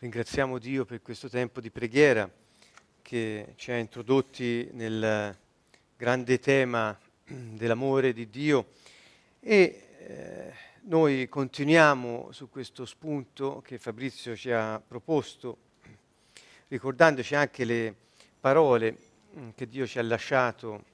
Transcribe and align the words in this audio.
Ringraziamo 0.00 0.58
Dio 0.58 0.84
per 0.84 1.02
questo 1.02 1.28
tempo 1.28 1.60
di 1.60 1.72
preghiera 1.72 2.30
che 3.02 3.54
ci 3.56 3.72
ha 3.72 3.76
introdotti 3.76 4.68
nel 4.74 5.36
grande 5.96 6.38
tema 6.38 6.96
dell'amore 7.24 8.12
di 8.12 8.30
Dio 8.30 8.68
e 9.40 9.86
eh, 9.98 10.52
noi 10.82 11.28
continuiamo 11.28 12.30
su 12.30 12.48
questo 12.48 12.86
spunto 12.86 13.60
che 13.60 13.78
Fabrizio 13.78 14.36
ci 14.36 14.52
ha 14.52 14.80
proposto, 14.80 15.56
ricordandoci 16.68 17.34
anche 17.34 17.64
le 17.64 17.92
parole 18.38 18.96
mm, 19.36 19.48
che 19.56 19.66
Dio 19.66 19.84
ci 19.84 19.98
ha 19.98 20.02
lasciato 20.04 20.84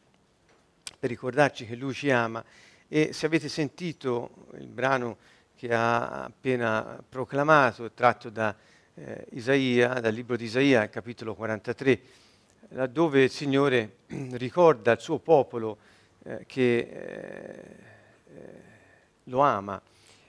per 0.99 1.11
ricordarci 1.11 1.67
che 1.67 1.77
Lui 1.77 1.93
ci 1.93 2.11
ama. 2.11 2.43
E 2.89 3.13
se 3.13 3.27
avete 3.27 3.51
sentito 3.51 4.47
il 4.55 4.69
brano 4.69 5.19
che 5.55 5.75
ha 5.75 6.25
appena 6.25 7.05
proclamato, 7.07 7.93
tratto 7.93 8.31
da 8.31 8.73
eh, 8.95 9.27
Isaia, 9.31 9.95
dal 9.95 10.15
libro 10.15 10.37
di 10.37 10.45
Isaia, 10.45 10.89
capitolo 10.89 11.35
43, 11.35 12.01
laddove 12.71 13.25
il 13.25 13.31
Signore 13.31 13.97
ricorda 14.33 14.93
al 14.93 15.01
suo 15.01 15.19
popolo 15.19 15.79
eh, 16.23 16.45
che 16.47 16.79
eh, 16.79 17.77
eh, 18.35 18.63
lo 19.25 19.41
ama 19.41 19.81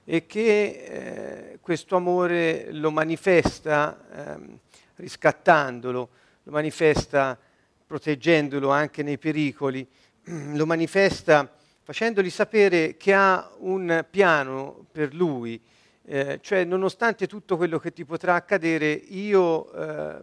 e 0.04 0.26
che 0.26 1.52
eh, 1.52 1.60
questo 1.62 1.96
amore 1.96 2.72
lo 2.72 2.92
manifesta 2.92 4.34
ehm, 4.38 4.60
riscattandolo, 4.96 6.10
lo 6.44 6.52
manifesta 6.52 7.38
proteggendolo 7.86 8.72
anche 8.72 9.04
nei 9.04 9.18
pericoli, 9.18 9.88
lo 10.54 10.66
manifesta 10.66 11.52
facendogli 11.84 12.32
sapere 12.32 12.98
che 12.98 13.14
ha 13.14 13.48
un 13.60 14.04
piano 14.10 14.86
per 14.92 15.14
lui, 15.14 15.62
eh, 16.08 16.40
cioè 16.42 16.64
nonostante 16.64 17.28
tutto 17.28 17.58
quello 17.58 17.80
che 17.80 17.92
ti 17.92 18.06
potrà 18.06 18.36
accadere, 18.36 18.92
io 18.92 19.72
eh, 19.74 20.22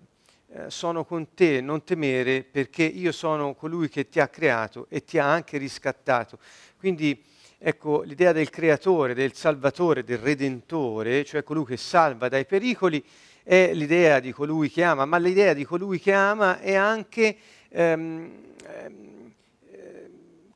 eh, 0.54 0.70
sono 0.70 1.04
con 1.04 1.34
te, 1.34 1.60
non 1.60 1.82
temere, 1.82 2.44
perché 2.44 2.84
io 2.84 3.10
sono 3.10 3.54
colui 3.54 3.88
che 3.88 4.08
ti 4.08 4.20
ha 4.20 4.28
creato 4.28 4.86
e 4.88 5.02
ti 5.02 5.18
ha 5.18 5.30
anche 5.30 5.58
riscattato. 5.58 6.38
Quindi 6.78 7.24
ecco 7.58 8.02
l'idea 8.02 8.32
del 8.32 8.50
creatore, 8.50 9.14
del 9.14 9.34
salvatore, 9.34 10.04
del 10.04 10.18
redentore, 10.18 11.24
cioè 11.24 11.42
colui 11.42 11.64
che 11.64 11.76
salva 11.76 12.28
dai 12.28 12.44
pericoli, 12.44 13.02
è 13.42 13.72
l'idea 13.72 14.20
di 14.20 14.30
colui 14.30 14.70
che 14.70 14.84
ama, 14.84 15.04
ma 15.04 15.16
l'idea 15.18 15.52
di 15.52 15.64
colui 15.64 15.98
che 15.98 16.12
ama 16.12 16.60
è 16.60 16.74
anche 16.74 17.36
ehm, 17.70 18.30
ehm, 18.66 19.21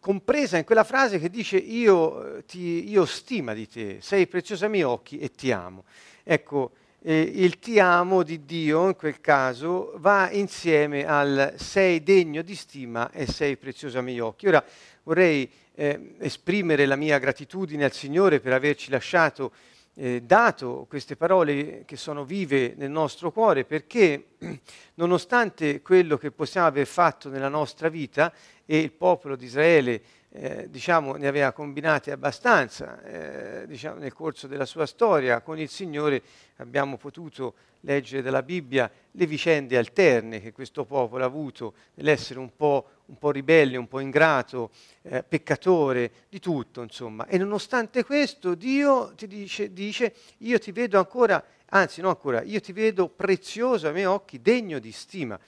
compresa 0.07 0.57
in 0.57 0.63
quella 0.63 0.85
frase 0.85 1.19
che 1.19 1.29
dice 1.29 1.57
io, 1.57 2.37
eh, 2.37 2.45
ti, 2.45 2.89
io 2.89 3.05
stima 3.07 3.55
di 3.55 3.67
te, 3.67 3.97
sei 4.01 4.29
preziosa 4.29 4.67
ai 4.67 4.71
miei 4.71 4.85
occhi 4.85 5.19
e 5.19 5.33
ti 5.33 5.51
amo. 5.51 5.83
Ecco, 6.23 6.71
eh, 7.03 7.19
il 7.21 7.59
ti 7.59 7.81
amo 7.81 8.23
di 8.23 8.45
Dio 8.45 8.87
in 8.87 8.95
quel 8.95 9.21
caso 9.21 9.95
va 9.97 10.31
insieme 10.31 11.05
al 11.05 11.55
sei 11.57 12.05
degno 12.05 12.43
di 12.43 12.55
stima 12.55 13.11
e 13.11 13.27
sei 13.27 13.57
prezioso 13.57 13.99
ai 13.99 14.05
miei 14.05 14.21
occhi. 14.21 14.47
Ora 14.47 14.65
vorrei 15.03 15.51
eh, 15.75 16.15
esprimere 16.21 16.87
la 16.87 16.95
mia 16.95 17.19
gratitudine 17.19 17.83
al 17.83 17.93
Signore 17.93 18.39
per 18.39 18.53
averci 18.53 18.91
lasciato, 18.91 19.51
eh, 19.99 20.23
dato 20.23 20.87
queste 20.89 21.17
parole 21.17 21.85
che 21.87 21.97
sono 21.97 22.25
vive 22.25 22.75
nel 22.77 22.91
nostro 22.91 23.33
cuore, 23.33 23.65
perché 23.65 24.27
nonostante 24.95 25.81
quello 25.81 26.19
che 26.19 26.31
possiamo 26.31 26.67
aver 26.67 26.87
fatto 26.87 27.29
nella 27.31 27.49
nostra 27.49 27.89
vita, 27.89 28.33
e 28.67 28.79
il 28.79 28.93
popolo 28.93 29.37
di 29.37 29.47
Israele 29.47 30.03
eh, 30.39 30.71
diciamo, 30.71 31.15
ne 31.15 31.29
aveva 31.29 31.53
combinate 31.53 32.13
abbastanza 32.13 33.03
eh, 33.03 33.67
diciamo, 33.67 33.99
nel 33.99 34.13
corso 34.13 34.47
della 34.47 34.67
sua 34.67 34.85
storia. 34.85 35.41
Con 35.41 35.59
il 35.59 35.69
Signore 35.69 36.23
abbiamo 36.57 36.99
potuto 36.99 37.55
leggere 37.81 38.21
dalla 38.21 38.43
Bibbia 38.43 38.91
le 39.13 39.27
vicende 39.27 39.79
alterne 39.79 40.41
che 40.41 40.53
questo 40.53 40.85
popolo 40.85 41.23
ha 41.23 41.27
avuto 41.27 41.75
nell'essere 41.95 42.39
un 42.39 42.55
po', 42.55 42.87
un 43.07 43.17
po 43.17 43.31
ribelle, 43.31 43.79
un 43.79 43.89
po' 43.89 44.01
ingrato, 44.01 44.71
eh, 45.03 45.23
peccatore, 45.23 46.11
di 46.29 46.39
tutto 46.39 46.83
insomma. 46.83 47.27
E 47.27 47.39
nonostante 47.39 48.05
questo 48.05 48.55
Dio 48.55 49.15
ti 49.17 49.27
dice, 49.27 49.73
dice 49.73 50.15
io 50.39 50.59
ti 50.59 50.73
vedo 50.73 50.99
ancora, 50.99 51.43
anzi 51.71 52.03
no 52.03 52.11
ancora, 52.11 52.43
io 52.43 52.61
ti 52.61 52.73
vedo 52.73 53.09
prezioso 53.09 53.87
ai 53.87 53.95
miei 53.95 54.07
occhi, 54.07 54.43
degno 54.43 54.79
di 54.79 54.93
stima. 54.93 55.39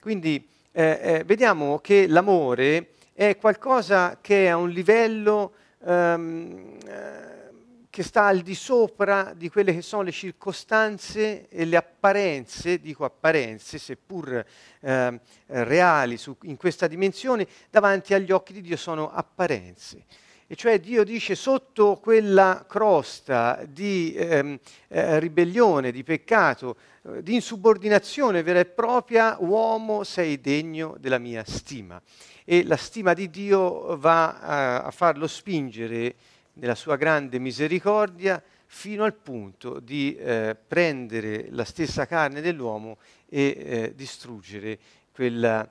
Quindi 0.00 0.46
eh, 0.72 1.00
eh, 1.02 1.24
vediamo 1.24 1.78
che 1.78 2.06
l'amore 2.06 2.90
è 3.18 3.36
qualcosa 3.36 4.18
che 4.20 4.44
è 4.44 4.48
a 4.48 4.56
un 4.56 4.70
livello 4.70 5.52
ehm, 5.84 6.78
eh, 6.86 7.50
che 7.90 8.04
sta 8.04 8.26
al 8.26 8.42
di 8.42 8.54
sopra 8.54 9.32
di 9.34 9.48
quelle 9.48 9.74
che 9.74 9.82
sono 9.82 10.02
le 10.02 10.12
circostanze 10.12 11.48
e 11.48 11.64
le 11.64 11.76
apparenze, 11.76 12.78
dico 12.78 13.04
apparenze, 13.04 13.78
seppur 13.78 14.44
eh, 14.78 15.20
reali 15.46 16.16
su, 16.16 16.36
in 16.42 16.56
questa 16.56 16.86
dimensione, 16.86 17.48
davanti 17.70 18.14
agli 18.14 18.30
occhi 18.30 18.52
di 18.52 18.60
Dio 18.60 18.76
sono 18.76 19.10
apparenze. 19.10 20.04
E 20.50 20.56
cioè 20.56 20.80
Dio 20.80 21.04
dice 21.04 21.34
sotto 21.34 21.98
quella 21.98 22.64
crosta 22.66 23.66
di 23.68 24.14
ehm, 24.16 24.58
eh, 24.88 25.18
ribellione, 25.18 25.92
di 25.92 26.02
peccato, 26.02 26.76
eh, 27.02 27.22
di 27.22 27.34
insubordinazione 27.34 28.42
vera 28.42 28.58
e 28.58 28.64
propria, 28.64 29.36
uomo 29.40 30.04
sei 30.04 30.40
degno 30.40 30.96
della 30.98 31.18
mia 31.18 31.44
stima. 31.44 32.00
E 32.46 32.64
la 32.64 32.78
stima 32.78 33.12
di 33.12 33.28
Dio 33.28 33.98
va 33.98 34.38
a, 34.38 34.82
a 34.84 34.90
farlo 34.90 35.26
spingere 35.26 36.14
nella 36.54 36.74
sua 36.74 36.96
grande 36.96 37.38
misericordia 37.38 38.42
fino 38.64 39.04
al 39.04 39.12
punto 39.12 39.80
di 39.80 40.16
eh, 40.16 40.56
prendere 40.66 41.48
la 41.50 41.64
stessa 41.64 42.06
carne 42.06 42.40
dell'uomo 42.40 42.96
e 43.28 43.54
eh, 43.58 43.92
distruggere 43.94 44.78
quella, 45.12 45.68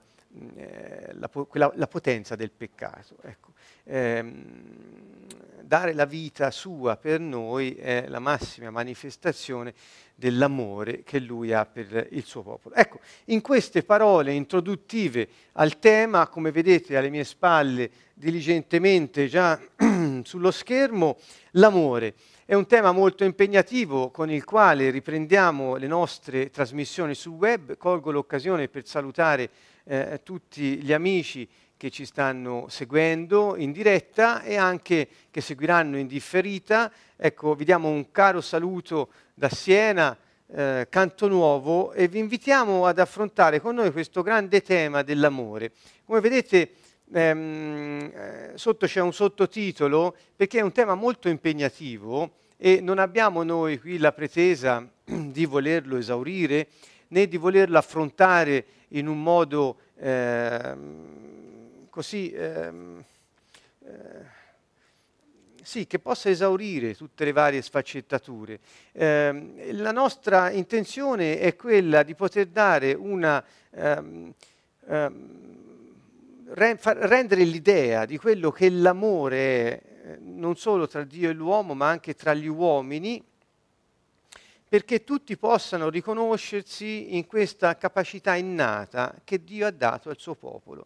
eh, 0.56 1.14
la, 1.14 1.28
quella, 1.30 1.72
la, 1.74 1.88
potenza 1.88 2.36
del 2.36 2.52
peccato. 2.52 3.16
Ecco 3.24 3.54
ehm, 3.88 4.86
dare 5.68 5.94
la 5.94 6.06
vita 6.06 6.50
sua 6.50 6.96
per 6.96 7.20
noi 7.20 7.76
è 7.76 8.06
la 8.08 8.20
massima 8.20 8.70
manifestazione 8.70 9.74
dell'amore 10.16 11.04
che 11.04 11.20
lui 11.20 11.54
ha 11.54 11.66
per 11.66 12.08
il 12.12 12.24
suo 12.24 12.42
popolo. 12.42 12.74
Ecco, 12.74 13.00
in 13.26 13.42
queste 13.42 13.84
parole 13.84 14.34
introduttive 14.34 15.28
al 15.54 15.78
tema, 15.78 16.28
come 16.28 16.52
vedete 16.52 16.98
alle 16.98 17.10
mie 17.10 17.26
spalle 17.26 17.90
diligentemente 18.14 19.28
già 19.28 19.60
sullo 20.24 20.52
schermo, 20.52 21.18
l'amore. 21.52 22.16
È 22.46 22.54
un 22.54 22.66
tema 22.66 22.94
molto 22.94 23.26
impegnativo 23.26 24.10
con 24.10 24.32
il 24.32 24.46
quale 24.46 24.90
riprendiamo 24.90 25.76
le 25.76 25.88
nostre 25.88 26.50
trasmissioni 26.50 27.14
sul 27.14 27.34
web. 27.34 27.78
Colgo 27.78 28.10
l'occasione 28.10 28.70
per 28.70 28.88
salutare 28.88 29.50
eh, 29.84 30.22
tutti 30.24 30.82
gli 30.82 30.94
amici 30.94 31.48
che 31.78 31.92
ci 31.92 32.06
stanno 32.06 32.66
seguendo 32.70 33.56
in 33.56 33.72
diretta 33.72 34.42
e 34.42 34.56
anche 34.56 35.08
che 35.30 35.42
seguiranno 35.42 35.98
in 35.98 36.08
differita. 36.08 36.92
Ecco, 37.16 37.54
vi 37.54 37.66
diamo 37.66 37.88
un 37.88 38.12
caro 38.12 38.42
saluto 38.42 39.10
da 39.36 39.48
Siena, 39.48 40.18
eh, 40.48 40.88
Canto 40.90 41.28
Nuovo, 41.28 41.94
e 41.94 42.08
vi 42.08 42.18
invitiamo 42.18 42.88
ad 42.88 42.98
affrontare 42.98 43.62
con 43.62 43.76
noi 43.76 43.92
questo 43.92 44.24
grande 44.24 44.62
tema 44.62 45.04
dell'amore. 45.04 45.72
Come 46.04 46.20
vedete, 46.20 46.72
ehm, 47.14 48.12
eh, 48.12 48.52
sotto 48.56 48.88
c'è 48.88 49.02
un 49.02 49.14
sottotitolo 49.14 50.16
perché 50.36 50.58
è 50.58 50.64
un 50.64 50.72
tema 50.72 50.96
molto 50.96 51.30
impegnativo 51.30 52.32
e 52.58 52.82
non 52.82 52.98
abbiamo 52.98 53.44
noi 53.44 53.80
qui 53.80 54.00
la 54.00 54.12
pretesa 54.12 54.84
di 55.06 55.46
volerlo 55.46 55.98
esaurire 55.98 56.68
né 57.10 57.28
di 57.28 57.38
volerlo 57.38 57.78
affrontare 57.78 58.66
in 58.90 59.08
un 59.08 59.22
modo 59.22 59.78
eh, 59.98 60.76
così, 61.98 62.30
ehm, 62.30 63.04
eh, 63.80 63.90
sì, 65.64 65.88
che 65.88 65.98
possa 65.98 66.30
esaurire 66.30 66.96
tutte 66.96 67.26
le 67.26 67.32
varie 67.32 67.60
sfaccettature. 67.64 68.60
Eh, 68.92 69.72
la 69.72 69.92
nostra 69.92 70.52
intenzione 70.52 71.40
è 71.40 71.56
quella 71.56 72.04
di 72.04 72.14
poter 72.14 72.46
dare 72.46 72.94
una... 72.94 73.44
Ehm, 73.72 74.32
ehm, 74.86 75.46
rendere 76.54 77.44
l'idea 77.44 78.06
di 78.06 78.18
quello 78.18 78.52
che 78.52 78.70
l'amore 78.70 79.38
è, 79.38 79.82
eh, 80.06 80.18
non 80.20 80.56
solo 80.56 80.88
tra 80.88 81.04
Dio 81.04 81.32
e 81.32 81.34
l'uomo, 81.34 81.74
ma 81.74 81.90
anche 81.90 82.14
tra 82.14 82.36
gli 82.36 82.48
uomini, 82.48 83.22
perché 84.70 85.04
tutti 85.04 85.36
possano 85.36 85.90
riconoscersi 85.90 87.16
in 87.16 87.26
questa 87.26 87.76
capacità 87.76 88.36
innata 88.36 89.16
che 89.24 89.44
Dio 89.44 89.66
ha 89.66 89.72
dato 89.72 90.10
al 90.10 90.20
suo 90.20 90.36
popolo 90.36 90.86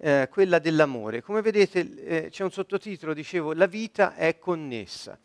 eh, 0.00 0.28
quella 0.30 0.58
dell'amore. 0.58 1.22
Come 1.22 1.42
vedete 1.42 2.04
eh, 2.04 2.28
c'è 2.30 2.42
un 2.42 2.50
sottotitolo, 2.50 3.12
dicevo, 3.12 3.52
la 3.52 3.66
vita 3.66 4.14
è 4.14 4.38
connessa. 4.38 5.18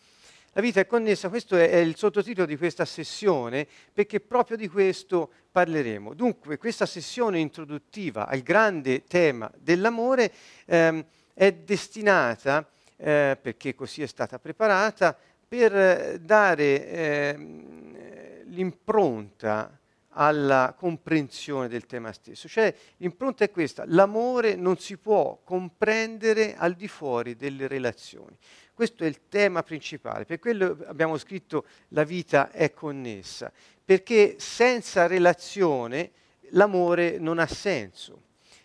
La 0.52 0.62
vita 0.62 0.80
è 0.80 0.86
connessa, 0.86 1.28
questo 1.28 1.58
è, 1.58 1.76
il 1.78 1.98
sottotitolo 1.98 2.46
di 2.46 2.56
questa 2.58 2.86
sessione, 2.86 3.68
perché 3.92 4.22
proprio 4.22 4.56
di 4.56 4.70
questo 4.70 5.30
parleremo. 5.52 6.14
Dunque, 6.14 6.58
questa 6.58 6.86
sessione 6.86 7.40
introduttiva 7.40 8.28
al 8.28 8.40
grande 8.40 9.04
tema 9.04 9.52
dell'amore 9.58 10.32
ehm, 10.66 11.04
è 11.34 11.52
destinata, 11.52 12.70
eh, 12.96 13.38
perché 13.42 13.76
così 13.76 14.02
è 14.02 14.08
stata 14.08 14.40
preparata, 14.40 15.18
per 15.48 16.20
dare 16.22 16.88
eh, 16.88 18.44
l'impronta 18.46 19.78
alla 20.16 20.74
comprensione 20.78 21.68
del 21.68 21.86
tema 21.86 22.12
stesso. 22.12 22.48
Cioè 22.48 22.74
l'impronta 22.98 23.44
è 23.44 23.52
questa, 23.52 23.84
l'amore 23.88 24.56
non 24.56 24.78
si 24.78 24.98
può 24.98 25.40
comprendere 25.44 26.56
al 26.56 26.74
di 26.74 26.88
fuori 26.88 27.36
delle 27.36 27.68
relazioni. 27.68 28.38
Questo 28.74 29.04
è 29.04 29.08
il 29.08 29.28
tema 29.30 29.64
principale, 29.64 30.26
per 30.26 30.40
quello 30.40 30.78
abbiamo 30.88 31.18
scritto 31.18 31.66
la 31.90 32.04
vita 32.04 32.52
è 32.52 32.74
connessa, 32.74 33.52
perché 33.84 34.36
senza 34.38 35.08
relazione 35.08 36.12
l'amore 36.50 37.18
non 37.18 37.40
ha 37.40 37.48
senso. 37.48 38.24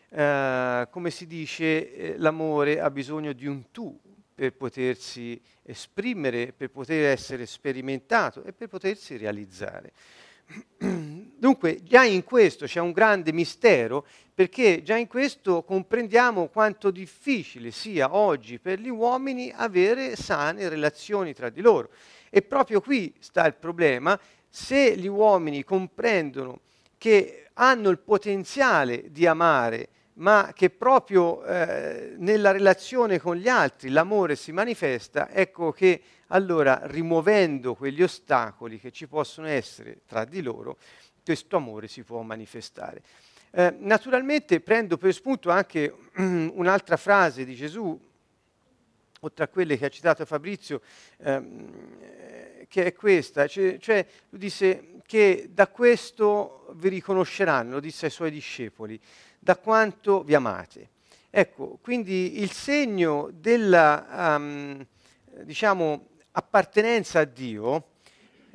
Uh, 0.08 0.90
come 0.90 1.10
si 1.10 1.28
dice, 1.28 1.94
eh, 1.94 2.18
l'amore 2.18 2.80
ha 2.80 2.90
bisogno 2.90 3.32
di 3.32 3.46
un 3.46 3.70
tu 3.70 3.96
per 4.34 4.54
potersi 4.54 5.40
esprimere, 5.62 6.52
per 6.52 6.70
poter 6.70 7.04
essere 7.04 7.46
sperimentato 7.46 8.42
e 8.42 8.52
per 8.52 8.68
potersi 8.68 9.16
realizzare. 9.16 9.92
Dunque 10.78 11.82
già 11.82 12.04
in 12.04 12.24
questo 12.24 12.66
c'è 12.66 12.80
un 12.80 12.92
grande 12.92 13.32
mistero 13.32 14.06
perché 14.34 14.82
già 14.82 14.96
in 14.96 15.06
questo 15.06 15.62
comprendiamo 15.62 16.48
quanto 16.48 16.90
difficile 16.90 17.70
sia 17.70 18.14
oggi 18.14 18.58
per 18.58 18.78
gli 18.78 18.88
uomini 18.88 19.52
avere 19.54 20.16
sane 20.16 20.68
relazioni 20.68 21.34
tra 21.34 21.50
di 21.50 21.60
loro. 21.60 21.90
E 22.30 22.42
proprio 22.42 22.80
qui 22.80 23.14
sta 23.18 23.46
il 23.46 23.54
problema, 23.54 24.18
se 24.48 24.96
gli 24.96 25.06
uomini 25.06 25.62
comprendono 25.64 26.60
che 26.96 27.48
hanno 27.54 27.90
il 27.90 27.98
potenziale 27.98 29.10
di 29.10 29.26
amare, 29.26 29.88
ma 30.20 30.52
che 30.54 30.70
proprio 30.70 31.42
eh, 31.44 32.14
nella 32.18 32.50
relazione 32.50 33.18
con 33.18 33.36
gli 33.36 33.48
altri 33.48 33.88
l'amore 33.88 34.36
si 34.36 34.52
manifesta, 34.52 35.30
ecco 35.30 35.72
che 35.72 36.00
allora 36.28 36.80
rimuovendo 36.84 37.74
quegli 37.74 38.02
ostacoli 38.02 38.78
che 38.78 38.92
ci 38.92 39.06
possono 39.06 39.46
essere 39.46 40.02
tra 40.06 40.24
di 40.24 40.42
loro, 40.42 40.76
questo 41.24 41.56
amore 41.56 41.88
si 41.88 42.02
può 42.02 42.20
manifestare. 42.22 43.02
Eh, 43.52 43.74
naturalmente 43.78 44.60
prendo 44.60 44.96
per 44.96 45.12
spunto 45.12 45.50
anche 45.50 45.92
un'altra 46.16 46.96
frase 46.96 47.44
di 47.44 47.54
Gesù, 47.54 47.98
oltre 49.20 49.44
a 49.44 49.48
quelle 49.48 49.78
che 49.78 49.86
ha 49.86 49.90
citato 49.90 50.24
Fabrizio, 50.26 50.82
ehm, 51.18 52.66
che 52.68 52.84
è 52.84 52.92
questa, 52.92 53.46
cioè, 53.46 53.78
cioè 53.78 54.06
lui 54.28 54.40
disse 54.40 55.00
che 55.04 55.48
da 55.50 55.66
questo 55.66 56.72
vi 56.76 56.88
riconosceranno, 56.88 57.72
lo 57.72 57.80
disse 57.80 58.06
ai 58.06 58.12
suoi 58.12 58.30
discepoli, 58.30 59.00
da 59.40 59.56
quanto 59.56 60.22
vi 60.22 60.34
amate. 60.34 60.90
Ecco, 61.30 61.78
quindi 61.80 62.40
il 62.40 62.50
segno 62.50 63.30
della, 63.32 64.36
um, 64.36 64.86
diciamo, 65.42 66.08
appartenenza 66.32 67.20
a 67.20 67.24
Dio, 67.24 67.92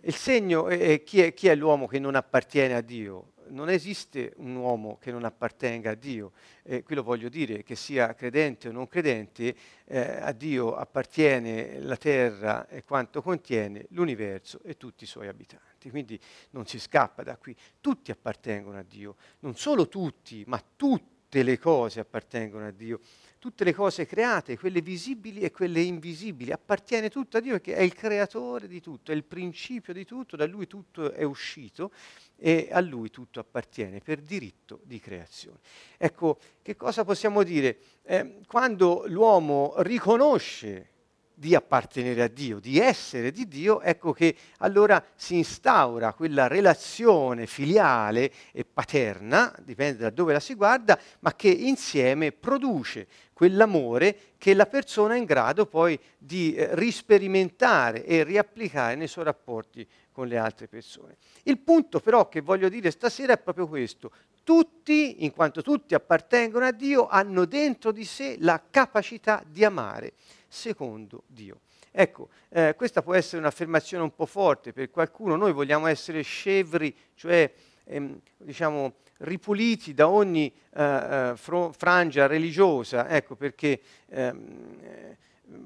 il 0.04 0.14
segno 0.14 0.68
è 0.68 1.02
chi, 1.04 1.22
è 1.22 1.34
chi 1.34 1.48
è 1.48 1.56
l'uomo 1.56 1.88
che 1.88 1.98
non 1.98 2.16
appartiene 2.16 2.76
a 2.76 2.82
Dio? 2.82 3.32
Non 3.48 3.70
esiste 3.70 4.34
un 4.38 4.56
uomo 4.56 4.98
che 5.00 5.12
non 5.12 5.24
appartenga 5.24 5.92
a 5.92 5.96
Dio. 5.96 6.34
Eh, 6.64 6.84
qui 6.84 6.96
lo 6.96 7.04
voglio 7.04 7.30
dire, 7.30 7.64
che 7.64 7.76
sia 7.76 8.14
credente 8.14 8.68
o 8.68 8.72
non 8.72 8.88
credente, 8.88 9.56
eh, 9.86 10.00
a 10.22 10.32
Dio 10.32 10.76
appartiene 10.76 11.80
la 11.80 11.98
terra 11.98 12.68
e 12.68 12.84
quanto 12.84 13.22
contiene, 13.22 13.86
l'universo 13.90 14.60
e 14.64 14.78
tutti 14.78 15.04
i 15.04 15.08
suoi 15.08 15.28
abitanti. 15.28 15.75
Quindi 15.90 16.20
non 16.52 16.66
si 16.66 16.80
scappa 16.80 17.24
da 17.24 17.38
qui. 17.38 17.56
Tutti 17.82 18.12
appartengono 18.12 18.78
a 18.78 18.84
Dio. 18.84 19.16
Non 19.40 19.56
solo 19.56 19.88
tutti, 19.88 20.44
ma 20.48 20.64
tutte 20.76 21.44
le 21.44 21.60
cose 21.60 22.00
appartengono 22.00 22.68
a 22.68 22.72
Dio 22.72 23.00
tutte 23.46 23.64
le 23.64 23.76
cose 23.76 24.08
create, 24.08 24.58
quelle 24.58 24.82
visibili 24.82 25.42
e 25.42 25.52
quelle 25.52 25.80
invisibili, 25.80 26.52
appartiene 26.52 27.12
tutto 27.12 27.38
a 27.38 27.40
Dio 27.42 27.52
perché 27.52 27.76
è 27.76 27.84
il 27.84 27.94
creatore 27.94 28.68
di 28.68 28.82
tutto, 28.82 29.12
è 29.12 29.14
il 29.14 29.24
principio 29.24 29.94
di 29.94 30.04
tutto, 30.04 30.36
da 30.36 30.48
lui 30.48 30.66
tutto 30.66 31.12
è 31.12 31.22
uscito 31.22 31.92
e 32.38 32.70
a 32.72 32.80
lui 32.80 33.12
tutto 33.12 33.40
appartiene 33.40 34.00
per 34.00 34.20
diritto 34.22 34.80
di 34.84 35.00
creazione. 35.00 35.60
Ecco, 35.96 36.40
che 36.64 36.76
cosa 36.76 37.04
possiamo 37.04 37.44
dire? 37.44 37.78
Eh, 38.02 38.40
quando 38.48 39.04
l'uomo 39.06 39.76
riconosce 39.78 40.94
di 41.36 41.54
appartenere 41.54 42.24
a 42.24 42.28
Dio, 42.28 42.60
di 42.60 42.80
essere 42.80 43.32
di 43.32 43.48
Dio, 43.48 43.82
ecco 43.82 44.14
che 44.14 44.36
allora 44.60 45.04
si 45.16 45.36
instaura 45.36 46.14
quella 46.14 46.48
relazione 46.48 47.46
filiale 47.46 48.32
e 48.52 48.64
paterna, 48.66 49.54
dipende 49.62 50.04
da 50.04 50.10
dove 50.10 50.34
la 50.34 50.40
si 50.40 50.56
guarda, 50.56 50.98
ma 51.20 51.36
che 51.36 51.50
insieme 51.50 52.32
produce 52.32 53.08
quell'amore 53.34 54.34
che 54.38 54.54
la 54.54 54.66
persona 54.66 55.16
è 55.16 55.18
in 55.18 55.26
grado 55.26 55.66
poi 55.66 56.00
di 56.18 56.56
eh, 56.56 56.70
risperimentare 56.76 58.06
e 58.06 58.24
riapplicare 58.24 58.96
nei 58.96 59.08
suoi 59.08 59.26
rapporti 59.26 59.86
con 60.14 60.28
le 60.28 60.38
altre 60.38 60.70
persone. 60.70 61.18
Il 61.44 61.60
punto 61.60 62.00
però 62.00 62.30
che 62.30 62.40
voglio 62.40 62.70
dire 62.70 62.92
stasera 62.92 63.34
è 63.34 63.38
proprio 63.38 63.68
questo. 63.68 64.12
Tutti, 64.46 65.26
in 65.26 65.34
quanto 65.34 65.62
tutti 65.62 65.96
appartengono 65.96 66.66
a 66.66 66.72
Dio, 66.72 67.08
hanno 67.08 67.44
dentro 67.44 67.92
di 67.92 68.06
sé 68.06 68.38
la 68.40 68.62
capacità 68.70 69.44
di 69.46 69.66
amare 69.66 70.14
secondo 70.56 71.24
Dio. 71.28 71.60
Ecco, 71.92 72.30
eh, 72.50 72.74
questa 72.76 73.02
può 73.02 73.14
essere 73.14 73.38
un'affermazione 73.40 74.04
un 74.04 74.16
po' 74.16 74.26
forte 74.26 74.74
per 74.74 74.90
qualcuno, 74.90 75.36
noi 75.36 75.52
vogliamo 75.54 75.88
essere 75.88 76.22
scevri, 76.22 76.96
cioè 77.14 77.52
ehm, 77.84 78.20
diciamo 78.38 78.96
ripuliti 79.20 79.94
da 79.94 80.08
ogni 80.10 80.52
eh, 80.74 80.84
eh 80.84 81.34
fr- 81.36 81.72
frangia 81.76 82.28
religiosa, 82.28 83.08
ecco 83.10 83.36
perché 83.36 83.82
ehm, 84.08 85.16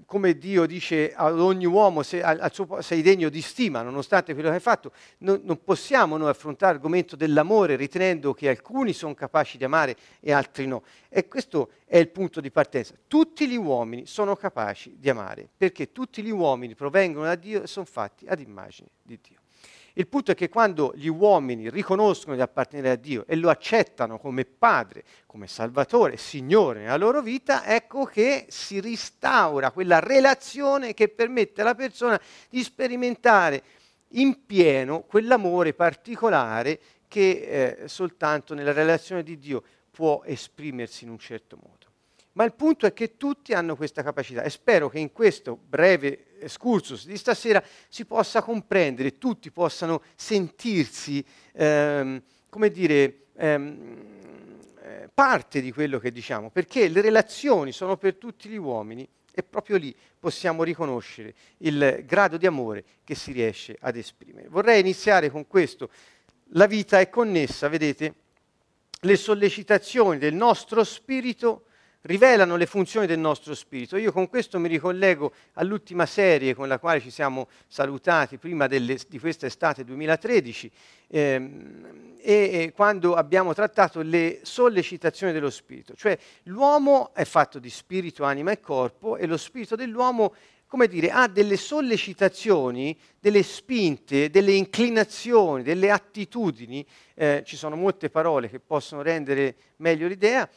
come 0.05 0.37
Dio 0.37 0.65
dice 0.65 1.13
ad 1.13 1.39
ogni 1.39 1.65
uomo 1.65 2.03
se, 2.03 2.21
al, 2.21 2.39
al 2.39 2.53
suo, 2.53 2.81
sei 2.81 3.01
degno 3.01 3.29
di 3.29 3.41
stima 3.41 3.81
nonostante 3.81 4.33
quello 4.33 4.49
che 4.49 4.55
hai 4.55 4.61
fatto, 4.61 4.91
non, 5.19 5.41
non 5.43 5.63
possiamo 5.63 6.17
noi 6.17 6.29
affrontare 6.29 6.73
l'argomento 6.73 7.15
dell'amore 7.15 7.75
ritenendo 7.75 8.33
che 8.33 8.49
alcuni 8.49 8.93
sono 8.93 9.13
capaci 9.13 9.57
di 9.57 9.63
amare 9.63 9.95
e 10.19 10.31
altri 10.31 10.67
no. 10.67 10.83
E 11.07 11.27
questo 11.27 11.71
è 11.85 11.97
il 11.97 12.09
punto 12.09 12.41
di 12.41 12.51
partenza. 12.51 12.93
Tutti 13.07 13.47
gli 13.47 13.57
uomini 13.57 14.05
sono 14.05 14.35
capaci 14.35 14.95
di 14.99 15.09
amare 15.09 15.47
perché 15.55 15.91
tutti 15.91 16.21
gli 16.21 16.31
uomini 16.31 16.75
provengono 16.75 17.25
da 17.25 17.35
Dio 17.35 17.63
e 17.63 17.67
sono 17.67 17.85
fatti 17.85 18.25
ad 18.27 18.39
immagine 18.39 18.89
di 19.01 19.19
Dio. 19.21 19.38
Il 19.99 20.07
punto 20.07 20.31
è 20.31 20.33
che 20.33 20.47
quando 20.47 20.93
gli 20.95 21.09
uomini 21.09 21.69
riconoscono 21.69 22.33
di 22.33 22.39
appartenere 22.39 22.91
a 22.91 22.95
Dio 22.95 23.25
e 23.27 23.35
lo 23.35 23.49
accettano 23.49 24.17
come 24.17 24.45
Padre, 24.45 25.03
come 25.25 25.45
Salvatore, 25.45 26.15
Signore 26.15 26.79
nella 26.79 26.95
loro 26.95 27.21
vita, 27.21 27.65
ecco 27.65 28.05
che 28.05 28.45
si 28.47 28.79
restaura 28.79 29.71
quella 29.71 29.99
relazione 29.99 30.93
che 30.93 31.09
permette 31.09 31.59
alla 31.59 31.75
persona 31.75 32.17
di 32.49 32.63
sperimentare 32.63 33.61
in 34.11 34.45
pieno 34.45 35.01
quell'amore 35.01 35.73
particolare 35.73 36.79
che 37.09 37.79
eh, 37.81 37.87
soltanto 37.89 38.53
nella 38.53 38.71
relazione 38.71 39.21
di 39.21 39.37
Dio 39.37 39.61
può 39.91 40.23
esprimersi 40.23 41.03
in 41.03 41.09
un 41.09 41.19
certo 41.19 41.57
modo. 41.61 41.79
Ma 42.39 42.45
il 42.45 42.53
punto 42.53 42.85
è 42.85 42.93
che 42.93 43.17
tutti 43.17 43.51
hanno 43.51 43.75
questa 43.75 44.01
capacità 44.01 44.43
e 44.43 44.49
spero 44.49 44.87
che 44.87 44.97
in 44.97 45.11
questo 45.11 45.57
breve 45.57 46.39
excursus 46.39 47.05
di 47.05 47.17
stasera 47.17 47.61
si 47.89 48.05
possa 48.05 48.41
comprendere, 48.41 49.17
tutti 49.17 49.51
possano 49.51 50.01
sentirsi, 50.15 51.21
ehm, 51.51 52.23
come 52.47 52.71
dire, 52.71 53.25
ehm, 53.35 54.05
eh, 54.81 55.09
parte 55.13 55.59
di 55.59 55.73
quello 55.73 55.99
che 55.99 56.13
diciamo, 56.13 56.49
perché 56.49 56.87
le 56.87 57.01
relazioni 57.01 57.73
sono 57.73 57.97
per 57.97 58.15
tutti 58.15 58.47
gli 58.47 58.55
uomini 58.55 59.05
e 59.33 59.43
proprio 59.43 59.75
lì 59.75 59.93
possiamo 60.17 60.63
riconoscere 60.63 61.33
il 61.57 62.05
grado 62.05 62.37
di 62.37 62.45
amore 62.45 62.85
che 63.03 63.15
si 63.15 63.33
riesce 63.33 63.75
ad 63.81 63.97
esprimere. 63.97 64.47
Vorrei 64.47 64.79
iniziare 64.79 65.29
con 65.29 65.45
questo. 65.45 65.89
La 66.53 66.67
vita 66.67 67.01
è 67.01 67.09
connessa, 67.09 67.67
vedete, 67.67 68.13
le 69.01 69.15
sollecitazioni 69.17 70.17
del 70.17 70.33
nostro 70.33 70.85
spirito 70.85 71.65
rivelano 72.01 72.56
le 72.56 72.65
funzioni 72.65 73.06
del 73.06 73.19
nostro 73.19 73.53
spirito. 73.53 73.97
Io 73.97 74.11
con 74.11 74.29
questo 74.29 74.59
mi 74.59 74.68
ricollego 74.68 75.33
all'ultima 75.53 76.06
serie 76.06 76.56
con 76.56 76.68
la 76.68 76.79
quale 76.79 77.01
ci 77.01 77.09
siamo 77.09 77.47
salutati 77.68 78.37
prima 78.37 78.68
delle, 78.68 78.97
di 79.07 79.19
questa 79.19 79.47
estate 79.47 79.83
2013 79.83 80.71
ehm, 81.07 82.15
e, 82.21 82.33
e 82.33 82.71
quando 82.73 83.15
abbiamo 83.15 83.53
trattato 83.53 84.01
le 84.01 84.39
sollecitazioni 84.44 85.33
dello 85.33 85.49
spirito. 85.49 85.94
Cioè 85.95 86.18
l'uomo 86.44 87.11
è 87.13 87.25
fatto 87.25 87.59
di 87.59 87.69
spirito, 87.69 88.23
anima 88.23 88.51
e 88.51 88.59
corpo 88.59 89.18
e 89.18 89.25
lo 89.25 89.37
spirito 89.37 89.75
dell'uomo 89.75 90.33
come 90.69 90.87
dire, 90.87 91.09
ha 91.09 91.27
delle 91.27 91.57
sollecitazioni, 91.57 92.95
delle 93.19 93.41
spinte, 93.41 94.29
delle 94.29 94.51
inclinazioni, 94.51 95.63
delle 95.63 95.89
attitudini, 95.89 96.85
eh, 97.15 97.41
ci 97.44 97.57
sono 97.57 97.75
molte 97.75 98.11
parole 98.11 98.51
che 98.51 98.59
possono 98.59 99.01
rendere 99.01 99.56
meglio 99.77 100.07
l'idea, 100.07 100.47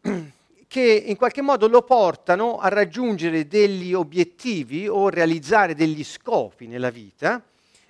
che 0.68 1.04
in 1.06 1.16
qualche 1.16 1.40
modo 1.40 1.66
lo 1.66 1.82
portano 1.82 2.58
a 2.58 2.68
raggiungere 2.68 3.48
degli 3.48 3.94
obiettivi 3.94 4.86
o 4.86 5.08
realizzare 5.08 5.74
degli 5.74 6.04
scopi 6.04 6.66
nella 6.66 6.90
vita, 6.90 7.42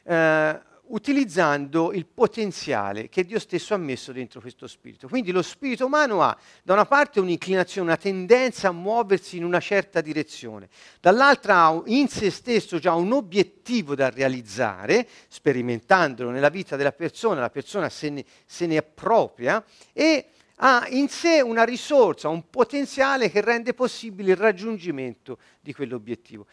eh, 0.05 0.61
utilizzando 0.91 1.93
il 1.93 2.07
potenziale 2.07 3.09
che 3.09 3.25
Dio 3.25 3.41
stesso 3.41 3.75
ha 3.75 3.79
messo 3.79 4.13
dentro 4.13 4.41
questo 4.41 4.69
spirito. 4.69 5.09
Quindi 5.09 5.33
lo 5.33 5.43
spirito 5.43 5.87
umano 5.87 6.23
ha 6.23 6.37
da 6.63 6.73
una 6.73 6.87
parte 6.87 7.19
un'inclinazione, 7.19 7.89
una 7.89 7.97
tendenza 7.97 8.69
a 8.69 8.73
muoversi 8.73 9.37
in 9.37 9.45
una 9.45 9.61
certa 9.61 10.01
direzione, 10.01 10.69
dall'altra 11.01 11.67
ha 11.67 11.83
in 11.87 12.09
se 12.09 12.31
stesso 12.31 12.79
già 12.79 12.95
un 12.95 13.13
obiettivo 13.13 13.97
da 13.97 14.09
realizzare, 14.09 15.07
sperimentandolo 15.29 16.31
nella 16.31 16.49
vita 16.49 16.77
della 16.77 16.93
persona, 16.93 17.41
la 17.41 17.51
persona 17.51 17.89
se 17.89 18.09
ne, 18.09 18.25
se 18.47 18.67
ne 18.67 18.77
appropria 18.77 19.63
e 19.93 20.29
ha 20.61 20.87
in 20.91 21.09
sé 21.09 21.41
una 21.41 21.65
risorsa, 21.65 22.29
un 22.29 22.49
potenziale 22.49 23.31
che 23.31 23.41
rende 23.41 23.75
possibile 23.75 24.33
il 24.33 24.37
raggiungimento 24.37 25.39
di 25.61 25.73
quell'obiettivo. 25.73 26.47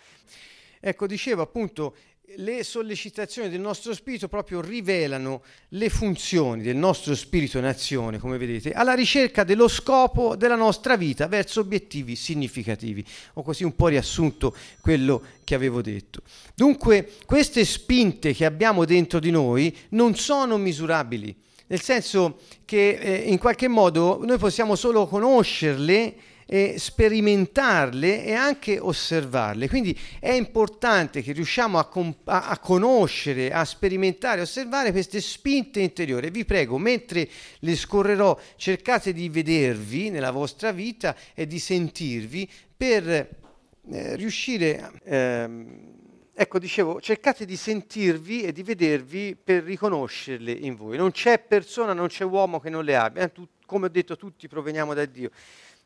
Ecco, 0.79 1.07
dicevo 1.07 1.41
appunto, 1.41 1.95
le 2.37 2.63
sollecitazioni 2.63 3.49
del 3.49 3.59
nostro 3.59 3.93
spirito 3.93 4.27
proprio 4.27 4.59
rivelano 4.59 5.43
le 5.69 5.89
funzioni 5.89 6.63
del 6.63 6.75
nostro 6.75 7.15
spirito 7.15 7.57
in 7.57 7.65
azione, 7.65 8.17
come 8.17 8.37
vedete, 8.37 8.71
alla 8.71 8.93
ricerca 8.93 9.43
dello 9.43 9.67
scopo 9.67 10.35
della 10.35 10.55
nostra 10.55 10.97
vita 10.97 11.27
verso 11.27 11.61
obiettivi 11.61 12.15
significativi. 12.15 13.05
Ho 13.33 13.43
così 13.43 13.63
un 13.63 13.75
po' 13.75 13.87
riassunto 13.87 14.55
quello 14.81 15.23
che 15.43 15.55
avevo 15.55 15.81
detto. 15.81 16.21
Dunque, 16.55 17.13
queste 17.25 17.63
spinte 17.63 18.33
che 18.33 18.45
abbiamo 18.45 18.85
dentro 18.85 19.19
di 19.19 19.31
noi 19.31 19.75
non 19.89 20.15
sono 20.15 20.57
misurabili 20.57 21.35
nel 21.67 21.81
senso 21.81 22.39
che 22.65 22.89
eh, 22.89 23.15
in 23.29 23.37
qualche 23.37 23.67
modo 23.67 24.19
noi 24.23 24.37
possiamo 24.37 24.75
solo 24.75 25.07
conoscerle 25.07 26.15
e 26.47 26.75
sperimentarle 26.77 28.23
e 28.23 28.33
anche 28.33 28.77
osservarle. 28.79 29.67
Quindi 29.67 29.97
è 30.19 30.31
importante 30.31 31.23
che 31.23 31.31
riusciamo 31.31 31.79
a, 31.79 31.85
comp- 31.85 32.27
a, 32.27 32.57
conoscere, 32.59 33.51
a 33.51 33.65
sperimentare, 33.65 34.41
osservare 34.41 34.91
queste 34.91 35.21
spinte 35.21 35.79
interiori. 35.79 36.29
Vi 36.29 36.45
prego, 36.45 36.77
mentre 36.77 37.27
le 37.59 37.75
scorrerò, 37.75 38.39
cercate 38.57 39.11
di 39.11 39.27
vedervi 39.29 40.11
nella 40.11 40.31
vostra 40.31 40.71
vita 40.71 41.15
e 41.33 41.47
di 41.47 41.57
sentirvi 41.57 42.47
per 42.77 43.09
eh, 43.09 44.15
riuscire 44.15 44.81
a... 44.81 44.91
Ehm, 45.03 45.93
Ecco, 46.37 46.59
dicevo, 46.59 46.99
cercate 46.99 47.45
di 47.45 47.55
sentirvi 47.55 48.41
e 48.41 48.51
di 48.51 48.61
vedervi 48.61 49.37
per 49.41 49.63
riconoscerle 49.63 50.51
in 50.51 50.75
voi. 50.75 50.97
Non 50.97 51.11
c'è 51.11 51.39
persona, 51.39 51.93
non 51.93 52.07
c'è 52.07 52.25
uomo 52.25 52.59
che 52.59 52.69
non 52.69 52.83
le 52.83 52.97
abbia. 52.97 53.23
Eh, 53.23 53.31
come 53.65 53.85
ho 53.85 53.89
detto, 53.89 54.17
tutti 54.17 54.49
proveniamo 54.49 54.93
da 54.93 55.05
Dio. 55.05 55.29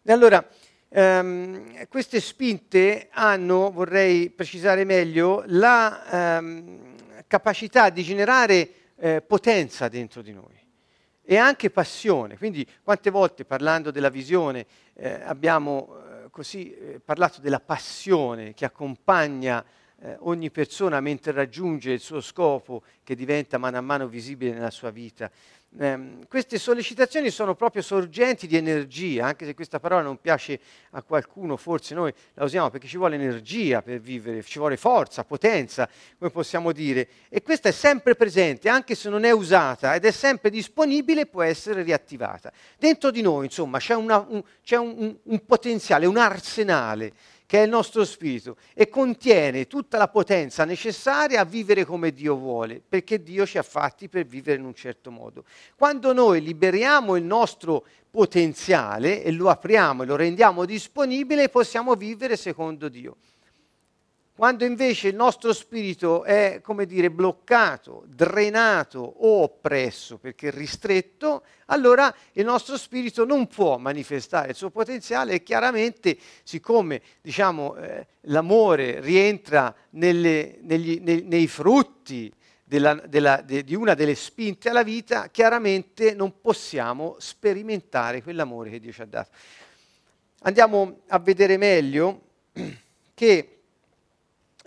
E 0.01 0.11
allora, 0.11 0.43
ehm, 0.89 1.87
queste 1.87 2.19
spinte 2.19 3.09
hanno, 3.11 3.69
vorrei 3.69 4.31
precisare 4.31 4.85
meglio, 4.85 5.43
la 5.45 6.37
ehm, 6.37 6.95
capacità 7.27 7.91
di 7.91 8.01
generare 8.01 8.69
eh, 8.95 9.21
potenza 9.21 9.87
dentro 9.87 10.23
di 10.23 10.33
noi 10.33 10.57
e 11.21 11.37
anche 11.37 11.69
passione. 11.69 12.39
Quindi, 12.39 12.65
quante 12.81 13.11
volte 13.11 13.45
parlando 13.45 13.91
della 13.91 14.09
visione 14.09 14.65
eh, 14.95 15.21
abbiamo 15.21 15.95
eh, 16.25 16.29
così 16.31 16.73
eh, 16.73 16.99
parlato 16.99 17.39
della 17.39 17.59
passione 17.59 18.55
che 18.55 18.65
accompagna 18.65 19.63
eh, 20.01 20.15
ogni 20.21 20.49
persona 20.49 20.99
mentre 20.99 21.31
raggiunge 21.31 21.91
il 21.91 21.99
suo 21.99 22.21
scopo 22.21 22.83
che 23.03 23.15
diventa 23.15 23.57
mano 23.57 23.77
a 23.77 23.81
mano 23.81 24.07
visibile 24.07 24.53
nella 24.53 24.71
sua 24.71 24.91
vita. 24.91 25.29
Eh, 25.77 26.17
queste 26.27 26.57
sollecitazioni 26.57 27.29
sono 27.29 27.53
proprio 27.53 27.83
sorgenti 27.83 28.47
di 28.47 28.55
energia, 28.55 29.25
anche 29.25 29.45
se 29.45 29.53
questa 29.53 29.79
parola 29.79 30.01
non 30.01 30.19
piace 30.19 30.59
a 30.91 31.03
qualcuno, 31.03 31.57
forse 31.57 31.93
noi 31.93 32.11
la 32.33 32.43
usiamo 32.43 32.71
perché 32.71 32.87
ci 32.87 32.97
vuole 32.97 33.15
energia 33.15 33.83
per 33.83 33.99
vivere, 33.99 34.41
ci 34.41 34.57
vuole 34.57 34.77
forza, 34.77 35.23
potenza, 35.23 35.87
come 36.17 36.31
possiamo 36.31 36.71
dire, 36.71 37.07
e 37.29 37.43
questa 37.43 37.69
è 37.69 37.71
sempre 37.71 38.15
presente, 38.15 38.67
anche 38.67 38.95
se 38.95 39.09
non 39.09 39.25
è 39.25 39.31
usata 39.31 39.93
ed 39.93 40.05
è 40.05 40.11
sempre 40.11 40.49
disponibile, 40.49 41.27
può 41.27 41.43
essere 41.43 41.83
riattivata. 41.83 42.51
Dentro 42.77 43.11
di 43.11 43.21
noi, 43.21 43.45
insomma, 43.45 43.77
c'è, 43.77 43.93
una, 43.93 44.25
un, 44.27 44.41
c'è 44.63 44.77
un, 44.77 45.15
un 45.21 45.45
potenziale, 45.45 46.07
un 46.07 46.17
arsenale 46.17 47.13
che 47.49 47.61
è 47.61 47.63
il 47.63 47.69
nostro 47.69 48.05
spirito 48.05 48.57
e 48.75 48.89
contiene 48.89 49.65
tutta 49.65 49.97
la 49.97 50.07
potenza 50.07 50.65
necessaria 50.65 51.41
a 51.41 51.45
vivere 51.45 51.83
come 51.83 52.11
Dio 52.11 52.35
vuole, 52.35 52.79
perché 52.87 53.23
Dio 53.23 53.43
ci 53.47 53.57
ha 53.57 53.63
fatti 53.63 54.07
per 54.07 54.27
vivere 54.27 54.59
in 54.59 54.65
un 54.65 54.75
certo 54.75 55.09
modo. 55.09 55.45
Quando 55.75 56.13
noi 56.13 56.43
liberiamo 56.43 57.15
il 57.15 57.23
nostro 57.23 57.85
potenziale 58.11 59.23
e 59.23 59.31
lo 59.31 59.49
apriamo 59.49 60.03
e 60.03 60.05
lo 60.05 60.15
rendiamo 60.15 60.63
disponibile, 60.63 61.49
possiamo 61.49 61.95
vivere 61.95 62.37
secondo 62.37 62.87
Dio. 62.87 63.15
Quando 64.39 64.63
invece 64.63 65.09
il 65.09 65.15
nostro 65.15 65.51
spirito 65.51 66.23
è, 66.23 66.61
come 66.63 66.85
dire, 66.85 67.11
bloccato, 67.11 68.05
drenato 68.07 68.99
o 68.99 69.41
oppresso 69.41 70.17
perché 70.17 70.49
ristretto, 70.49 71.43
allora 71.65 72.15
il 72.31 72.45
nostro 72.45 72.77
spirito 72.77 73.25
non 73.25 73.47
può 73.47 73.77
manifestare 73.77 74.51
il 74.51 74.55
suo 74.55 74.69
potenziale 74.69 75.33
e 75.33 75.43
chiaramente, 75.43 76.17
siccome 76.43 77.01
diciamo, 77.19 77.75
eh, 77.75 78.07
l'amore 78.21 79.01
rientra 79.01 79.75
nelle, 79.89 80.59
negli, 80.61 81.01
nei, 81.03 81.23
nei, 81.23 81.47
frutti 81.47 82.31
della, 82.63 82.93
della, 82.93 83.41
de, 83.41 83.65
di 83.65 83.75
una 83.75 83.93
delle 83.93 84.15
spinte 84.15 84.69
alla 84.69 84.83
vita, 84.83 85.27
chiaramente 85.27 86.13
non 86.13 86.39
possiamo 86.39 87.17
sperimentare 87.19 88.23
quell'amore 88.23 88.69
che 88.69 88.79
Dio 88.79 88.93
ci 88.93 89.01
ha 89.01 89.05
dato. 89.05 89.31
Andiamo 90.43 91.01
a 91.09 91.19
vedere 91.19 91.57
meglio 91.57 92.21
che 93.13 93.58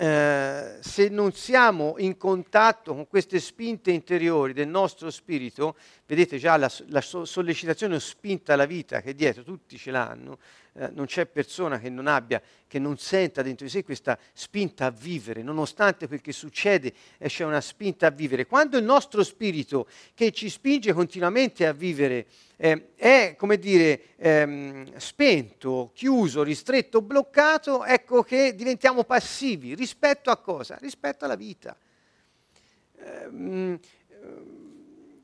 eh, 0.02 0.78
se 0.80 1.08
non 1.10 1.30
siamo 1.32 1.94
in 1.98 2.16
contatto 2.16 2.92
con 2.92 3.06
queste 3.06 3.38
spinte 3.38 3.92
interiori 3.92 4.52
del 4.52 4.66
nostro 4.66 5.12
spirito, 5.12 5.76
vedete 6.06 6.38
già 6.38 6.56
la, 6.56 6.68
la 6.88 7.00
sollecitazione 7.00 7.94
o 7.94 7.98
spinta 8.00 8.54
alla 8.54 8.66
vita 8.66 9.00
che 9.00 9.14
dietro 9.14 9.44
tutti 9.44 9.78
ce 9.78 9.92
l'hanno, 9.92 10.38
eh, 10.74 10.88
non 10.92 11.06
c'è 11.06 11.26
persona 11.26 11.78
che 11.78 11.90
non 11.90 12.06
abbia, 12.06 12.40
che 12.66 12.78
non 12.78 12.96
senta 12.96 13.42
dentro 13.42 13.66
di 13.66 13.70
sé 13.70 13.84
questa 13.84 14.18
spinta 14.32 14.86
a 14.86 14.90
vivere, 14.90 15.42
nonostante 15.42 16.06
quel 16.06 16.20
che 16.22 16.32
succede, 16.32 16.92
eh, 17.18 17.28
c'è 17.28 17.44
una 17.44 17.60
spinta 17.60 18.06
a 18.06 18.10
vivere. 18.10 18.46
Quando 18.46 18.78
il 18.78 18.84
nostro 18.84 19.22
spirito 19.22 19.86
che 20.14 20.32
ci 20.32 20.48
spinge 20.48 20.92
continuamente 20.94 21.66
a 21.66 21.72
vivere 21.72 22.26
eh, 22.56 22.92
è, 22.94 23.34
come 23.36 23.58
dire, 23.58 24.14
ehm, 24.16 24.96
spento, 24.96 25.90
chiuso, 25.92 26.42
ristretto, 26.42 27.02
bloccato, 27.02 27.84
ecco 27.84 28.22
che 28.22 28.54
diventiamo 28.54 29.04
passivi 29.04 29.74
rispetto 29.74 30.30
a 30.30 30.38
cosa? 30.38 30.78
Rispetto 30.80 31.24
alla 31.26 31.36
vita. 31.36 31.76
Ehm, 32.96 33.78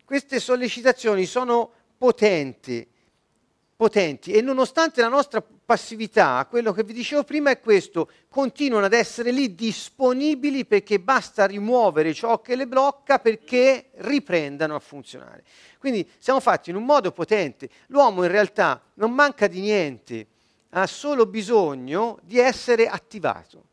queste 0.04 0.40
sollecitazioni 0.40 1.26
sono 1.26 1.70
potenti 1.96 2.86
potenti 3.78 4.32
e 4.32 4.42
nonostante 4.42 5.00
la 5.00 5.08
nostra 5.08 5.40
passività, 5.40 6.44
quello 6.50 6.72
che 6.72 6.82
vi 6.82 6.92
dicevo 6.92 7.22
prima 7.22 7.50
è 7.50 7.60
questo, 7.60 8.10
continuano 8.28 8.86
ad 8.86 8.92
essere 8.92 9.30
lì 9.30 9.54
disponibili 9.54 10.66
perché 10.66 10.98
basta 10.98 11.46
rimuovere 11.46 12.12
ciò 12.12 12.40
che 12.40 12.56
le 12.56 12.66
blocca 12.66 13.20
perché 13.20 13.90
riprendano 13.98 14.74
a 14.74 14.80
funzionare. 14.80 15.44
Quindi 15.78 16.10
siamo 16.18 16.40
fatti 16.40 16.70
in 16.70 16.76
un 16.76 16.84
modo 16.84 17.12
potente. 17.12 17.68
L'uomo 17.86 18.24
in 18.24 18.32
realtà 18.32 18.82
non 18.94 19.12
manca 19.12 19.46
di 19.46 19.60
niente, 19.60 20.26
ha 20.70 20.88
solo 20.88 21.26
bisogno 21.26 22.18
di 22.24 22.40
essere 22.40 22.88
attivato. 22.88 23.66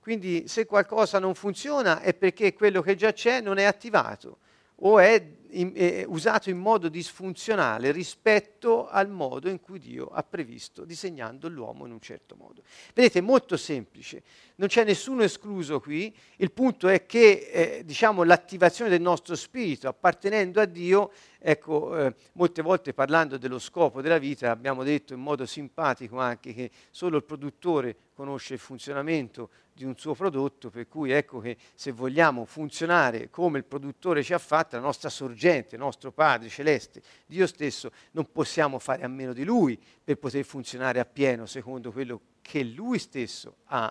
Quindi 0.00 0.46
se 0.46 0.66
qualcosa 0.66 1.18
non 1.18 1.34
funziona 1.34 2.00
è 2.00 2.14
perché 2.14 2.52
quello 2.52 2.80
che 2.80 2.94
già 2.94 3.12
c'è 3.12 3.40
non 3.40 3.58
è 3.58 3.64
attivato 3.64 4.38
o 4.82 5.00
è, 5.00 5.20
in, 5.52 5.72
è, 5.74 6.04
usato 6.06 6.50
in 6.50 6.58
modo 6.58 6.88
disfunzionale 6.88 7.92
rispetto 7.92 8.88
al 8.88 9.08
modo 9.08 9.48
in 9.48 9.60
cui 9.60 9.78
Dio 9.78 10.06
ha 10.06 10.22
previsto, 10.22 10.84
disegnando 10.84 11.48
l'uomo 11.48 11.86
in 11.86 11.92
un 11.92 12.00
certo 12.00 12.36
modo. 12.36 12.62
Vedete, 12.94 13.18
è 13.18 13.22
molto 13.22 13.56
semplice, 13.56 14.22
non 14.56 14.68
c'è 14.68 14.84
nessuno 14.84 15.22
escluso 15.22 15.80
qui, 15.80 16.14
il 16.36 16.52
punto 16.52 16.88
è 16.88 17.06
che 17.06 17.50
eh, 17.52 17.84
diciamo, 17.84 18.22
l'attivazione 18.22 18.90
del 18.90 19.00
nostro 19.00 19.34
spirito 19.34 19.88
appartenendo 19.88 20.60
a 20.60 20.64
Dio, 20.64 21.12
ecco, 21.40 21.96
eh, 21.96 22.14
molte 22.34 22.62
volte 22.62 22.92
parlando 22.92 23.38
dello 23.38 23.58
scopo 23.58 24.02
della 24.02 24.18
vita 24.18 24.50
abbiamo 24.50 24.82
detto 24.84 25.14
in 25.14 25.20
modo 25.20 25.46
simpatico 25.46 26.18
anche 26.18 26.52
che 26.52 26.70
solo 26.90 27.16
il 27.16 27.24
produttore 27.24 27.96
conosce 28.14 28.54
il 28.54 28.60
funzionamento 28.60 29.48
di 29.72 29.84
un 29.84 29.96
suo 29.96 30.14
prodotto, 30.14 30.68
per 30.68 30.86
cui 30.88 31.10
ecco 31.10 31.40
che 31.40 31.56
se 31.74 31.90
vogliamo 31.90 32.44
funzionare 32.44 33.30
come 33.30 33.56
il 33.56 33.64
produttore 33.64 34.22
ci 34.22 34.34
ha 34.34 34.38
fatto, 34.38 34.76
la 34.76 34.82
nostra 34.82 35.08
sorgente, 35.08 35.76
il 35.76 35.80
nostro 35.80 36.12
Padre 36.12 36.50
celeste, 36.50 37.00
Dio 37.24 37.46
stesso, 37.46 37.90
non 38.10 38.30
possiamo 38.30 38.78
fare 38.78 39.02
a 39.02 39.08
meno 39.08 39.32
di 39.32 39.42
Lui 39.42 39.80
per 40.04 40.18
poter 40.18 40.44
funzionare 40.44 41.00
appieno 41.00 41.46
secondo 41.46 41.92
quello 41.92 42.20
che 42.42 42.62
Lui 42.62 42.98
stesso 42.98 43.56
ha 43.66 43.90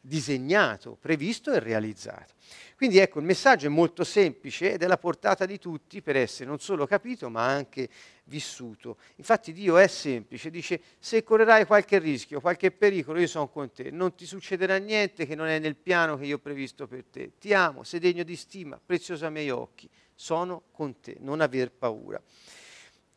disegnato, 0.00 0.96
previsto 0.98 1.52
e 1.52 1.58
realizzato. 1.58 2.34
Quindi 2.74 2.98
ecco, 2.98 3.18
il 3.18 3.26
messaggio 3.26 3.66
è 3.66 3.68
molto 3.68 4.04
semplice 4.04 4.72
ed 4.72 4.80
è 4.80 4.86
alla 4.86 4.96
portata 4.96 5.44
di 5.44 5.58
tutti 5.58 6.00
per 6.00 6.16
essere 6.16 6.48
non 6.48 6.58
solo 6.58 6.86
capito 6.86 7.28
ma 7.28 7.46
anche 7.46 7.88
vissuto. 8.24 8.96
Infatti 9.16 9.52
Dio 9.52 9.76
è 9.76 9.86
semplice, 9.86 10.48
dice 10.50 10.80
se 10.98 11.22
correrai 11.22 11.66
qualche 11.66 11.98
rischio, 11.98 12.40
qualche 12.40 12.70
pericolo, 12.70 13.20
io 13.20 13.26
sono 13.26 13.48
con 13.48 13.70
te, 13.70 13.90
non 13.90 14.14
ti 14.14 14.24
succederà 14.24 14.78
niente 14.78 15.26
che 15.26 15.34
non 15.34 15.46
è 15.46 15.58
nel 15.58 15.76
piano 15.76 16.16
che 16.16 16.24
io 16.24 16.36
ho 16.36 16.40
previsto 16.40 16.86
per 16.86 17.04
te. 17.04 17.32
Ti 17.38 17.52
amo, 17.52 17.82
sei 17.82 18.00
degno 18.00 18.22
di 18.22 18.36
stima, 18.36 18.80
prezioso 18.84 19.26
ai 19.26 19.32
miei 19.32 19.50
occhi, 19.50 19.88
sono 20.14 20.62
con 20.72 20.98
te, 21.00 21.16
non 21.20 21.42
aver 21.42 21.70
paura. 21.72 22.20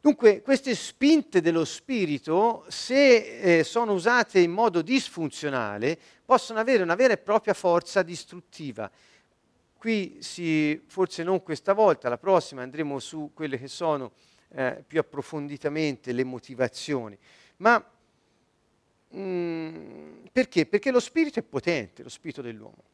Dunque, 0.04 0.42
queste 0.42 0.76
spinte 0.76 1.40
dello 1.40 1.64
spirito, 1.64 2.66
se 2.68 3.60
eh, 3.60 3.64
sono 3.64 3.94
usate 3.94 4.42
in 4.42 4.52
modo 4.52 4.82
disfunzionale, 4.82 5.98
possono 6.26 6.60
avere 6.60 6.84
una 6.84 6.96
vera 6.96 7.14
e 7.14 7.18
propria 7.18 7.54
forza 7.54 8.02
distruttiva. 8.04 8.90
Qui 9.78 10.18
si, 10.22 10.82
forse 10.88 11.24
non 11.24 11.44
questa 11.44 11.74
volta, 11.74 12.10
la 12.10 12.18
prossima 12.18 12.62
andremo 12.62 13.00
su 13.00 13.32
quelle 13.34 13.58
che 13.58 13.68
sono 13.68 14.14
eh, 14.50 14.84
più 14.86 15.00
approfonditamente 15.00 16.14
le 16.14 16.24
motivazioni. 16.24 17.18
Ma 17.58 17.84
mh, 19.10 19.20
mm, 19.20 20.26
perché? 20.32 20.66
Perché 20.66 20.92
lo 20.92 21.00
spirito 21.00 21.40
è 21.40 21.44
potente, 21.44 22.04
lo 22.04 22.10
spirito 22.10 22.42
dell'uomo. 22.42 22.92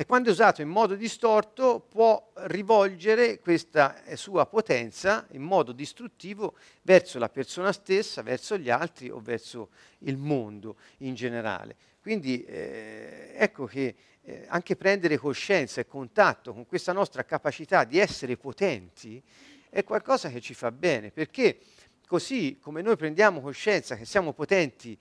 E 0.00 0.06
quando 0.06 0.30
è 0.30 0.32
usato 0.32 0.62
in 0.62 0.68
modo 0.68 0.94
distorto 0.94 1.78
può 1.78 2.32
rivolgere 2.46 3.38
questa 3.38 4.02
eh, 4.04 4.16
sua 4.16 4.46
potenza 4.46 5.26
in 5.32 5.42
modo 5.42 5.72
distruttivo 5.72 6.56
verso 6.82 7.18
la 7.18 7.28
persona 7.28 7.70
stessa, 7.70 8.22
verso 8.22 8.56
gli 8.56 8.70
altri 8.70 9.10
o 9.10 9.20
verso 9.20 9.68
il 9.98 10.16
mondo 10.16 10.76
in 10.98 11.14
generale. 11.14 11.76
Quindi 12.00 12.44
eh, 12.44 13.32
ecco 13.36 13.66
che 13.66 13.94
eh, 14.22 14.44
anche 14.48 14.76
prendere 14.76 15.16
coscienza 15.18 15.80
e 15.80 15.86
contatto 15.86 16.52
con 16.52 16.66
questa 16.66 16.92
nostra 16.92 17.24
capacità 17.24 17.84
di 17.84 17.98
essere 17.98 18.36
potenti 18.36 19.22
è 19.68 19.84
qualcosa 19.84 20.30
che 20.30 20.40
ci 20.40 20.54
fa 20.54 20.72
bene, 20.72 21.10
perché 21.10 21.58
così 22.06 22.58
come 22.60 22.82
noi 22.82 22.96
prendiamo 22.96 23.40
coscienza 23.40 23.96
che 23.96 24.04
siamo 24.04 24.32
potenti 24.32 24.98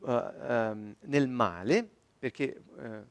uh, 0.00 0.10
um, 0.10 0.94
nel 1.00 1.28
male, 1.28 1.88
perché 2.18 2.62
uh, 2.76 3.04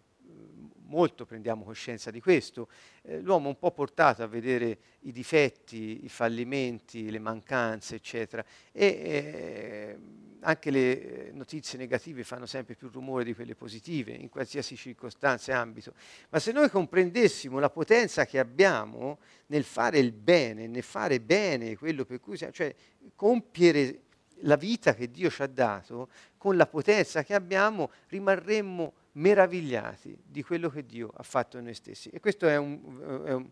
molto 0.91 1.25
prendiamo 1.25 1.63
coscienza 1.63 2.11
di 2.11 2.19
questo, 2.19 2.67
eh, 3.03 3.21
l'uomo 3.21 3.47
un 3.47 3.57
po' 3.57 3.71
portato 3.71 4.23
a 4.23 4.27
vedere 4.27 4.77
i 5.03 5.13
difetti, 5.13 6.03
i 6.03 6.09
fallimenti, 6.09 7.09
le 7.09 7.19
mancanze, 7.19 7.95
eccetera, 7.95 8.43
e 8.73 8.85
eh, 8.85 9.97
anche 10.41 10.69
le 10.69 11.27
eh, 11.27 11.31
notizie 11.31 11.77
negative 11.77 12.25
fanno 12.25 12.45
sempre 12.45 12.75
più 12.75 12.89
rumore 12.89 13.23
di 13.23 13.33
quelle 13.33 13.55
positive, 13.55 14.11
in 14.11 14.27
qualsiasi 14.27 14.75
circostanza 14.75 15.53
e 15.53 15.55
ambito. 15.55 15.93
Ma 16.29 16.39
se 16.39 16.51
noi 16.51 16.69
comprendessimo 16.69 17.57
la 17.59 17.69
potenza 17.69 18.25
che 18.25 18.37
abbiamo 18.37 19.19
nel 19.47 19.63
fare 19.63 19.99
il 19.99 20.11
bene, 20.11 20.67
nel 20.67 20.83
fare 20.83 21.21
bene 21.21 21.77
quello 21.77 22.03
per 22.03 22.19
cui 22.19 22.35
siamo, 22.35 22.51
cioè 22.51 22.75
compiere 23.15 24.01
la 24.41 24.55
vita 24.57 24.93
che 24.93 25.09
Dio 25.09 25.29
ci 25.29 25.41
ha 25.41 25.47
dato, 25.47 26.09
con 26.37 26.57
la 26.57 26.65
potenza 26.65 27.23
che 27.23 27.33
abbiamo, 27.33 27.91
rimarremmo 28.07 28.93
meravigliati 29.13 30.17
di 30.23 30.43
quello 30.43 30.69
che 30.69 30.85
Dio 30.85 31.11
ha 31.15 31.23
fatto 31.23 31.57
in 31.57 31.65
noi 31.65 31.73
stessi. 31.73 32.09
E 32.09 32.19
questo 32.19 32.47
è, 32.47 32.57
un, 32.57 33.23
è, 33.25 33.33
un, 33.33 33.49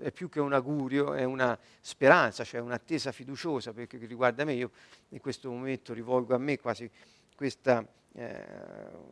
è, 0.00 0.12
più 0.12 0.28
che 0.28 0.40
un 0.40 0.52
augurio, 0.52 1.14
è 1.14 1.24
una 1.24 1.58
speranza, 1.80 2.44
cioè 2.44 2.60
un'attesa 2.60 3.12
fiduciosa 3.12 3.72
perché 3.72 3.98
riguarda 3.98 4.44
me. 4.44 4.52
Io 4.54 4.70
in 5.08 5.20
questo 5.20 5.50
momento 5.50 5.92
rivolgo 5.92 6.34
a 6.34 6.38
me 6.38 6.58
quasi 6.58 6.90
questa 7.34 7.86
eh, 8.12 8.44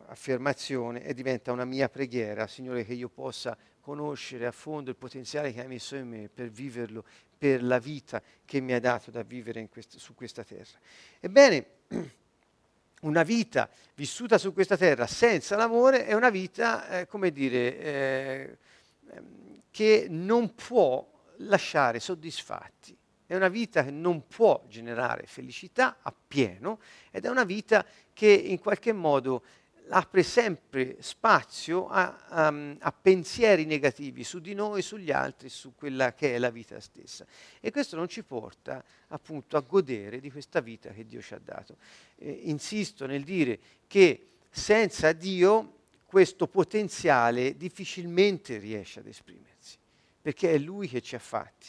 affermazione 0.07 1.05
e 1.05 1.15
diventa 1.15 1.53
una 1.53 1.65
mia 1.65 1.89
preghiera, 1.89 2.47
Signore, 2.47 2.85
che 2.85 2.95
io 2.95 3.09
possa 3.09 3.57
conoscere 3.81 4.47
a 4.47 4.53
fondo 4.53 4.91
il 4.91 4.97
potenziale 4.97 5.53
che 5.53 5.61
hai 5.61 5.67
messo 5.67 5.97
in 5.97 6.09
me 6.09 6.29
per 6.33 6.49
viverlo, 6.49 7.05
per 7.37 7.65
la 7.65 7.81
vita 7.81 8.23
che 8.45 8.61
mi 8.61 8.73
hai 8.73 8.81
dato 8.81 9.11
da 9.11 9.23
vivere 9.23 9.69
questo, 9.69 9.99
su 9.99 10.15
questa 10.15 10.45
terra. 10.45 10.79
Ebbene, 11.19 11.67
una 13.02 13.23
vita 13.23 13.68
vissuta 13.94 14.38
su 14.38 14.52
questa 14.52 14.76
terra 14.76 15.06
senza 15.06 15.56
l'amore 15.56 16.06
è 16.06 16.14
una 16.14 16.30
vita, 16.30 16.88
eh, 16.88 17.06
come 17.06 17.30
dire, 17.30 17.78
eh, 17.78 18.59
ehm, 19.11 19.62
che 19.71 20.06
non 20.09 20.54
può 20.54 21.09
lasciare 21.38 22.00
soddisfatti. 22.00 22.97
È 23.26 23.35
una 23.35 23.49
vita 23.49 23.82
che 23.82 23.90
non 23.90 24.26
può 24.26 24.62
generare 24.68 25.25
felicità 25.26 25.99
appieno 26.02 26.80
ed 27.11 27.25
è 27.25 27.28
una 27.28 27.44
vita 27.44 27.85
che 28.12 28.28
in 28.28 28.59
qualche 28.59 28.92
modo 28.92 29.42
apre 29.89 30.23
sempre 30.23 30.97
spazio 31.01 31.89
a, 31.89 32.27
a, 32.29 32.77
a, 32.79 32.93
pensieri 32.93 33.65
negativi 33.65 34.25
su 34.25 34.41
di 34.41 34.55
noi, 34.55 34.83
sugli 34.83 35.11
altri, 35.11 35.49
su 35.49 35.75
quella 35.75 36.15
che 36.15 36.35
è 36.35 36.39
la 36.39 36.51
vita 36.51 36.81
stessa. 36.81 37.27
E 37.61 37.71
questo 37.71 37.97
non 37.97 38.09
ci 38.09 38.23
porta 38.23 38.83
appunto 39.09 39.57
a 39.57 39.61
godere 39.61 40.21
di 40.21 40.31
questa 40.31 40.61
vita 40.61 40.90
che 40.90 41.07
Dio 41.07 41.21
ci 41.21 41.35
ha 41.35 41.40
dato. 41.42 41.77
Eh, 42.16 42.31
insisto 42.45 43.07
nel 43.07 43.25
dire 43.25 43.59
che 43.87 44.29
senza 44.51 45.12
Dio 45.12 45.81
questo 46.07 46.47
potenziale 46.47 47.57
difficilmente 47.57 48.59
riesce 48.59 49.01
ad 49.01 49.07
esprimersi, 49.07 49.79
perché 50.21 50.53
è 50.53 50.59
Lui 50.59 50.88
che 50.88 51.01
ci 51.01 51.14
ha 51.14 51.18
fatti. 51.18 51.68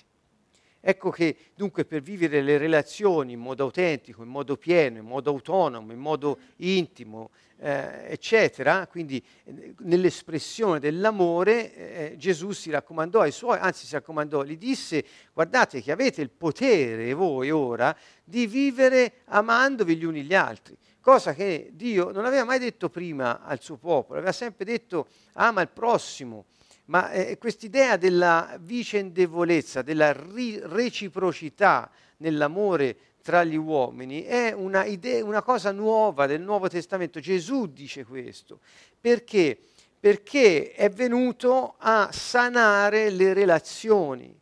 Ecco 0.86 1.12
che 1.12 1.38
dunque 1.56 1.86
per 1.86 2.02
vivere 2.02 2.42
le 2.42 2.58
relazioni 2.58 3.32
in 3.32 3.40
modo 3.40 3.64
autentico, 3.64 4.22
in 4.22 4.28
modo 4.28 4.58
pieno, 4.58 4.98
in 4.98 5.06
modo 5.06 5.30
autonomo, 5.30 5.94
in 5.94 5.98
modo 5.98 6.40
intimo, 6.58 7.30
eh, 7.60 8.08
eccetera, 8.12 8.86
quindi 8.88 9.24
eh, 9.46 9.76
nell'espressione 9.80 10.80
dell'amore 10.80 11.74
eh, 12.12 12.18
Gesù 12.18 12.52
si 12.52 12.70
raccomandò 12.70 13.22
ai 13.22 13.32
suoi, 13.32 13.60
anzi 13.60 13.86
si 13.86 13.94
raccomandò, 13.94 14.44
gli 14.44 14.58
disse 14.58 15.06
guardate 15.32 15.82
che 15.82 15.94
avete 15.94 16.22
il 16.22 16.30
potere 16.30 17.14
voi 17.14 17.50
ora 17.50 17.96
di 18.22 18.46
vivere 18.46 19.22
amandovi 19.28 19.96
gli 19.96 20.04
uni 20.04 20.24
gli 20.24 20.36
altri, 20.36 20.76
cosa 21.00 21.34
che 21.34 21.70
Dio 21.72 22.12
non 22.12 22.26
aveva 22.26 22.44
mai 22.44 22.60
detto 22.60 22.90
prima 22.90 23.42
al 23.42 23.62
suo 23.62 23.78
popolo, 23.78 24.18
aveva 24.18 24.34
sempre 24.34 24.66
detto 24.66 25.08
ama 25.36 25.62
il 25.62 25.70
prossimo 25.70 26.44
ma 26.86 27.12
eh, 27.12 27.38
quest'idea 27.38 27.98
della 27.98 28.58
vicendevolezza, 28.60 29.82
della 29.82 30.12
ri- 30.12 30.60
reciprocità 30.64 31.90
nell'amore 32.18 32.98
tra 33.24 33.44
gli 33.46 33.56
uomini 33.56 34.24
è 34.24 34.52
una, 34.52 34.84
idea, 34.84 35.24
una 35.24 35.42
cosa 35.42 35.72
nuova 35.72 36.28
del 36.28 36.42
Nuovo 36.42 36.68
Testamento. 36.68 37.22
Gesù 37.22 37.68
dice 37.68 38.04
questo. 38.04 38.60
Perché? 39.00 39.58
Perché 39.98 40.74
è 40.74 40.90
venuto 40.90 41.76
a 41.78 42.10
sanare 42.12 43.10
le 43.10 43.34
relazioni. 43.34 44.38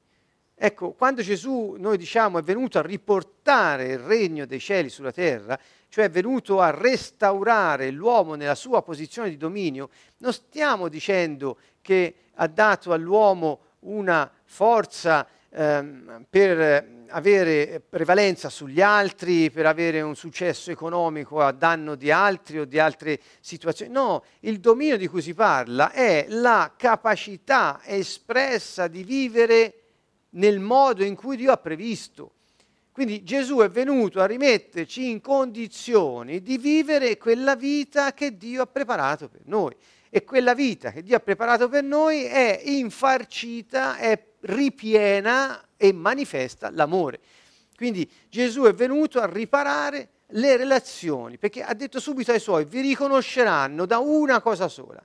Ecco, 0.56 0.92
quando 0.92 1.22
Gesù, 1.22 1.76
noi 1.78 1.98
diciamo, 1.98 2.40
è 2.40 2.42
venuto 2.42 2.80
a 2.80 2.84
riportare 2.84 3.94
il 3.94 4.00
regno 4.00 4.46
dei 4.46 4.60
cieli 4.60 4.90
sulla 4.90 5.12
terra, 5.12 5.60
cioè 5.90 6.06
è 6.06 6.10
venuto 6.10 6.60
a 6.60 6.72
restaurare 6.72 7.92
l'uomo 7.92 8.36
nella 8.36 8.56
sua 8.56 8.82
posizione 8.82 9.30
di 9.30 9.38
dominio, 9.38 9.90
non 10.18 10.34
stiamo 10.34 10.88
dicendo 10.88 11.58
che 11.82 12.16
ha 12.42 12.48
dato 12.48 12.92
all'uomo 12.92 13.60
una 13.82 14.30
forza 14.46 15.28
ehm, 15.50 16.26
per 16.28 17.00
avere 17.08 17.84
prevalenza 17.88 18.50
sugli 18.50 18.82
altri, 18.82 19.52
per 19.52 19.68
avere 19.68 20.02
un 20.02 20.16
successo 20.16 20.72
economico 20.72 21.40
a 21.40 21.52
danno 21.52 21.94
di 21.96 22.10
altri 22.10 22.60
o 22.60 22.66
di 22.66 22.80
altre 22.80 23.20
situazioni. 23.42 23.92
No, 23.92 24.24
il 24.42 24.60
dominio 24.60 24.98
di 24.98 25.08
cui 25.08 25.22
si 25.22 25.36
parla 25.36 25.92
è 25.92 26.26
la 26.30 26.74
capacità 26.76 27.82
espressa 27.84 28.88
di 28.88 29.04
vivere 29.04 29.74
nel 30.32 30.60
modo 30.60 31.04
in 31.04 31.16
cui 31.16 31.36
Dio 31.36 31.52
ha 31.52 31.58
previsto. 31.58 32.34
Quindi 32.92 33.24
Gesù 33.24 33.58
è 33.58 33.70
venuto 33.70 34.20
a 34.20 34.26
rimetterci 34.26 35.10
in 35.10 35.22
condizioni 35.22 36.42
di 36.42 36.58
vivere 36.58 37.18
quella 37.18 37.56
vita 37.56 38.14
che 38.14 38.36
Dio 38.36 38.64
ha 38.64 38.68
preparato 38.68 39.30
per 39.30 39.42
noi 39.46 39.76
e 40.13 40.26
quella 40.26 40.54
vita 40.54 40.91
che 40.91 41.04
Dio 41.04 41.15
ha 41.15 41.21
preparato 41.21 41.69
per 41.69 41.84
noi 41.84 42.26
è 42.26 42.60
infarcita, 42.65 43.95
è 43.95 44.21
ripiena 44.41 45.69
e 45.78 45.93
manifesta 45.93 46.69
l'amore. 46.69 47.21
Quindi 47.78 48.08
Gesù 48.28 48.63
è 48.63 48.74
venuto 48.74 49.21
a 49.21 49.26
riparare 49.26 50.10
le 50.34 50.58
relazioni, 50.58 51.38
perché 51.38 51.63
ha 51.63 51.74
detto 51.74 52.02
subito 52.02 52.34
ai 52.34 52.41
suoi, 52.41 52.65
vi 52.65 52.82
riconosceranno 52.82 53.86
da 53.86 54.00
una 54.00 54.41
cosa 54.41 54.67
sola. 54.67 55.02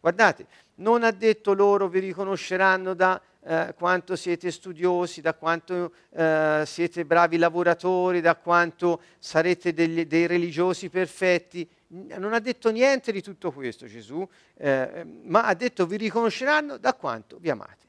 Guardate, 0.00 0.46
non 0.76 1.04
ha 1.04 1.12
detto 1.12 1.52
loro 1.52 1.86
vi 1.86 2.00
riconosceranno 2.00 2.94
da 2.94 3.20
eh, 3.44 3.74
quanto 3.78 4.16
siete 4.16 4.50
studiosi, 4.50 5.20
da 5.20 5.34
quanto 5.34 5.92
eh, 6.10 6.64
siete 6.66 7.04
bravi 7.04 7.36
lavoratori, 7.36 8.20
da 8.20 8.34
quanto 8.34 9.00
sarete 9.20 9.72
degli, 9.72 10.06
dei 10.06 10.26
religiosi 10.26 10.88
perfetti 10.88 11.68
non 11.90 12.32
ha 12.32 12.38
detto 12.38 12.70
niente 12.70 13.10
di 13.12 13.22
tutto 13.22 13.50
questo 13.50 13.86
Gesù, 13.86 14.26
eh, 14.56 15.04
ma 15.24 15.44
ha 15.44 15.54
detto 15.54 15.86
vi 15.86 15.96
riconosceranno 15.96 16.76
da 16.76 16.94
quanto 16.94 17.38
vi 17.38 17.50
amate. 17.50 17.88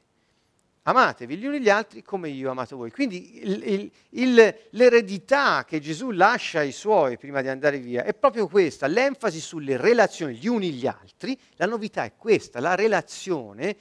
amatevi 0.82 1.36
gli 1.36 1.46
uni 1.46 1.60
gli 1.60 1.68
altri 1.68 2.02
come 2.02 2.28
io 2.28 2.48
ho 2.48 2.50
amato 2.50 2.76
voi. 2.76 2.90
Quindi 2.90 3.40
il, 3.42 3.62
il, 3.64 3.92
il, 4.10 4.56
l'eredità 4.70 5.64
che 5.64 5.78
Gesù 5.78 6.10
lascia 6.10 6.60
ai 6.60 6.72
suoi 6.72 7.16
prima 7.16 7.42
di 7.42 7.48
andare 7.48 7.78
via 7.78 8.02
è 8.02 8.12
proprio 8.14 8.48
questa, 8.48 8.88
l'enfasi 8.88 9.40
sulle 9.40 9.76
relazioni 9.76 10.34
gli 10.34 10.48
uni 10.48 10.72
gli 10.72 10.86
altri, 10.86 11.38
la 11.54 11.66
novità 11.66 12.02
è 12.02 12.12
questa, 12.16 12.58
la 12.58 12.74
relazione 12.74 13.76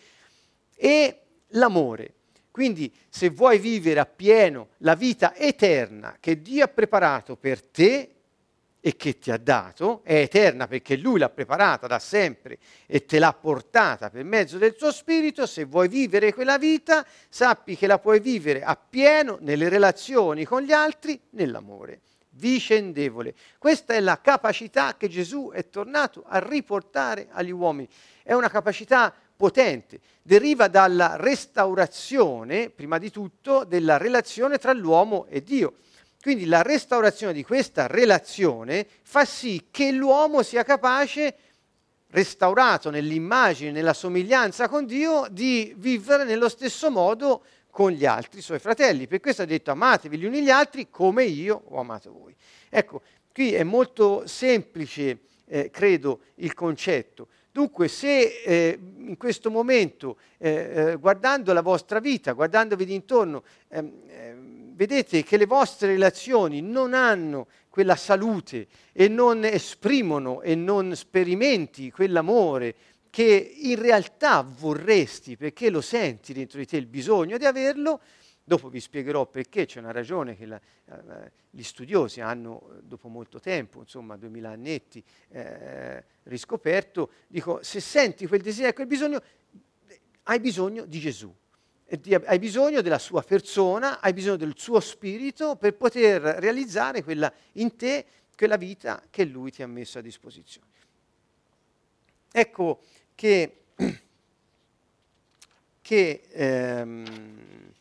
e 0.76 1.22
l'amore. 1.50 2.14
Quindi 2.52 2.94
se 3.10 3.30
vuoi 3.30 3.58
vivere 3.58 4.02
appieno 4.02 4.70
la 4.80 4.94
vita 4.94 5.34
eterna 5.36 6.18
che 6.20 6.42
Dio 6.42 6.66
ha 6.66 6.68
preparato 6.68 7.38
per 7.38 7.64
te 7.64 8.21
e 8.82 8.96
che 8.96 9.20
ti 9.20 9.30
ha 9.30 9.38
dato, 9.38 10.02
è 10.04 10.16
eterna 10.16 10.68
perché 10.68 10.98
Lui 10.98 11.20
l'ha 11.20 11.30
preparata 11.30 11.86
da 11.86 12.00
sempre 12.00 12.58
e 12.88 13.06
te 13.06 13.20
l'ha 13.20 13.32
portata 13.32 14.10
per 14.10 14.26
mezzo 14.26 14.58
del 14.58 14.76
suo 14.76 14.92
Spirito, 14.92 15.46
se 15.46 15.66
vuoi 15.66 15.88
vivere 15.88 16.34
quella 16.34 16.58
vita, 16.58 17.06
sappi 17.30 17.78
che 17.78 17.86
la 17.86 18.00
puoi 18.00 18.20
vivere 18.20 18.64
appieno 18.64 19.38
nelle 19.40 19.70
relazioni 19.70 20.44
con 20.46 20.64
gli 20.64 20.72
altri, 20.72 21.20
nell'amore 21.32 22.02
vicendevole. 22.34 23.36
Questa 23.58 23.94
è 23.94 24.00
la 24.00 24.20
capacità 24.22 24.96
che 24.96 25.10
Gesù 25.10 25.52
è 25.54 25.70
tornato 25.70 26.24
a 26.26 26.40
riportare 26.40 27.28
agli 27.32 27.52
uomini. 27.52 27.88
È 28.24 28.34
una 28.34 28.50
capacità 28.50 29.14
potente, 29.36 30.00
deriva 30.22 30.68
dalla 30.68 31.16
restaurazione, 31.18 32.70
prima 32.70 32.98
di 32.98 33.10
tutto, 33.10 33.64
della 33.64 33.98
relazione 33.98 34.58
tra 34.58 34.72
l'uomo 34.72 35.26
e 35.30 35.44
Dio. 35.44 35.76
Quindi 36.22 36.46
la 36.46 36.62
restaurazione 36.62 37.34
di 37.34 37.44
questa 37.44 37.88
relazione 37.88 38.86
fa 39.02 39.26
sì 39.26 39.68
che 39.72 39.92
l'uomo 39.92 40.44
sia 40.44 40.64
capace, 40.64 41.36
restaurato 42.12 42.92
nell'immagine, 42.92 43.72
nella 43.72 43.94
somiglianza 43.94 44.70
con 44.70 44.86
Dio, 44.86 45.26
di 45.32 45.74
vivere 45.78 46.24
nello 46.24 46.48
stesso 46.48 46.92
modo 46.92 47.44
con 47.72 47.90
gli 47.90 48.06
altri 48.06 48.42
suoi 48.42 48.60
fratelli. 48.60 49.08
Per 49.08 49.20
questo 49.20 49.42
ha 49.42 49.46
detto 49.46 49.72
amatevi 49.72 50.18
gli 50.18 50.26
uni 50.26 50.44
gli 50.44 50.52
altri 50.52 50.90
come 50.92 51.24
io 51.24 51.64
ho 51.70 51.80
amato 51.80 52.12
voi. 52.12 52.36
Ecco, 52.70 53.02
qui 53.34 53.54
è 53.56 53.64
molto 53.64 54.28
semplice, 54.28 55.22
eh, 55.48 55.72
credo, 55.72 56.20
il 56.36 56.54
concetto. 56.54 57.30
Dunque, 57.52 57.88
se 57.88 58.44
eh, 58.46 58.80
in 58.80 59.18
questo 59.18 59.50
momento, 59.50 60.18
eh, 60.38 60.52
eh 60.92 60.96
guardando 60.98 61.52
la 61.52 61.62
vostra 61.62 62.00
vita, 62.00 62.34
guardandovi 62.34 62.86
d'intorno, 62.86 63.44
ehm, 63.70 63.92
ehm, 64.08 64.61
vedete 64.82 65.22
che 65.22 65.38
le 65.38 65.46
vostre 65.46 65.90
relazioni 65.90 66.60
non 66.60 66.96
hanno 66.96 67.46
quella 67.70 67.96
salute 67.96 68.66
e 68.92 69.08
non 69.08 69.46
esprimono 69.46 70.42
e 70.42 70.56
non 70.56 70.96
sperimenti 70.96 71.92
quell'amore 71.92 72.76
che 73.12 73.58
in 73.60 73.80
realtà 73.80 74.42
vorresti 74.42 75.38
perché 75.38 75.70
lo 75.70 75.82
senti 75.82 76.34
dentro 76.34 76.58
di 76.58 76.66
te 76.66 76.78
il 76.78 76.88
bisogno 76.88 77.38
di 77.38 77.46
averlo, 77.46 78.02
dopo 78.44 78.70
vi 78.70 78.80
spiegherò 78.80 79.28
perché 79.28 79.68
c'è 79.68 79.78
una 79.78 79.92
ragione 79.92 80.36
che 80.36 80.48
la, 80.48 80.60
eh, 80.60 81.32
gli 81.52 81.62
studiosi 81.62 82.20
hanno 82.20 82.80
dopo 82.82 83.08
molto 83.08 83.40
tempo, 83.40 83.82
insomma 83.82 84.18
duemila 84.18 84.50
annetti, 84.50 85.04
eh, 85.30 86.04
riscoperto, 86.24 87.12
dico 87.28 87.60
se 87.62 87.80
senti 87.80 88.26
quel 88.26 88.42
desiderio, 88.42 88.74
quel 88.74 88.88
bisogno, 88.88 89.22
hai 90.24 90.40
bisogno 90.40 90.86
di 90.86 91.00
Gesù 91.00 91.32
hai 92.26 92.40
bisogno 92.40 92.82
della 92.82 93.00
sua 93.00 93.22
persona, 93.22 94.00
hai 94.00 94.14
bisogno 94.14 94.38
del 94.38 94.54
suo 94.56 94.80
spirito 94.80 95.58
per 95.58 95.76
poter 95.76 96.22
realizzare 96.22 97.04
quella, 97.04 97.32
in 97.54 97.76
te 97.76 98.06
quella 98.36 98.56
vita 98.56 99.04
che 99.10 99.26
lui 99.26 99.52
ti 99.52 99.62
ha 99.62 99.68
messo 99.68 100.00
a 100.00 100.02
disposizione. 100.02 100.68
Ecco 102.32 102.82
che, 103.14 103.64
che 105.82 106.22
ehm, 106.30 107.74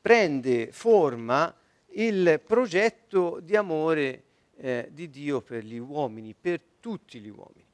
prende 0.00 0.72
forma 0.72 1.54
il 1.92 2.40
progetto 2.44 3.38
di 3.40 3.54
amore 3.54 4.22
eh, 4.56 4.88
di 4.90 5.08
Dio 5.08 5.40
per 5.40 5.64
gli 5.64 5.78
uomini, 5.78 6.34
per 6.34 6.60
tutti 6.80 7.20
gli 7.20 7.28
uomini. 7.28 7.64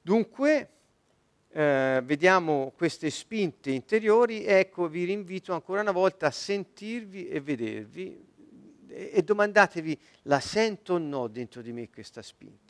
Dunque, 0.00 0.68
eh, 1.58 2.00
vediamo 2.04 2.72
queste 2.76 3.10
spinte 3.10 3.72
interiori, 3.72 4.44
ecco 4.44 4.86
vi 4.86 5.02
rinvito 5.02 5.52
ancora 5.52 5.80
una 5.80 5.90
volta 5.90 6.28
a 6.28 6.30
sentirvi 6.30 7.28
e 7.28 7.40
vedervi 7.40 8.24
e, 8.86 9.10
e 9.14 9.22
domandatevi 9.22 9.98
la 10.22 10.38
sento 10.38 10.94
o 10.94 10.98
no 10.98 11.26
dentro 11.26 11.60
di 11.60 11.72
me 11.72 11.90
questa 11.90 12.22
spinta. 12.22 12.67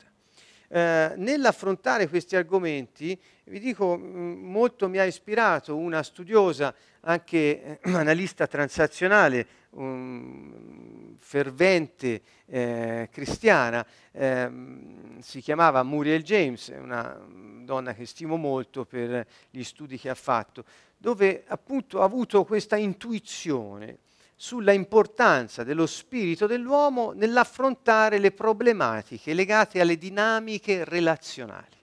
Eh, 0.71 1.13
nell'affrontare 1.15 2.07
questi 2.07 2.35
argomenti, 2.35 3.19
vi 3.45 3.59
dico, 3.59 3.97
mm, 3.97 4.51
molto 4.51 4.87
mi 4.87 4.99
ha 4.99 5.03
ispirato 5.03 5.75
una 5.75 6.03
studiosa, 6.03 6.73
anche 7.01 7.79
eh, 7.79 7.79
analista 7.95 8.45
transazionale, 8.45 9.47
um, 9.71 11.17
fervente 11.17 12.21
eh, 12.45 13.09
cristiana, 13.11 13.83
ehm, 14.11 15.19
si 15.19 15.41
chiamava 15.41 15.81
Muriel 15.81 16.21
James, 16.21 16.67
una 16.67 17.19
donna 17.63 17.93
che 17.95 18.05
stimo 18.05 18.35
molto 18.35 18.85
per 18.85 19.25
gli 19.49 19.63
studi 19.63 19.97
che 19.97 20.09
ha 20.09 20.15
fatto, 20.15 20.63
dove 20.97 21.45
appunto 21.47 22.01
ha 22.01 22.03
avuto 22.03 22.43
questa 22.45 22.77
intuizione 22.77 23.97
sulla 24.41 24.71
importanza 24.71 25.65
dello 25.65 25.85
spirito 25.85 26.47
dell'uomo 26.47 27.11
nell'affrontare 27.11 28.19
le 28.19 28.31
problematiche 28.31 29.33
legate 29.33 29.81
alle 29.81 29.97
dinamiche 29.97 30.85
relazionali. 30.85 31.75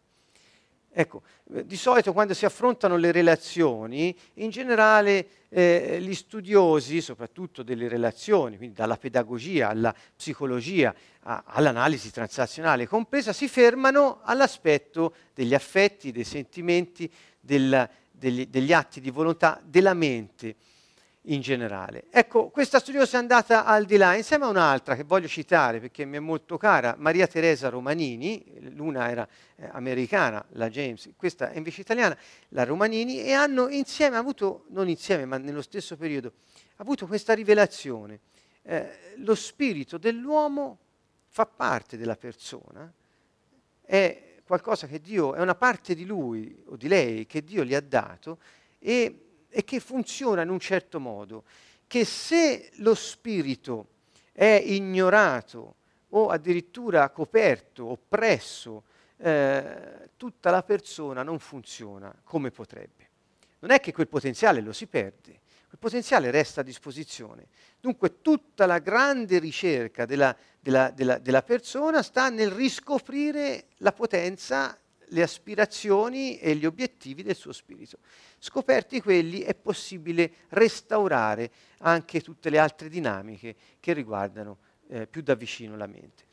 Ecco, 0.90 1.20
eh, 1.52 1.66
di 1.66 1.76
solito 1.76 2.14
quando 2.14 2.32
si 2.32 2.46
affrontano 2.46 2.96
le 2.96 3.12
relazioni, 3.12 4.16
in 4.36 4.48
generale 4.48 5.28
eh, 5.50 5.98
gli 6.00 6.14
studiosi, 6.14 7.02
soprattutto 7.02 7.62
delle 7.62 7.88
relazioni, 7.88 8.56
quindi 8.56 8.74
dalla 8.74 8.96
pedagogia 8.96 9.68
alla 9.68 9.94
psicologia, 10.16 10.94
a, 11.24 11.42
all'analisi 11.48 12.10
transazionale 12.10 12.88
compresa, 12.88 13.34
si 13.34 13.48
fermano 13.48 14.20
all'aspetto 14.22 15.14
degli 15.34 15.52
affetti, 15.52 16.10
dei 16.10 16.24
sentimenti, 16.24 17.12
del, 17.38 17.86
degli, 18.10 18.46
degli 18.46 18.72
atti 18.72 19.02
di 19.02 19.10
volontà 19.10 19.60
della 19.62 19.92
mente 19.92 20.56
in 21.28 21.40
generale. 21.40 22.04
Ecco, 22.10 22.48
questa 22.50 22.78
studiosa 22.78 23.16
è 23.16 23.20
andata 23.20 23.64
al 23.64 23.84
di 23.84 23.96
là, 23.96 24.14
insieme 24.14 24.44
a 24.44 24.48
un'altra 24.48 24.94
che 24.94 25.04
voglio 25.04 25.28
citare 25.28 25.80
perché 25.80 26.04
mi 26.04 26.16
è 26.16 26.20
molto 26.20 26.56
cara, 26.56 26.94
Maria 26.98 27.26
Teresa 27.26 27.68
Romanini, 27.68 28.44
l'una 28.74 29.10
era 29.10 29.26
eh, 29.56 29.68
americana, 29.72 30.44
la 30.50 30.68
James, 30.68 31.10
questa 31.16 31.50
è 31.50 31.56
invece 31.56 31.80
italiana, 31.80 32.16
la 32.50 32.64
Romanini, 32.64 33.22
e 33.22 33.32
hanno 33.32 33.68
insieme 33.68 34.16
avuto, 34.16 34.66
non 34.68 34.88
insieme 34.88 35.24
ma 35.24 35.38
nello 35.38 35.62
stesso 35.62 35.96
periodo, 35.96 36.32
avuto 36.76 37.06
questa 37.06 37.32
rivelazione. 37.32 38.20
Eh, 38.62 39.14
lo 39.16 39.34
spirito 39.34 39.98
dell'uomo 39.98 40.78
fa 41.28 41.46
parte 41.46 41.96
della 41.96 42.16
persona, 42.16 42.92
è 43.82 44.34
qualcosa 44.44 44.86
che 44.86 45.00
Dio, 45.00 45.34
è 45.34 45.40
una 45.40 45.54
parte 45.54 45.94
di 45.94 46.04
lui 46.04 46.62
o 46.66 46.76
di 46.76 46.88
lei 46.88 47.26
che 47.26 47.42
Dio 47.42 47.64
gli 47.64 47.74
ha 47.74 47.80
dato 47.80 48.38
e 48.78 49.25
e 49.56 49.64
che 49.64 49.80
funziona 49.80 50.42
in 50.42 50.50
un 50.50 50.60
certo 50.60 51.00
modo, 51.00 51.44
che 51.86 52.04
se 52.04 52.72
lo 52.74 52.94
spirito 52.94 53.86
è 54.30 54.62
ignorato 54.62 55.76
o 56.10 56.28
addirittura 56.28 57.08
coperto, 57.08 57.86
oppresso, 57.86 58.82
eh, 59.16 60.10
tutta 60.18 60.50
la 60.50 60.62
persona 60.62 61.22
non 61.22 61.38
funziona 61.38 62.14
come 62.22 62.50
potrebbe. 62.50 63.08
Non 63.60 63.70
è 63.70 63.80
che 63.80 63.94
quel 63.94 64.08
potenziale 64.08 64.60
lo 64.60 64.74
si 64.74 64.86
perde, 64.88 65.40
quel 65.68 65.78
potenziale 65.78 66.30
resta 66.30 66.60
a 66.60 66.64
disposizione. 66.64 67.46
Dunque 67.80 68.20
tutta 68.20 68.66
la 68.66 68.78
grande 68.78 69.38
ricerca 69.38 70.04
della, 70.04 70.36
della, 70.60 70.90
della, 70.90 71.16
della 71.16 71.42
persona 71.42 72.02
sta 72.02 72.28
nel 72.28 72.50
riscoprire 72.50 73.68
la 73.78 73.92
potenza 73.92 74.78
le 75.08 75.22
aspirazioni 75.22 76.38
e 76.38 76.54
gli 76.54 76.66
obiettivi 76.66 77.22
del 77.22 77.36
suo 77.36 77.52
spirito. 77.52 77.98
Scoperti 78.38 79.00
quelli 79.00 79.40
è 79.40 79.54
possibile 79.54 80.32
restaurare 80.50 81.50
anche 81.78 82.20
tutte 82.20 82.50
le 82.50 82.58
altre 82.58 82.88
dinamiche 82.88 83.54
che 83.80 83.92
riguardano 83.92 84.58
eh, 84.88 85.06
più 85.06 85.22
da 85.22 85.34
vicino 85.34 85.76
la 85.76 85.86
mente. 85.86 86.24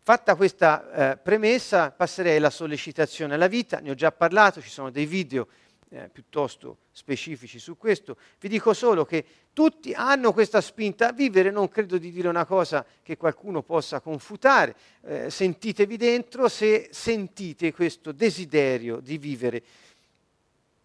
Fatta 0.00 0.36
questa 0.36 1.12
eh, 1.12 1.16
premessa 1.18 1.90
passerei 1.90 2.38
alla 2.38 2.48
sollecitazione 2.48 3.34
alla 3.34 3.46
vita, 3.46 3.78
ne 3.80 3.90
ho 3.90 3.94
già 3.94 4.10
parlato, 4.10 4.62
ci 4.62 4.70
sono 4.70 4.90
dei 4.90 5.04
video 5.04 5.48
eh, 5.90 6.08
piuttosto 6.12 6.78
specifici 6.92 7.58
su 7.58 7.76
questo. 7.76 8.16
Vi 8.38 8.48
dico 8.48 8.72
solo 8.74 9.04
che 9.04 9.24
tutti 9.52 9.92
hanno 9.92 10.32
questa 10.32 10.60
spinta 10.60 11.08
a 11.08 11.12
vivere, 11.12 11.50
non 11.50 11.68
credo 11.68 11.98
di 11.98 12.10
dire 12.10 12.28
una 12.28 12.44
cosa 12.44 12.84
che 13.02 13.16
qualcuno 13.16 13.62
possa 13.62 14.00
confutare, 14.00 14.76
eh, 15.02 15.30
sentitevi 15.30 15.96
dentro 15.96 16.48
se 16.48 16.88
sentite 16.92 17.72
questo 17.72 18.12
desiderio 18.12 19.00
di 19.00 19.18
vivere. 19.18 19.62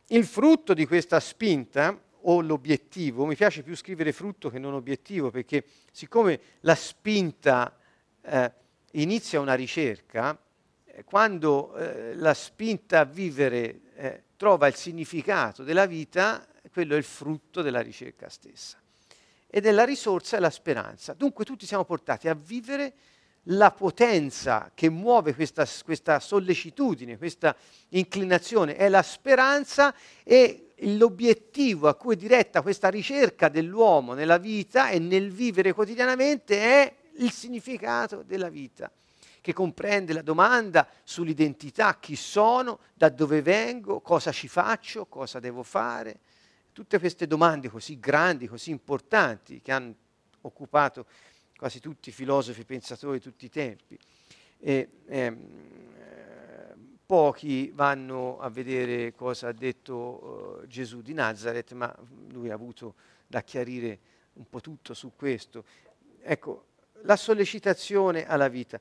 Il 0.08 0.26
frutto 0.26 0.74
di 0.74 0.86
questa 0.86 1.20
spinta 1.20 2.00
o 2.26 2.42
l'obiettivo, 2.42 3.26
mi 3.26 3.36
piace 3.36 3.64
più 3.64 3.76
scrivere 3.76 4.12
frutto 4.12 4.50
che 4.50 4.60
non 4.60 4.74
obiettivo, 4.74 5.30
perché 5.30 5.66
siccome 5.92 6.40
la 6.62 6.76
spinta 6.76 7.78
eh, 8.22 8.52
inizia 8.92 9.40
una 9.40 9.56
ricerca, 9.56 10.38
quando 11.06 11.76
eh, 11.76 12.16
la 12.16 12.34
spinta 12.34 13.00
a 13.00 13.06
vivere 13.06 13.82
eh, 13.96 14.24
trova 14.38 14.68
il 14.68 14.76
significato 14.76 15.64
della 15.64 15.86
vita, 15.86 16.46
quello 16.72 16.96
è 16.96 16.98
il 16.98 17.04
frutto 17.04 17.62
della 17.62 17.82
ricerca 17.82 18.30
stessa. 18.30 18.78
Ed 19.48 19.66
è 19.66 19.72
la 19.72 19.84
risorsa 19.84 20.38
e 20.38 20.40
la 20.40 20.50
speranza. 20.50 21.14
Dunque 21.14 21.46
tutti 21.46 21.66
siamo 21.66 21.86
portati 21.86 22.28
a 22.28 22.34
vivere 22.34 22.94
la 23.48 23.72
potenza 23.72 24.72
che 24.74 24.90
muove 24.90 25.36
questa, 25.36 25.68
questa 25.84 26.20
sollecitudine, 26.20 27.18
questa 27.18 27.56
inclinazione, 27.90 28.76
è 28.76 28.88
la 28.90 29.02
speranza 29.02 29.94
e 30.24 30.74
l'obiettivo 30.78 31.88
a 31.88 31.96
cui 31.96 32.16
è 32.16 32.18
diretta 32.18 32.62
questa 32.62 32.90
ricerca 32.90 33.50
dell'uomo 33.50 34.14
nella 34.14 34.38
vita 34.38 34.90
e 34.90 35.00
nel 35.00 35.32
vivere 35.32 35.74
quotidianamente 35.74 36.60
è 36.60 36.96
il 37.18 37.32
significato 37.32 38.24
della 38.24 38.50
vita, 38.50 38.92
che 39.44 39.52
comprende 39.52 40.14
la 40.14 40.22
domanda 40.22 40.88
sull'identità, 41.04 42.00
chi 42.00 42.16
sono, 42.16 42.80
da 42.94 43.10
dove 43.10 43.42
vengo, 43.42 44.00
cosa 44.00 44.32
ci 44.32 44.48
faccio, 44.48 45.06
cosa 45.08 45.42
devo 45.42 45.64
fare, 45.64 46.18
tutte 46.72 46.98
queste 46.98 47.28
domande 47.28 47.68
così 47.68 48.00
grandi, 48.00 48.48
così 48.48 48.72
importanti 48.72 49.60
che 49.60 49.74
hanno 49.74 49.94
occupato 50.40 51.06
quasi 51.58 51.82
tutti 51.82 52.08
i 52.08 52.14
filosofi 52.14 52.64
pensatori 52.64 53.18
di 53.18 53.24
tutti 53.26 53.44
i 53.44 53.50
tempi. 53.50 54.00
E, 54.60 54.90
ehm, 55.08 55.48
pochi 57.06 57.70
vanno 57.76 58.40
a 58.40 58.48
vedere 58.48 59.14
cosa 59.14 59.50
ha 59.50 59.52
detto 59.52 60.62
uh, 60.64 60.68
Gesù 60.68 61.02
di 61.02 61.14
Nazareth, 61.14 61.74
ma 61.74 61.94
lui 62.30 62.50
ha 62.50 62.54
avuto 62.54 62.96
da 63.28 63.42
chiarire 63.42 64.00
un 64.36 64.48
po' 64.50 64.62
tutto 64.62 64.94
su 64.94 65.12
questo. 65.18 65.66
Ecco, 66.22 66.68
la 67.02 67.18
sollecitazione 67.18 68.26
alla 68.26 68.48
vita. 68.48 68.80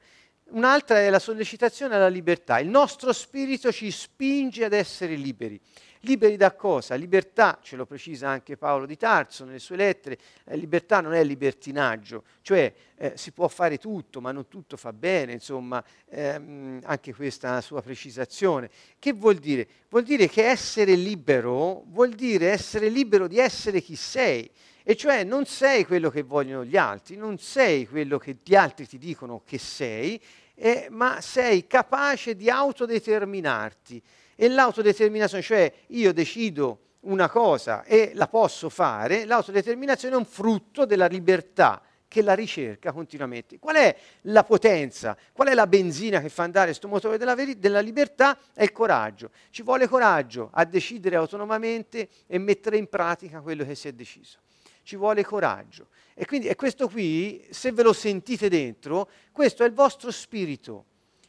Un'altra 0.53 0.99
è 1.01 1.09
la 1.09 1.19
sollecitazione 1.19 1.95
alla 1.95 2.09
libertà. 2.09 2.59
Il 2.59 2.69
nostro 2.69 3.13
spirito 3.15 3.73
ci 3.73 3.91
spinge 3.91 4.65
ad 4.65 4.75
essere 4.75 5.15
liberi. 5.15 5.59
Liberi 6.01 6.37
da 6.37 6.53
cosa? 6.53 6.95
Libertà, 6.97 7.61
ce 7.63 7.77
lo 7.77 7.87
precisa 7.87 8.29
anche 8.29 8.57
Paolo 8.57 8.87
di 8.87 8.97
Tarso 8.97 9.45
nelle 9.45 9.61
sue 9.61 9.77
lettere, 9.77 10.19
eh, 10.45 10.57
libertà 10.57 11.01
non 11.01 11.15
è 11.15 11.23
libertinaggio, 11.23 12.25
cioè 12.43 12.73
eh, 12.97 13.13
si 13.15 13.31
può 13.31 13.47
fare 13.47 13.79
tutto, 13.79 14.21
ma 14.21 14.33
non 14.33 14.49
tutto 14.49 14.77
fa 14.77 14.93
bene, 14.93 15.33
insomma, 15.33 15.83
ehm, 16.11 16.81
anche 16.83 17.15
questa 17.15 17.61
sua 17.61 17.83
precisazione. 17.83 18.69
Che 18.99 19.13
vuol 19.13 19.37
dire? 19.37 19.67
Vuol 19.89 20.03
dire 20.03 20.29
che 20.29 20.49
essere 20.49 20.97
libero 20.97 21.85
vuol 21.87 22.11
dire 22.11 22.51
essere 22.51 22.89
libero 22.89 23.29
di 23.29 23.39
essere 23.39 23.81
chi 23.81 23.95
sei, 23.95 24.51
e 24.83 24.97
cioè 24.97 25.23
non 25.23 25.45
sei 25.47 25.87
quello 25.87 26.11
che 26.11 26.23
vogliono 26.23 26.65
gli 26.65 26.77
altri, 26.77 27.15
non 27.15 27.39
sei 27.39 27.87
quello 27.87 28.19
che 28.19 28.39
gli 28.43 28.57
altri 28.57 28.89
ti 28.89 28.99
dicono 28.99 29.43
che 29.45 29.59
sei, 29.59 30.21
eh, 30.55 30.89
ma 30.91 31.21
sei 31.21 31.67
capace 31.67 32.37
di 32.37 32.51
autodeterminarti 32.51 34.03
e 34.37 34.49
l'autodeterminazione, 34.49 35.43
cioè 35.43 35.73
io 35.89 36.13
decido 36.13 36.79
una 37.01 37.29
cosa 37.29 37.85
e 37.85 38.13
la 38.15 38.29
posso 38.29 38.69
fare, 38.69 39.25
l'autodeterminazione 39.25 40.15
è 40.15 40.19
un 40.19 40.25
frutto 40.25 40.85
della 40.85 41.07
libertà 41.07 41.83
che 42.13 42.21
la 42.21 42.35
ricerca 42.35 42.93
continuamente. 42.93 43.59
Qual 43.59 43.75
è 43.75 43.97
la 44.23 44.45
potenza? 44.45 45.17
Qual 45.33 45.49
è 45.49 45.55
la 45.55 45.67
benzina 45.67 46.21
che 46.21 46.29
fa 46.29 46.43
andare 46.43 46.67
questo 46.67 46.87
motore 46.87 47.17
della, 47.17 47.35
veri- 47.35 47.59
della 47.59 47.81
libertà? 47.81 48.37
È 48.53 48.63
il 48.63 48.71
coraggio. 48.71 49.31
Ci 49.49 49.63
vuole 49.63 49.89
coraggio 49.89 50.51
a 50.53 50.67
decidere 50.67 51.17
autonomamente 51.17 52.09
e 52.27 52.37
mettere 52.37 52.77
in 52.77 52.89
pratica 52.89 53.41
quello 53.41 53.65
che 53.65 53.75
si 53.75 53.89
è 53.89 53.93
deciso. 53.93 54.41
Ci 54.83 54.97
vuole 54.97 55.25
coraggio. 55.25 55.89
E 56.15 56.27
quindi 56.27 56.49
è 56.49 56.57
questo 56.57 56.89
qui, 56.89 57.47
se 57.51 57.73
ve 57.73 57.83
lo 57.83 57.93
sentite 57.93 58.49
dentro, 58.49 59.09
questo 59.33 59.65
è 59.65 59.67
il 59.67 59.73
vostro 59.73 60.11
spirito 60.11 60.87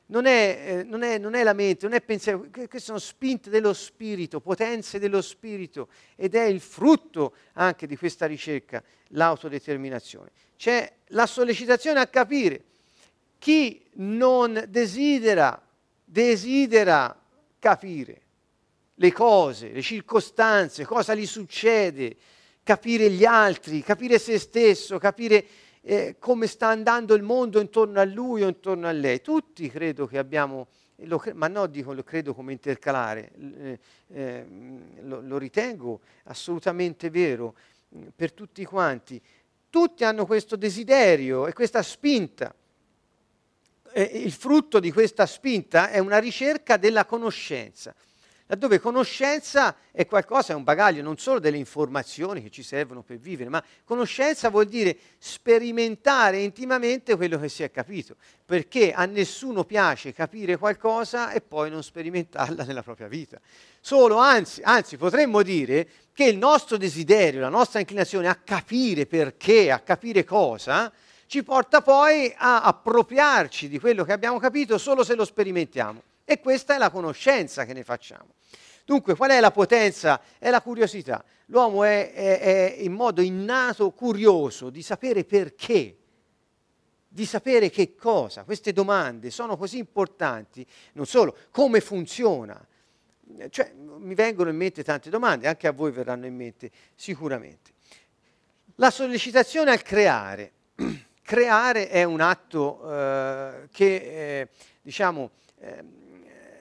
non 0.07 0.25
è, 0.25 0.63
eh, 0.65 0.83
non, 0.83 1.01
è, 1.01 1.17
non 1.17 1.33
è, 1.33 1.43
la 1.43 1.53
mente, 1.53 1.87
non 1.87 1.95
è 1.95 2.01
pensiero, 2.01 2.47
queste 2.51 2.79
sono 2.79 2.99
spinte 2.99 3.49
dello 3.49 3.73
spirito, 3.73 4.41
potenze 4.41 4.99
dello 4.99 5.21
spirito 5.21 5.87
ed 6.15 6.35
è 6.35 6.43
il 6.43 6.59
frutto 6.59 7.35
anche 7.53 7.87
di 7.87 7.95
questa 7.95 8.25
ricerca, 8.25 8.83
l'autodeterminazione. 9.09 10.31
C'è 10.55 10.91
la 11.07 11.25
sollecitazione 11.25 11.99
a 11.99 12.07
capire 12.07 12.63
chi 13.39 13.83
non 13.93 14.65
desidera, 14.67 15.61
desidera 16.03 17.19
capire 17.57 18.21
le 18.95 19.11
cose, 19.11 19.69
le 19.69 19.81
circostanze, 19.81 20.85
cosa 20.85 21.15
gli 21.15 21.25
succede, 21.25 22.15
capire 22.63 23.09
gli 23.09 23.25
altri, 23.25 23.83
capire 23.83 24.17
se 24.17 24.39
stesso, 24.39 24.97
capire 24.97 25.45
eh, 25.81 26.15
come 26.17 26.47
sta 26.47 26.67
andando 26.67 27.13
il 27.13 27.21
mondo 27.21 27.59
intorno 27.59 27.99
a 27.99 28.05
lui 28.05 28.41
o 28.43 28.47
intorno 28.47 28.87
a 28.87 28.91
lei. 28.91 29.21
Tutti 29.21 29.69
credo 29.69 30.07
che 30.07 30.17
abbiamo, 30.17 30.67
lo, 30.95 31.21
ma 31.33 31.47
no, 31.47 31.67
dico, 31.67 31.93
lo 31.93 32.03
credo 32.03 32.33
come 32.33 32.53
intercalare, 32.53 33.31
eh, 33.37 33.79
eh, 34.13 34.45
lo, 35.01 35.21
lo, 35.21 35.37
ritengo 35.37 35.99
assolutamente 36.23 37.09
vero 37.09 37.55
mm, 37.95 38.07
per 38.15 38.31
tutti 38.31 38.63
quanti. 38.63 39.21
Tutti 39.69 40.05
hanno 40.05 40.25
questo 40.25 40.55
desiderio 40.55 41.47
e 41.47 41.53
questa 41.53 41.81
spinta. 41.81 42.53
il 43.95 44.31
frutto 44.31 44.79
di 44.79 44.91
questa 44.91 45.25
spinta 45.25 45.89
è 45.89 45.99
una 45.99 46.19
ricerca 46.19 46.77
della 46.77 47.05
conoscenza 47.05 47.93
laddove 48.47 48.79
conoscenza 48.79 49.75
è 49.91 50.05
qualcosa, 50.05 50.53
è 50.53 50.55
un 50.55 50.63
bagaglio 50.63 51.01
non 51.01 51.17
solo 51.17 51.39
delle 51.39 51.57
informazioni 51.57 52.41
che 52.43 52.49
ci 52.49 52.63
servono 52.63 53.01
per 53.01 53.17
vivere, 53.17 53.49
ma 53.49 53.63
conoscenza 53.83 54.49
vuol 54.49 54.65
dire 54.65 54.97
sperimentare 55.17 56.39
intimamente 56.39 57.15
quello 57.15 57.39
che 57.39 57.49
si 57.49 57.63
è 57.63 57.71
capito, 57.71 58.15
perché 58.45 58.93
a 58.93 59.05
nessuno 59.05 59.63
piace 59.63 60.13
capire 60.13 60.57
qualcosa 60.57 61.31
e 61.31 61.41
poi 61.41 61.69
non 61.69 61.83
sperimentarla 61.83 62.63
nella 62.63 62.83
propria 62.83 63.07
vita. 63.07 63.39
Solo, 63.79 64.17
anzi, 64.17 64.61
anzi 64.63 64.97
potremmo 64.97 65.41
dire 65.41 65.87
che 66.13 66.25
il 66.25 66.37
nostro 66.37 66.77
desiderio, 66.77 67.39
la 67.39 67.49
nostra 67.49 67.79
inclinazione 67.79 68.27
a 68.27 68.35
capire 68.35 69.05
perché, 69.05 69.71
a 69.71 69.79
capire 69.79 70.23
cosa, 70.23 70.91
ci 71.25 71.43
porta 71.43 71.81
poi 71.81 72.31
a 72.37 72.61
appropriarci 72.61 73.67
di 73.67 73.79
quello 73.79 74.03
che 74.03 74.11
abbiamo 74.11 74.37
capito 74.37 74.77
solo 74.77 75.03
se 75.03 75.15
lo 75.15 75.25
sperimentiamo. 75.25 76.03
E 76.25 76.39
questa 76.39 76.75
è 76.75 76.77
la 76.77 76.89
conoscenza 76.89 77.65
che 77.65 77.73
ne 77.73 77.83
facciamo. 77.83 78.35
Dunque, 78.85 79.15
qual 79.15 79.31
è 79.31 79.39
la 79.39 79.51
potenza? 79.51 80.21
È 80.37 80.49
la 80.49 80.61
curiosità. 80.61 81.23
L'uomo 81.47 81.83
è, 81.83 82.13
è, 82.13 82.39
è 82.39 82.75
in 82.79 82.93
modo 82.93 83.21
innato 83.21 83.91
curioso 83.91 84.69
di 84.69 84.81
sapere 84.81 85.23
perché, 85.23 85.97
di 87.07 87.25
sapere 87.25 87.69
che 87.69 87.95
cosa. 87.95 88.43
Queste 88.43 88.73
domande 88.73 89.29
sono 89.29 89.57
così 89.57 89.77
importanti, 89.77 90.65
non 90.93 91.05
solo 91.05 91.35
come 91.51 91.79
funziona. 91.79 92.65
Cioè, 93.49 93.73
mi 93.73 94.15
vengono 94.15 94.49
in 94.49 94.57
mente 94.57 94.83
tante 94.83 95.09
domande, 95.09 95.47
anche 95.47 95.67
a 95.67 95.71
voi 95.71 95.91
verranno 95.91 96.25
in 96.25 96.35
mente 96.35 96.71
sicuramente. 96.95 97.71
La 98.75 98.91
sollecitazione 98.91 99.71
al 99.71 99.81
creare. 99.81 100.51
creare 101.23 101.87
è 101.87 102.03
un 102.03 102.19
atto 102.19 102.81
eh, 102.91 103.69
che, 103.71 103.95
eh, 104.41 104.49
diciamo, 104.81 105.31
eh, 105.59 105.83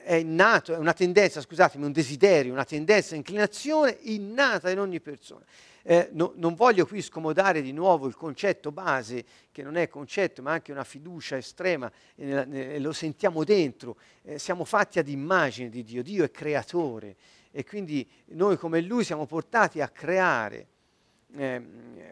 è 0.05 0.15
innato, 0.15 0.75
è 0.75 0.77
una 0.77 0.93
tendenza, 0.93 1.41
scusatemi, 1.41 1.85
un 1.85 1.93
desiderio, 1.93 2.53
una 2.53 2.65
tendenza, 2.65 3.15
inclinazione 3.15 3.99
innata 4.03 4.71
in 4.71 4.79
ogni 4.79 5.01
persona. 5.01 5.45
Eh, 5.85 6.11
no, 6.13 6.33
non 6.37 6.55
voglio 6.55 6.87
qui 6.87 7.03
scomodare 7.03 7.61
di 7.61 7.73
nuovo 7.73 8.07
il 8.07 8.15
concetto 8.15 8.71
base, 8.71 9.25
che 9.51 9.63
non 9.63 9.77
è 9.77 9.89
concetto 9.89 10.41
ma 10.41 10.53
anche 10.53 10.71
una 10.71 10.85
fiducia 10.85 11.37
estrema, 11.37 11.91
e, 12.15 12.47
e 12.51 12.79
lo 12.79 12.93
sentiamo 12.93 13.43
dentro, 13.43 13.97
eh, 14.23 14.39
siamo 14.39 14.65
fatti 14.65 14.99
ad 14.99 15.09
immagine 15.09 15.69
di 15.69 15.83
Dio, 15.83 16.03
Dio 16.03 16.25
è 16.25 16.31
creatore 16.31 17.17
e 17.51 17.65
quindi 17.65 18.09
noi 18.27 18.57
come 18.57 18.81
Lui 18.81 19.05
siamo 19.05 19.27
portati 19.27 19.81
a 19.81 19.89
creare. 19.89 20.67
Eh, 21.35 21.63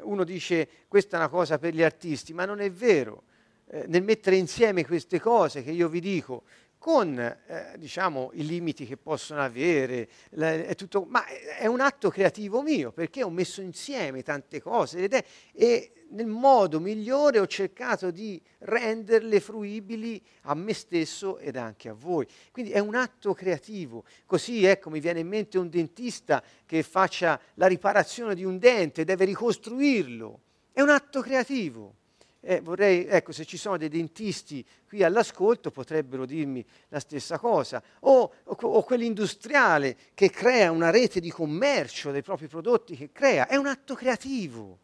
uno 0.03 0.25
dice 0.25 0.69
questa 0.89 1.17
è 1.17 1.21
una 1.21 1.29
cosa 1.29 1.59
per 1.59 1.75
gli 1.75 1.83
artisti, 1.83 2.33
ma 2.33 2.45
non 2.45 2.61
è 2.61 2.71
vero. 2.71 3.23
Eh, 3.67 3.85
nel 3.87 4.03
mettere 4.03 4.37
insieme 4.37 4.85
queste 4.85 5.21
cose 5.21 5.63
che 5.63 5.71
io 5.71 5.89
vi 5.89 6.01
dico, 6.01 6.43
con 6.81 7.19
eh, 7.19 7.75
diciamo, 7.77 8.31
i 8.33 8.47
limiti 8.47 8.87
che 8.87 8.97
possono 8.97 9.43
avere, 9.43 10.09
la, 10.31 10.51
è 10.55 10.75
tutto, 10.75 11.05
ma 11.07 11.27
è 11.27 11.67
un 11.67 11.79
atto 11.79 12.09
creativo 12.09 12.63
mio 12.63 12.91
perché 12.91 13.23
ho 13.23 13.29
messo 13.29 13.61
insieme 13.61 14.23
tante 14.23 14.63
cose 14.63 15.01
ed 15.01 15.13
è, 15.13 15.23
e 15.53 15.93
nel 16.13 16.27
modo 16.27 16.81
migliore 16.81 17.39
ho 17.39 17.47
cercato 17.47 18.11
di 18.11 18.41
renderle 18.61 19.41
fruibili 19.41 20.23
a 20.45 20.55
me 20.55 20.73
stesso 20.73 21.37
ed 21.37 21.57
anche 21.57 21.91
a 21.91 21.93
voi. 21.93 22.27
Quindi 22.51 22.73
è 22.73 22.79
un 22.79 22.95
atto 22.95 23.35
creativo. 23.35 24.05
Così 24.25 24.65
ecco 24.65 24.89
mi 24.89 25.01
viene 25.01 25.21
in 25.21 25.29
mente 25.29 25.59
un 25.59 25.69
dentista 25.69 26.43
che 26.65 26.83
faccia 26.83 27.39
la 27.57 27.67
riparazione 27.67 28.35
di 28.35 28.45
un 28.45 28.59
dente, 28.59 29.05
deve 29.05 29.27
ricostruirlo. 29.27 30.41
È 30.73 30.81
un 30.81 30.89
atto 30.89 31.21
creativo. 31.21 31.97
Eh, 32.43 32.61
vorrei, 32.63 33.07
ecco, 33.07 33.33
se 33.33 33.45
ci 33.45 33.59
sono 33.59 33.77
dei 33.77 33.91
dentisti 33.91 34.65
qui 34.89 35.03
all'ascolto 35.03 35.71
potrebbero 35.71 36.25
dirmi 36.25 36.65
la 36.89 36.99
stessa 36.99 37.39
cosa. 37.39 37.83
O, 38.01 38.33
o, 38.45 38.57
o 38.59 38.83
quell'industriale 38.83 39.97
che 40.15 40.31
crea 40.31 40.71
una 40.71 40.91
rete 40.91 41.21
di 41.21 41.31
commercio 41.31 42.11
dei 42.11 42.23
propri 42.23 42.49
prodotti, 42.49 42.97
che 42.97 43.11
crea, 43.13 43.47
è 43.47 43.57
un 43.57 43.67
atto 43.67 43.95
creativo. 43.95 44.79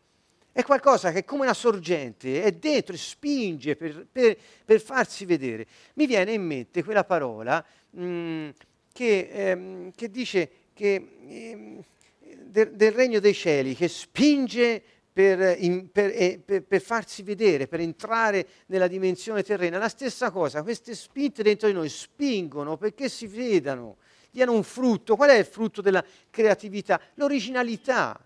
È 0.53 0.63
qualcosa 0.65 1.13
che 1.13 1.25
come 1.25 1.43
una 1.43 1.55
sorgente 1.55 2.43
è 2.43 2.53
dentro 2.53 2.95
e 2.95 2.99
spinge 2.99 3.77
per, 3.77 4.07
per, 4.11 4.37
per 4.65 4.81
farsi 4.81 5.25
vedere. 5.25 5.67
Mi 5.95 6.07
viene 6.07 6.33
in 6.33 6.43
mente 6.43 6.85
quella 6.85 7.05
parola 7.05 7.65
mh, 7.91 8.05
mm, 8.05 8.49
che, 8.93 9.29
ehm, 9.33 9.91
che, 9.95 10.11
dice 10.11 10.51
che... 10.75 11.09
Ehm, 11.29 11.85
del, 12.47 12.73
del 12.73 12.93
regno 12.93 13.21
dei 13.21 13.35
cieli 13.35 13.75
che 13.75 13.89
spinge 13.89 14.83
per, 15.17 15.57
in, 15.61 15.91
per, 15.91 16.13
eh, 16.15 16.43
per, 16.45 16.65
per, 16.65 16.83
farsi 16.83 17.23
vedere, 17.23 17.67
per 17.67 17.81
entrare 17.81 18.47
nella 18.67 18.87
dimensione 18.87 19.43
terrena. 19.43 19.79
La 19.79 19.89
stessa 19.89 20.31
cosa, 20.31 20.63
queste 20.63 20.95
spinte 20.95 21.43
dentro 21.43 21.69
di 21.69 21.73
noi 21.73 21.89
spingono 21.89 22.77
perché 22.77 23.09
si 23.09 23.27
vedano, 23.27 23.97
diano 24.31 24.53
un 24.53 24.63
frutto. 24.63 25.17
Qual 25.17 25.31
è 25.31 25.39
il 25.39 25.47
frutto 25.47 25.81
della 25.81 26.05
creatività? 26.29 27.01
L'originalità. 27.15 28.21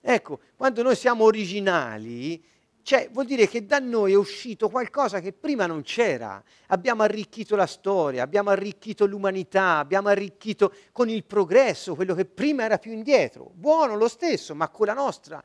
Ecco, 0.00 0.40
quando 0.56 0.82
noi 0.82 0.96
siamo 0.96 1.24
originali, 1.24 2.42
cioè, 2.80 3.10
vuol 3.12 3.26
dire 3.26 3.46
che 3.46 3.66
da 3.66 3.78
noi 3.78 4.12
è 4.12 4.16
uscito 4.16 4.70
qualcosa 4.70 5.20
che 5.20 5.34
prima 5.34 5.66
non 5.66 5.82
c'era. 5.82 6.42
Abbiamo 6.68 7.02
arricchito 7.02 7.54
la 7.54 7.66
storia, 7.66 8.22
abbiamo 8.22 8.48
arricchito 8.48 9.04
l'umanità, 9.04 9.76
abbiamo 9.76 10.08
arricchito 10.08 10.72
con 10.90 11.10
il 11.10 11.24
progresso 11.24 11.94
quello 11.94 12.14
che 12.14 12.24
prima 12.24 12.64
era 12.64 12.78
più 12.78 12.92
indietro. 12.92 13.50
Buono 13.52 13.94
lo 13.94 14.08
stesso, 14.08 14.54
ma 14.54 14.70
con 14.70 14.86
la 14.86 14.94
nostra 14.94 15.42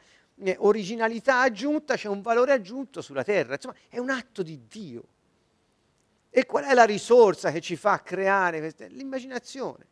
originalità 0.58 1.42
aggiunta 1.42 1.96
c'è 1.96 2.08
un 2.08 2.22
valore 2.22 2.54
aggiunto 2.54 3.02
sulla 3.02 3.24
terra. 3.24 3.56
Insomma, 3.56 3.76
è 3.88 3.98
un 3.98 4.10
atto 4.10 4.44
di 4.44 4.68
Dio. 4.68 5.04
E 6.30 6.46
qual 6.46 6.66
è 6.66 6.74
la 6.74 6.84
risorsa 6.84 7.52
che 7.52 7.60
ci 7.60 7.76
fa 7.76 8.02
creare 8.02 8.60
queste? 8.60 8.88
L'immaginazione. 8.88 9.86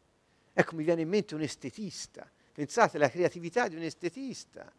Ecco, 0.54 0.76
mi 0.76 0.84
viene 0.84 1.02
in 1.02 1.10
mente 1.10 1.36
un 1.36 1.42
estetista. 1.42 2.30
Pensate 2.54 2.98
alla 2.98 3.10
creatività 3.10 3.68
di 3.68 3.76
un 3.76 3.84
estetista. 3.84 4.72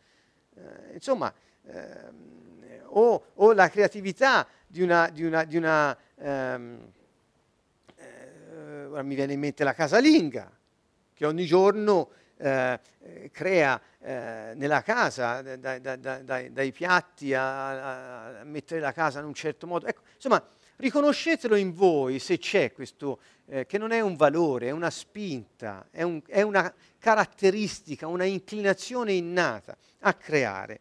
Eh, 0.54 0.94
insomma, 0.94 1.32
ehm, 1.64 2.82
o, 2.86 3.24
o, 3.34 3.52
la 3.52 3.68
creatività 3.68 4.46
di 4.66 4.82
una, 4.82 5.08
di 5.10 5.24
una, 5.24 5.44
di 5.44 5.56
una 5.56 5.96
ehm, 6.16 6.92
eh, 7.96 9.02
mi 9.02 9.14
viene 9.14 9.34
in 9.34 9.40
mente 9.40 9.64
la 9.64 9.74
casalinga, 9.74 10.50
che 11.14 11.26
ogni 11.26 11.44
giorno 11.44 12.10
eh, 12.38 12.80
crea 13.32 13.80
eh, 14.00 14.52
nella 14.54 14.82
casa, 14.82 15.42
da, 15.42 15.78
da, 15.78 15.96
da, 15.96 16.48
dai 16.48 16.72
piatti 16.72 17.34
a, 17.34 18.38
a, 18.40 18.44
mettere 18.44 18.80
la 18.80 18.92
casa 18.92 19.18
in 19.20 19.26
un 19.26 19.34
certo 19.34 19.66
modo. 19.66 19.86
Ecco, 19.86 20.02
insomma, 20.14 20.42
riconoscetelo 20.76 21.56
in 21.56 21.74
voi 21.74 22.18
se 22.18 22.38
c'è 22.38 22.72
questo, 22.72 23.20
eh, 23.46 23.66
che 23.66 23.78
non 23.78 23.90
è 23.90 24.00
un 24.00 24.16
valore, 24.16 24.68
è 24.68 24.70
una 24.70 24.90
spinta, 24.90 25.86
è, 25.90 26.02
un, 26.02 26.22
è 26.26 26.42
una 26.42 26.72
caratteristica, 26.98 28.06
una 28.06 28.24
inclinazione 28.24 29.12
innata 29.12 29.76
a 30.00 30.14
creare. 30.14 30.80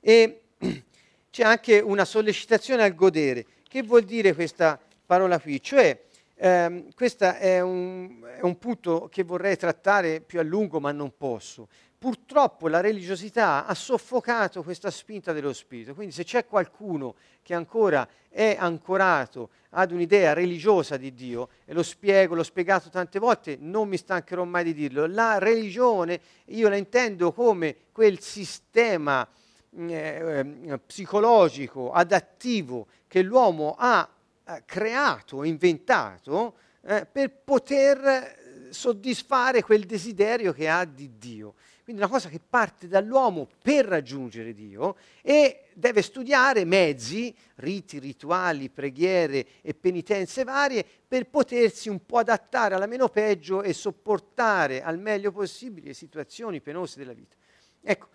E 0.00 0.42
c'è 1.30 1.42
anche 1.42 1.78
una 1.80 2.04
sollecitazione 2.04 2.82
al 2.82 2.94
godere. 2.94 3.46
Che 3.66 3.82
vuol 3.82 4.04
dire 4.04 4.34
questa 4.34 4.78
parola 5.06 5.38
qui? 5.38 5.62
Cioè, 5.62 6.04
ehm, 6.38 6.94
questo 6.94 7.24
è 7.24 7.60
un, 7.60 8.24
è 8.36 8.40
un 8.42 8.58
punto 8.58 9.08
che 9.10 9.24
vorrei 9.24 9.56
trattare 9.56 10.20
più 10.20 10.38
a 10.38 10.42
lungo, 10.42 10.80
ma 10.80 10.92
non 10.92 11.12
posso. 11.16 11.68
Purtroppo 11.98 12.68
la 12.68 12.80
religiosità 12.80 13.66
ha 13.66 13.74
soffocato 13.74 14.62
questa 14.62 14.90
spinta 14.90 15.32
dello 15.32 15.52
spirito, 15.52 15.94
quindi 15.94 16.14
se 16.14 16.22
c'è 16.22 16.46
qualcuno 16.46 17.16
che 17.42 17.54
ancora 17.54 18.08
è 18.28 18.56
ancorato 18.56 19.50
ad 19.70 19.90
un'idea 19.90 20.32
religiosa 20.32 20.96
di 20.96 21.12
Dio, 21.12 21.48
e 21.64 21.74
lo 21.74 21.82
spiego, 21.82 22.36
l'ho 22.36 22.44
spiegato 22.44 22.88
tante 22.88 23.18
volte, 23.18 23.56
non 23.58 23.88
mi 23.88 23.96
stancherò 23.96 24.44
mai 24.44 24.62
di 24.62 24.74
dirlo, 24.74 25.06
la 25.06 25.38
religione 25.38 26.20
io 26.46 26.68
la 26.68 26.76
intendo 26.76 27.32
come 27.32 27.74
quel 27.90 28.20
sistema 28.20 29.28
eh, 29.76 30.46
eh, 30.66 30.78
psicologico, 30.78 31.90
adattivo 31.90 32.86
che 33.08 33.22
l'uomo 33.22 33.74
ha 33.76 34.08
eh, 34.48 34.62
creato, 34.64 35.44
inventato 35.44 36.56
eh, 36.80 37.04
per 37.04 37.30
poter 37.44 37.98
eh, 38.02 38.68
soddisfare 38.70 39.62
quel 39.62 39.84
desiderio 39.84 40.54
che 40.54 40.68
ha 40.68 40.86
di 40.86 41.18
Dio. 41.18 41.54
Quindi 41.84 42.02
una 42.02 42.10
cosa 42.10 42.30
che 42.30 42.40
parte 42.40 42.88
dall'uomo 42.88 43.46
per 43.62 43.84
raggiungere 43.84 44.54
Dio 44.54 44.96
e 45.20 45.64
deve 45.74 46.00
studiare 46.00 46.64
mezzi, 46.64 47.34
riti, 47.56 47.98
rituali, 47.98 48.70
preghiere 48.70 49.46
e 49.60 49.74
penitenze 49.74 50.44
varie 50.44 50.84
per 51.06 51.28
potersi 51.28 51.90
un 51.90 52.04
po' 52.06 52.18
adattare 52.18 52.74
alla 52.74 52.86
meno 52.86 53.08
peggio 53.08 53.62
e 53.62 53.74
sopportare 53.74 54.82
al 54.82 54.98
meglio 54.98 55.30
possibile 55.30 55.88
le 55.88 55.94
situazioni 55.94 56.60
penose 56.62 56.98
della 56.98 57.14
vita. 57.14 57.36
Ecco, 57.82 58.08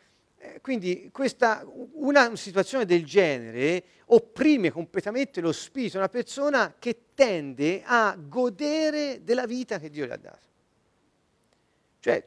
quindi 0.61 1.09
questa, 1.11 1.65
una 1.93 2.35
situazione 2.35 2.85
del 2.85 3.05
genere 3.05 3.83
opprime 4.07 4.71
completamente 4.71 5.41
lo 5.41 5.51
spirito 5.51 5.93
di 5.93 5.97
una 5.97 6.09
persona 6.09 6.75
che 6.77 7.05
tende 7.13 7.81
a 7.85 8.17
godere 8.17 9.23
della 9.23 9.45
vita 9.45 9.79
che 9.79 9.89
Dio 9.89 10.05
gli 10.05 10.11
ha 10.11 10.17
dato. 10.17 10.51
Cioè, 11.99 12.23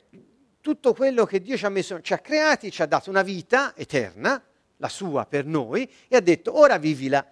tutto 0.60 0.94
quello 0.94 1.24
che 1.26 1.40
Dio 1.40 1.56
ci 1.56 1.64
ha 1.64 1.68
messo, 1.68 2.00
ci 2.00 2.12
ha 2.12 2.18
creati, 2.18 2.70
ci 2.70 2.82
ha 2.82 2.86
dato 2.86 3.10
una 3.10 3.22
vita 3.22 3.74
eterna, 3.76 4.42
la 4.78 4.88
sua 4.88 5.26
per 5.26 5.44
noi, 5.44 5.90
e 6.08 6.16
ha 6.16 6.20
detto 6.20 6.58
ora 6.58 6.78
vivila. 6.78 7.24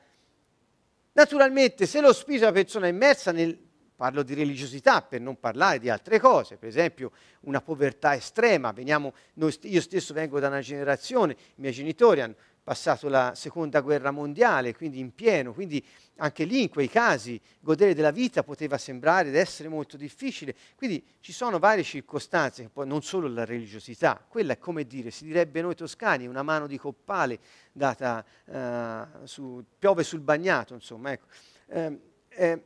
Naturalmente, 1.13 1.87
se 1.87 2.01
lo 2.01 2.13
spirito 2.13 2.45
della 2.45 2.53
persona 2.53 2.87
è 2.87 2.91
immersa 2.91 3.33
nel, 3.33 3.59
parlo 4.05 4.23
di 4.23 4.35
religiosità 4.35 5.01
per 5.01 5.23
non 5.23 5.41
parlare 5.41 5.79
di 5.79 5.89
altre 5.89 6.21
cose, 6.21 6.57
per 6.57 6.69
esempio 6.69 7.13
una 7.45 7.63
povertà 7.63 8.15
estrema, 8.15 8.71
Veniamo, 8.71 9.15
noi, 9.35 9.57
io 9.63 9.81
stesso 9.81 10.13
vengo 10.13 10.39
da 10.39 10.49
una 10.49 10.61
generazione, 10.61 11.33
i 11.33 11.63
miei 11.63 11.73
genitori 11.73 12.21
hanno 12.21 12.35
passato 12.63 13.09
la 13.09 13.33
seconda 13.35 13.81
guerra 13.81 14.11
mondiale, 14.11 14.75
quindi 14.75 14.99
in 14.99 15.15
pieno, 15.15 15.55
quindi 15.55 15.83
anche 16.17 16.45
lì 16.45 16.61
in 16.61 16.69
quei 16.69 16.91
casi 16.91 17.41
godere 17.61 17.95
della 17.95 18.11
vita 18.11 18.43
poteva 18.43 18.77
sembrare 18.77 19.29
ed 19.29 19.37
essere 19.37 19.71
molto 19.71 19.97
difficile, 19.97 20.55
quindi 20.77 21.03
ci 21.21 21.33
sono 21.33 21.59
varie 21.59 21.83
circostanze, 21.83 22.71
non 22.85 23.01
solo 23.01 23.27
la 23.27 23.47
religiosità, 23.47 24.23
quella 24.29 24.53
è 24.53 24.59
come 24.59 24.85
dire, 24.85 25.11
si 25.11 25.25
direbbe 25.25 25.63
noi 25.63 25.75
toscani, 25.75 26.27
una 26.27 26.43
mano 26.43 26.67
di 26.67 26.77
coppale 26.77 27.39
data, 27.73 28.23
uh, 28.45 29.25
su, 29.25 29.65
piove 29.79 30.03
sul 30.03 30.21
bagnato, 30.21 30.75
insomma, 30.75 31.13
ecco. 31.13 31.27
Eh, 31.69 31.99
eh, 32.29 32.63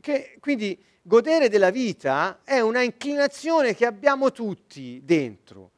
che, 0.00 0.36
quindi 0.40 0.82
godere 1.02 1.48
della 1.48 1.70
vita 1.70 2.40
è 2.44 2.60
una 2.60 2.82
inclinazione 2.82 3.74
che 3.74 3.86
abbiamo 3.86 4.30
tutti 4.32 5.00
dentro. 5.04 5.70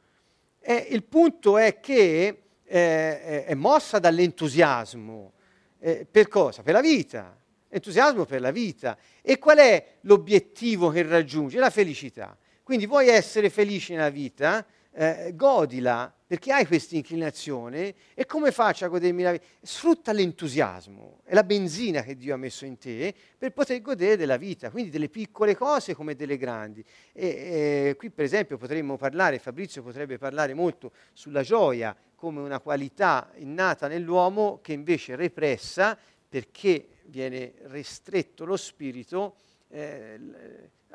E 0.59 0.87
il 0.89 1.03
punto 1.03 1.57
è 1.57 1.79
che 1.79 2.43
eh, 2.63 3.45
è 3.45 3.53
mossa 3.53 3.99
dall'entusiasmo. 3.99 5.33
Eh, 5.79 6.05
per 6.09 6.27
cosa? 6.27 6.61
Per 6.61 6.73
la 6.73 6.81
vita. 6.81 7.35
Entusiasmo 7.67 8.25
per 8.25 8.41
la 8.41 8.51
vita. 8.51 8.97
E 9.21 9.39
qual 9.39 9.57
è 9.57 9.95
l'obiettivo 10.01 10.89
che 10.89 11.03
raggiunge? 11.03 11.57
La 11.57 11.69
felicità. 11.69 12.37
Quindi 12.61 12.85
vuoi 12.85 13.07
essere 13.07 13.49
felice 13.49 13.93
nella 13.93 14.09
vita? 14.09 14.65
Eh, 14.93 15.31
godila 15.35 16.13
perché 16.31 16.53
hai 16.53 16.65
questa 16.65 16.95
inclinazione 16.95 17.93
e 18.13 18.25
come 18.25 18.53
faccio 18.53 18.85
a 18.85 18.87
godermi 18.87 19.21
la 19.21 19.33
vita? 19.33 19.43
Sfrutta 19.61 20.13
l'entusiasmo, 20.13 21.19
è 21.25 21.33
la 21.33 21.43
benzina 21.43 22.03
che 22.03 22.15
Dio 22.15 22.33
ha 22.33 22.37
messo 22.37 22.63
in 22.63 22.77
te 22.77 23.13
per 23.37 23.51
poter 23.51 23.81
godere 23.81 24.15
della 24.15 24.37
vita, 24.37 24.71
quindi 24.71 24.91
delle 24.91 25.09
piccole 25.09 25.57
cose 25.57 25.93
come 25.93 26.15
delle 26.15 26.37
grandi. 26.37 26.81
E, 27.11 27.27
e, 27.89 27.95
qui 27.97 28.11
per 28.11 28.23
esempio 28.23 28.55
potremmo 28.55 28.95
parlare, 28.95 29.39
Fabrizio 29.39 29.83
potrebbe 29.83 30.17
parlare 30.17 30.53
molto 30.53 30.93
sulla 31.11 31.41
gioia 31.41 31.93
come 32.15 32.39
una 32.39 32.61
qualità 32.61 33.29
innata 33.35 33.89
nell'uomo 33.89 34.59
che 34.61 34.71
invece 34.71 35.11
è 35.11 35.15
repressa 35.17 35.97
perché 36.29 36.87
viene 37.07 37.55
restretto 37.63 38.45
lo 38.45 38.55
spirito. 38.55 39.35
Eh, 39.67 40.17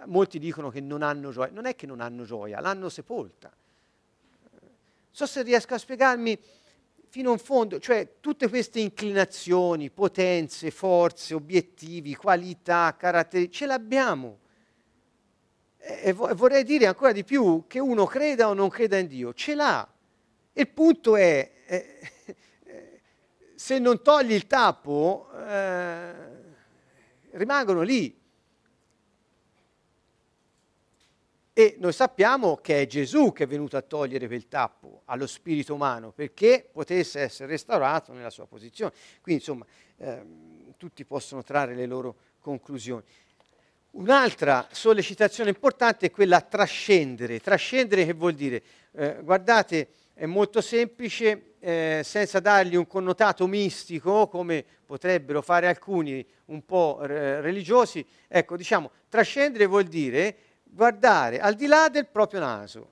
molti 0.06 0.38
dicono 0.38 0.70
che 0.70 0.80
non 0.80 1.02
hanno 1.02 1.30
gioia, 1.30 1.52
non 1.52 1.66
è 1.66 1.74
che 1.74 1.84
non 1.84 2.00
hanno 2.00 2.24
gioia, 2.24 2.58
l'hanno 2.60 2.88
sepolta 2.88 3.54
so 5.16 5.24
se 5.24 5.40
riesco 5.40 5.72
a 5.72 5.78
spiegarmi 5.78 6.38
fino 7.08 7.32
in 7.32 7.38
fondo, 7.38 7.78
cioè 7.78 8.16
tutte 8.20 8.50
queste 8.50 8.80
inclinazioni, 8.80 9.88
potenze, 9.88 10.70
forze, 10.70 11.32
obiettivi, 11.32 12.14
qualità, 12.14 12.94
caratteri, 12.98 13.50
ce 13.50 13.64
l'abbiamo. 13.64 14.40
E 15.78 16.12
vorrei 16.12 16.64
dire 16.64 16.84
ancora 16.84 17.12
di 17.12 17.24
più 17.24 17.64
che 17.66 17.78
uno 17.78 18.04
creda 18.04 18.48
o 18.48 18.52
non 18.52 18.68
creda 18.68 18.98
in 18.98 19.06
Dio, 19.06 19.32
ce 19.32 19.54
l'ha. 19.54 19.90
Il 20.52 20.68
punto 20.68 21.16
è, 21.16 21.50
eh, 21.64 22.12
se 23.54 23.78
non 23.78 24.02
togli 24.02 24.32
il 24.32 24.46
tappo, 24.46 25.30
eh, 25.48 26.12
rimangono 27.30 27.80
lì. 27.80 28.15
E 31.58 31.76
noi 31.78 31.94
sappiamo 31.94 32.56
che 32.56 32.82
è 32.82 32.86
Gesù 32.86 33.32
che 33.32 33.44
è 33.44 33.46
venuto 33.46 33.78
a 33.78 33.80
togliere 33.80 34.26
quel 34.26 34.46
tappo 34.46 35.00
allo 35.06 35.26
spirito 35.26 35.72
umano 35.72 36.12
perché 36.12 36.68
potesse 36.70 37.20
essere 37.20 37.52
restaurato 37.52 38.12
nella 38.12 38.28
sua 38.28 38.44
posizione. 38.44 38.92
Quindi 39.22 39.40
insomma 39.40 39.64
ehm, 39.96 40.74
tutti 40.76 41.02
possono 41.06 41.42
trarre 41.42 41.74
le 41.74 41.86
loro 41.86 42.14
conclusioni. 42.40 43.02
Un'altra 43.92 44.68
sollecitazione 44.70 45.48
importante 45.48 46.04
è 46.04 46.10
quella 46.10 46.36
a 46.36 46.40
trascendere. 46.42 47.40
Trascendere 47.40 48.04
che 48.04 48.12
vuol 48.12 48.34
dire? 48.34 48.62
Eh, 48.92 49.20
guardate, 49.22 49.88
è 50.12 50.26
molto 50.26 50.60
semplice, 50.60 51.54
eh, 51.58 52.02
senza 52.04 52.38
dargli 52.38 52.74
un 52.74 52.86
connotato 52.86 53.46
mistico, 53.46 54.28
come 54.28 54.62
potrebbero 54.84 55.40
fare 55.40 55.68
alcuni 55.68 56.22
un 56.46 56.66
po' 56.66 57.00
eh, 57.00 57.40
religiosi. 57.40 58.04
Ecco, 58.28 58.58
diciamo, 58.58 58.90
trascendere 59.08 59.64
vuol 59.64 59.84
dire 59.84 60.36
guardare 60.76 61.40
al 61.40 61.54
di 61.54 61.66
là 61.66 61.88
del 61.88 62.06
proprio 62.06 62.38
naso. 62.38 62.90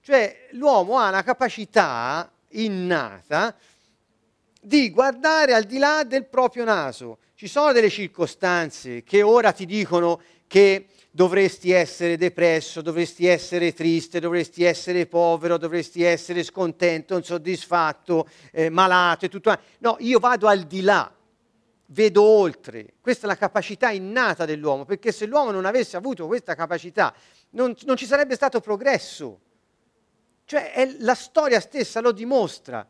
Cioè 0.00 0.48
l'uomo 0.52 0.98
ha 0.98 1.08
una 1.08 1.22
capacità 1.22 2.30
innata 2.52 3.54
di 4.62 4.90
guardare 4.90 5.52
al 5.52 5.64
di 5.64 5.78
là 5.78 6.04
del 6.04 6.24
proprio 6.26 6.64
naso. 6.64 7.18
Ci 7.34 7.48
sono 7.48 7.72
delle 7.72 7.90
circostanze 7.90 9.02
che 9.02 9.22
ora 9.22 9.52
ti 9.52 9.66
dicono 9.66 10.20
che 10.46 10.86
dovresti 11.10 11.72
essere 11.72 12.16
depresso, 12.16 12.80
dovresti 12.80 13.26
essere 13.26 13.72
triste, 13.72 14.20
dovresti 14.20 14.62
essere 14.62 15.06
povero, 15.06 15.58
dovresti 15.58 16.02
essere 16.02 16.44
scontento, 16.44 17.16
insoddisfatto, 17.16 18.28
eh, 18.52 18.70
malato 18.70 19.24
e 19.24 19.28
tutto. 19.28 19.58
No, 19.78 19.96
io 20.00 20.18
vado 20.18 20.46
al 20.46 20.64
di 20.64 20.82
là, 20.82 21.12
vedo 21.90 22.22
oltre. 22.22 22.94
Questa 23.00 23.24
è 23.24 23.28
la 23.28 23.36
capacità 23.36 23.90
innata 23.90 24.44
dell'uomo, 24.44 24.84
perché 24.84 25.12
se 25.12 25.26
l'uomo 25.26 25.50
non 25.50 25.64
avesse 25.64 25.96
avuto 25.96 26.26
questa 26.26 26.54
capacità 26.54 27.14
non, 27.50 27.74
non 27.84 27.96
ci 27.96 28.06
sarebbe 28.06 28.34
stato 28.34 28.60
progresso. 28.60 29.40
Cioè 30.44 30.72
è, 30.72 30.96
la 30.98 31.14
storia 31.14 31.60
stessa 31.60 32.00
lo 32.00 32.12
dimostra. 32.12 32.86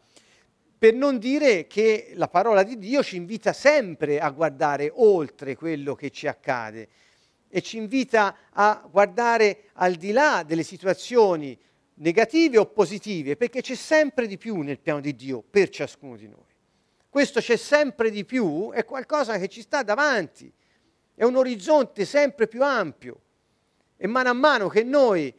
Per 0.79 0.95
non 0.95 1.19
dire 1.19 1.67
che 1.67 2.13
la 2.15 2.29
parola 2.29 2.63
di 2.63 2.79
Dio 2.79 3.03
ci 3.03 3.17
invita 3.17 3.53
sempre 3.53 4.19
a 4.19 4.31
guardare 4.31 4.91
oltre 4.95 5.55
quello 5.55 5.95
che 5.95 6.11
ci 6.11 6.27
accade 6.27 6.89
e 7.49 7.61
ci 7.61 7.77
invita 7.77 8.35
a 8.51 8.89
guardare 8.91 9.65
al 9.75 9.97
di 9.97 10.13
là 10.13 10.43
delle 10.47 10.63
situazioni 10.63 11.59
negative 11.97 12.57
o 12.57 12.67
positive, 12.67 13.37
perché 13.37 13.61
c'è 13.61 13.75
sempre 13.75 14.27
di 14.27 14.39
più 14.39 14.61
nel 14.61 14.79
piano 14.79 15.01
di 15.01 15.15
Dio 15.15 15.43
per 15.43 15.69
ciascuno 15.69 16.17
di 16.17 16.29
noi. 16.29 16.50
Questo 17.11 17.41
c'è 17.41 17.57
sempre 17.57 18.09
di 18.09 18.25
più 18.25 18.71
è 18.71 18.85
qualcosa 18.85 19.37
che 19.37 19.49
ci 19.49 19.63
sta 19.63 19.83
davanti, 19.83 20.51
è 21.17 21.25
un 21.25 21.35
orizzonte 21.35 22.05
sempre 22.05 22.47
più 22.47 22.63
ampio 22.63 23.21
e 23.97 24.07
mano 24.07 24.29
a 24.31 24.33
mano 24.33 24.69
che 24.69 24.85
noi 24.85 25.35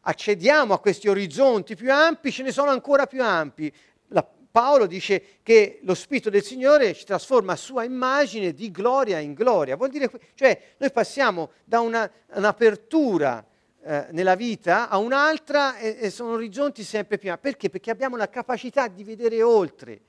accediamo 0.00 0.74
a 0.74 0.80
questi 0.80 1.08
orizzonti 1.08 1.76
più 1.76 1.92
ampi, 1.92 2.32
ce 2.32 2.42
ne 2.42 2.50
sono 2.50 2.70
ancora 2.70 3.06
più 3.06 3.22
ampi. 3.22 3.72
La, 4.08 4.28
Paolo 4.50 4.86
dice 4.86 5.38
che 5.44 5.78
lo 5.82 5.94
Spirito 5.94 6.30
del 6.30 6.42
Signore 6.42 6.92
ci 6.94 7.04
trasforma 7.04 7.52
a 7.52 7.56
sua 7.56 7.84
immagine 7.84 8.52
di 8.52 8.72
gloria 8.72 9.18
in 9.20 9.34
gloria. 9.34 9.76
Vuol 9.76 9.90
dire, 9.90 10.10
cioè, 10.34 10.74
noi 10.78 10.90
passiamo 10.90 11.52
da 11.64 11.78
una, 11.78 12.10
un'apertura 12.34 13.46
eh, 13.80 14.06
nella 14.10 14.34
vita 14.34 14.88
a 14.88 14.98
un'altra 14.98 15.78
e, 15.78 15.96
e 16.00 16.10
sono 16.10 16.32
orizzonti 16.32 16.82
sempre 16.82 17.18
più 17.18 17.30
ampi. 17.30 17.42
Perché? 17.42 17.70
Perché 17.70 17.92
abbiamo 17.92 18.16
la 18.16 18.28
capacità 18.28 18.88
di 18.88 19.04
vedere 19.04 19.42
oltre 19.42 20.00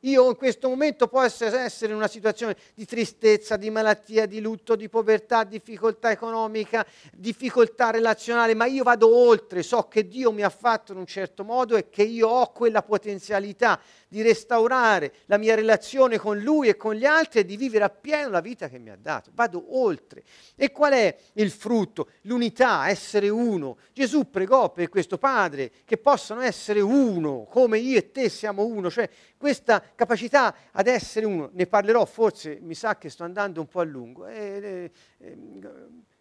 io 0.00 0.28
in 0.28 0.36
questo 0.36 0.68
momento 0.68 1.08
posso 1.08 1.44
essere 1.44 1.90
in 1.92 1.98
una 1.98 2.08
situazione 2.08 2.56
di 2.74 2.84
tristezza, 2.84 3.56
di 3.56 3.70
malattia, 3.70 4.26
di 4.26 4.40
lutto, 4.40 4.76
di 4.76 4.88
povertà, 4.88 5.44
difficoltà 5.44 6.10
economica, 6.10 6.86
difficoltà 7.12 7.90
relazionale, 7.90 8.54
ma 8.54 8.66
io 8.66 8.84
vado 8.84 9.12
oltre, 9.14 9.62
so 9.62 9.88
che 9.88 10.06
Dio 10.06 10.30
mi 10.30 10.42
ha 10.42 10.50
fatto 10.50 10.92
in 10.92 10.98
un 10.98 11.06
certo 11.06 11.42
modo 11.42 11.76
e 11.76 11.88
che 11.88 12.02
io 12.02 12.28
ho 12.28 12.52
quella 12.52 12.82
potenzialità 12.82 13.80
di 14.06 14.22
restaurare 14.22 15.12
la 15.26 15.36
mia 15.36 15.54
relazione 15.54 16.18
con 16.18 16.38
Lui 16.38 16.68
e 16.68 16.76
con 16.76 16.94
gli 16.94 17.04
altri 17.04 17.40
e 17.40 17.44
di 17.44 17.56
vivere 17.56 17.84
appieno 17.84 18.30
la 18.30 18.40
vita 18.40 18.68
che 18.68 18.78
mi 18.78 18.90
ha 18.90 18.98
dato. 19.00 19.30
Vado 19.34 19.78
oltre. 19.78 20.22
E 20.54 20.70
qual 20.70 20.92
è 20.92 21.16
il 21.34 21.50
frutto? 21.50 22.08
L'unità, 22.22 22.88
essere 22.88 23.28
uno. 23.28 23.78
Gesù 23.92 24.30
pregò 24.30 24.70
per 24.70 24.88
questo 24.88 25.18
Padre 25.18 25.70
che 25.84 25.98
possano 25.98 26.40
essere 26.40 26.80
uno, 26.80 27.46
come 27.50 27.78
io 27.78 27.98
e 27.98 28.10
te 28.10 28.28
siamo 28.28 28.64
uno, 28.64 28.90
cioè 28.90 29.08
questa 29.36 29.82
capacità 29.94 30.54
ad 30.72 30.86
essere 30.86 31.26
uno. 31.26 31.50
Ne 31.52 31.66
parlerò 31.66 32.04
forse, 32.04 32.58
mi 32.60 32.74
sa 32.74 32.96
che 32.96 33.10
sto 33.10 33.24
andando 33.24 33.60
un 33.60 33.66
po' 33.66 33.80
a 33.80 33.84
lungo 33.84 34.26
e, 34.26 34.90
e, 35.18 35.38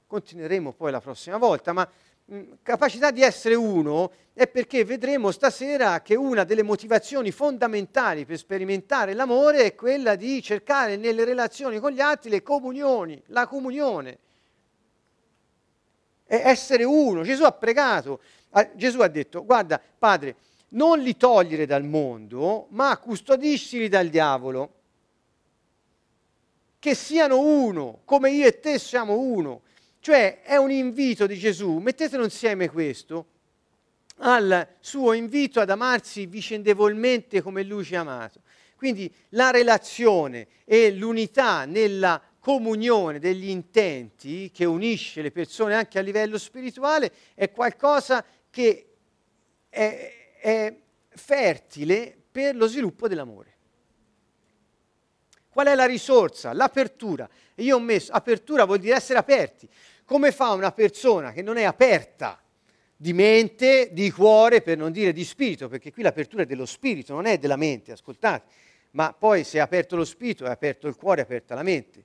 continueremo 0.06 0.74
poi 0.74 0.92
la 0.92 1.02
prossima 1.02 1.38
volta, 1.38 1.74
ma 1.74 1.90
Mm, 2.30 2.56
capacità 2.62 3.10
di 3.10 3.22
essere 3.22 3.56
uno 3.56 4.12
è 4.34 4.48
perché 4.50 4.84
vedremo 4.84 5.32
stasera 5.32 6.02
che 6.02 6.14
una 6.16 6.44
delle 6.44 6.62
motivazioni 6.62 7.32
fondamentali 7.32 8.26
per 8.26 8.38
sperimentare 8.38 9.14
l'amore 9.14 9.64
è 9.64 9.76
quella 9.76 10.16
di 10.16 10.42
cercare 10.42 10.98
nelle 10.98 11.24
relazioni 11.24 11.80
con 11.80 11.92
gli 11.92 12.02
altri 12.02 12.30
le 12.30 12.44
comunioni, 12.44 13.22
la 13.28 13.48
comunione. 13.48 14.18
È 16.26 16.36
essere 16.44 16.84
uno. 16.84 17.24
Gesù 17.24 17.44
ha 17.44 17.54
pregato, 17.54 18.20
Gesù 18.74 19.00
ha 19.00 19.08
detto, 19.08 19.46
guarda 19.46 19.82
Padre, 19.98 20.36
non 20.70 21.00
li 21.00 21.16
togliere 21.16 21.66
dal 21.66 21.84
mondo, 21.84 22.68
ma 22.72 22.98
custodiscili 22.98 23.88
dal 23.88 24.10
diavolo, 24.10 24.74
che 26.80 26.96
siano 26.96 27.40
uno, 27.40 28.02
come 28.06 28.32
io 28.32 28.48
e 28.48 28.60
te 28.60 28.80
siamo 28.80 29.18
uno. 29.20 29.62
Cioè 30.00 30.42
è 30.42 30.56
un 30.56 30.72
invito 30.72 31.26
di 31.26 31.38
Gesù, 31.38 31.78
mettetelo 31.78 32.24
insieme 32.24 32.70
questo, 32.70 33.26
al 34.20 34.68
suo 34.80 35.14
invito 35.14 35.60
ad 35.60 35.70
amarsi 35.70 36.26
vicendevolmente 36.26 37.42
come 37.42 37.64
lui 37.64 37.84
ci 37.84 37.96
ha 37.96 38.02
amato. 38.02 38.42
Quindi 38.76 39.12
la 39.30 39.50
relazione 39.50 40.48
e 40.64 40.92
l'unità 40.92 41.66
nella 41.66 42.22
comunione 42.40 43.20
degli 43.20 43.50
intenti 43.50 44.52
che 44.52 44.64
unisce 44.66 45.22
le 45.22 45.32
persone 45.32 45.74
anche 45.74 46.00
a 46.00 46.02
livello 46.02 46.38
spirituale 46.38 47.12
è 47.34 47.52
qualcosa 47.52 48.24
che 48.50 48.94
è, 49.68 50.27
è 50.40 50.76
fertile 51.10 52.16
per 52.32 52.56
lo 52.56 52.68
sviluppo 52.68 53.08
dell'amore. 53.08 53.56
Qual 55.50 55.68
è 55.68 55.76
la 55.76 55.86
risorsa? 55.86 56.54
L'apertura. 56.54 57.28
Io 57.56 57.78
ho 57.78 57.80
messo 57.80 58.12
apertura 58.12 58.66
vuol 58.66 58.78
dire 58.78 58.96
essere 58.96 59.18
aperti. 59.18 59.68
Come 60.06 60.32
fa 60.32 60.52
una 60.52 60.72
persona 60.72 61.32
che 61.32 61.42
non 61.42 61.58
è 61.58 61.64
aperta 61.64 62.40
di 62.96 63.14
mente, 63.14 63.90
di 63.92 64.12
cuore, 64.12 64.62
per 64.62 64.78
non 64.78 64.92
dire 64.92 65.14
di 65.14 65.24
spirito, 65.24 65.68
perché 65.68 65.92
qui 65.92 66.04
l'apertura 66.04 66.44
è 66.44 66.46
dello 66.46 66.66
spirito, 66.66 67.14
non 67.14 67.26
è 67.26 67.38
della 67.38 67.56
mente, 67.56 67.92
ascoltate, 67.92 68.48
ma 68.92 69.14
poi 69.14 69.44
se 69.44 69.58
è 69.58 69.62
aperto 69.62 69.96
lo 69.96 70.06
spirito 70.06 70.46
è 70.46 70.50
aperto 70.50 70.88
il 70.88 70.96
cuore, 70.96 71.22
è 71.22 71.24
aperta 71.24 71.56
la 71.56 71.64
mente, 71.64 72.04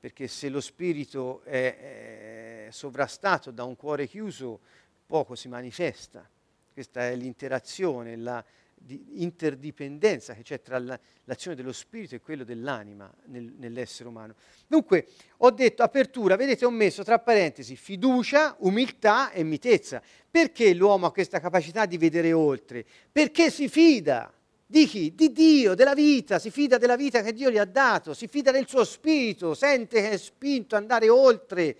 perché 0.00 0.28
se 0.28 0.48
lo 0.48 0.60
spirito 0.60 1.42
è, 1.44 2.66
è 2.66 2.70
sovrastato 2.70 3.50
da 3.50 3.64
un 3.64 3.76
cuore 3.76 4.06
chiuso, 4.06 4.60
poco 5.06 5.34
si 5.34 5.48
manifesta. 5.48 6.28
Questa 6.74 7.08
è 7.08 7.14
l'interazione, 7.14 8.16
la, 8.16 8.44
di 8.74 9.22
interdipendenza 9.22 10.34
che 10.34 10.42
c'è 10.42 10.60
tra 10.60 10.76
la, 10.80 10.98
l'azione 11.22 11.54
dello 11.56 11.72
spirito 11.72 12.16
e 12.16 12.20
quello 12.20 12.42
dell'anima 12.42 13.08
nel, 13.26 13.54
nell'essere 13.56 14.08
umano. 14.08 14.34
Dunque, 14.66 15.06
ho 15.38 15.52
detto 15.52 15.84
apertura, 15.84 16.34
vedete, 16.34 16.64
ho 16.64 16.70
messo 16.70 17.04
tra 17.04 17.20
parentesi 17.20 17.76
fiducia, 17.76 18.56
umiltà 18.58 19.30
e 19.30 19.44
mitezza. 19.44 20.02
Perché 20.28 20.74
l'uomo 20.74 21.06
ha 21.06 21.12
questa 21.12 21.38
capacità 21.38 21.86
di 21.86 21.96
vedere 21.96 22.32
oltre? 22.32 22.84
Perché 23.12 23.52
si 23.52 23.68
fida. 23.68 24.32
Di 24.66 24.86
chi? 24.86 25.14
Di 25.14 25.30
Dio, 25.30 25.74
della 25.74 25.94
vita, 25.94 26.40
si 26.40 26.50
fida 26.50 26.76
della 26.76 26.96
vita 26.96 27.22
che 27.22 27.32
Dio 27.32 27.52
gli 27.52 27.58
ha 27.58 27.64
dato, 27.64 28.14
si 28.14 28.26
fida 28.26 28.50
del 28.50 28.66
suo 28.66 28.82
spirito, 28.82 29.54
sente 29.54 30.00
che 30.00 30.10
è 30.10 30.16
spinto 30.16 30.74
ad 30.74 30.82
andare 30.82 31.08
oltre 31.08 31.76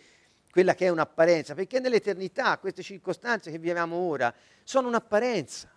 quella 0.55 0.77
che 0.77 0.87
è 0.87 0.89
un'apparenza, 0.89 1.53
perché 1.53 1.81
nell'eternità 1.81 2.59
queste 2.59 2.81
circostanze 2.81 3.51
che 3.51 3.59
viviamo 3.59 3.97
ora 3.97 4.33
sono 4.63 4.87
un'apparenza. 4.87 5.69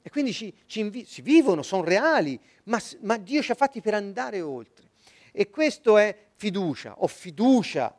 E 0.00 0.08
quindi 0.08 0.32
ci, 0.32 0.50
ci 0.64 0.80
invi- 0.80 1.04
si 1.04 1.20
vivono, 1.20 1.62
sono 1.62 1.84
reali, 1.84 2.40
ma, 2.64 2.80
ma 3.02 3.18
Dio 3.18 3.42
ci 3.42 3.52
ha 3.52 3.54
fatti 3.54 3.82
per 3.82 3.92
andare 3.92 4.40
oltre. 4.40 4.88
E 5.32 5.50
questo 5.50 5.98
è 5.98 6.16
fiducia, 6.36 6.94
ho 6.96 7.06
fiducia 7.08 7.94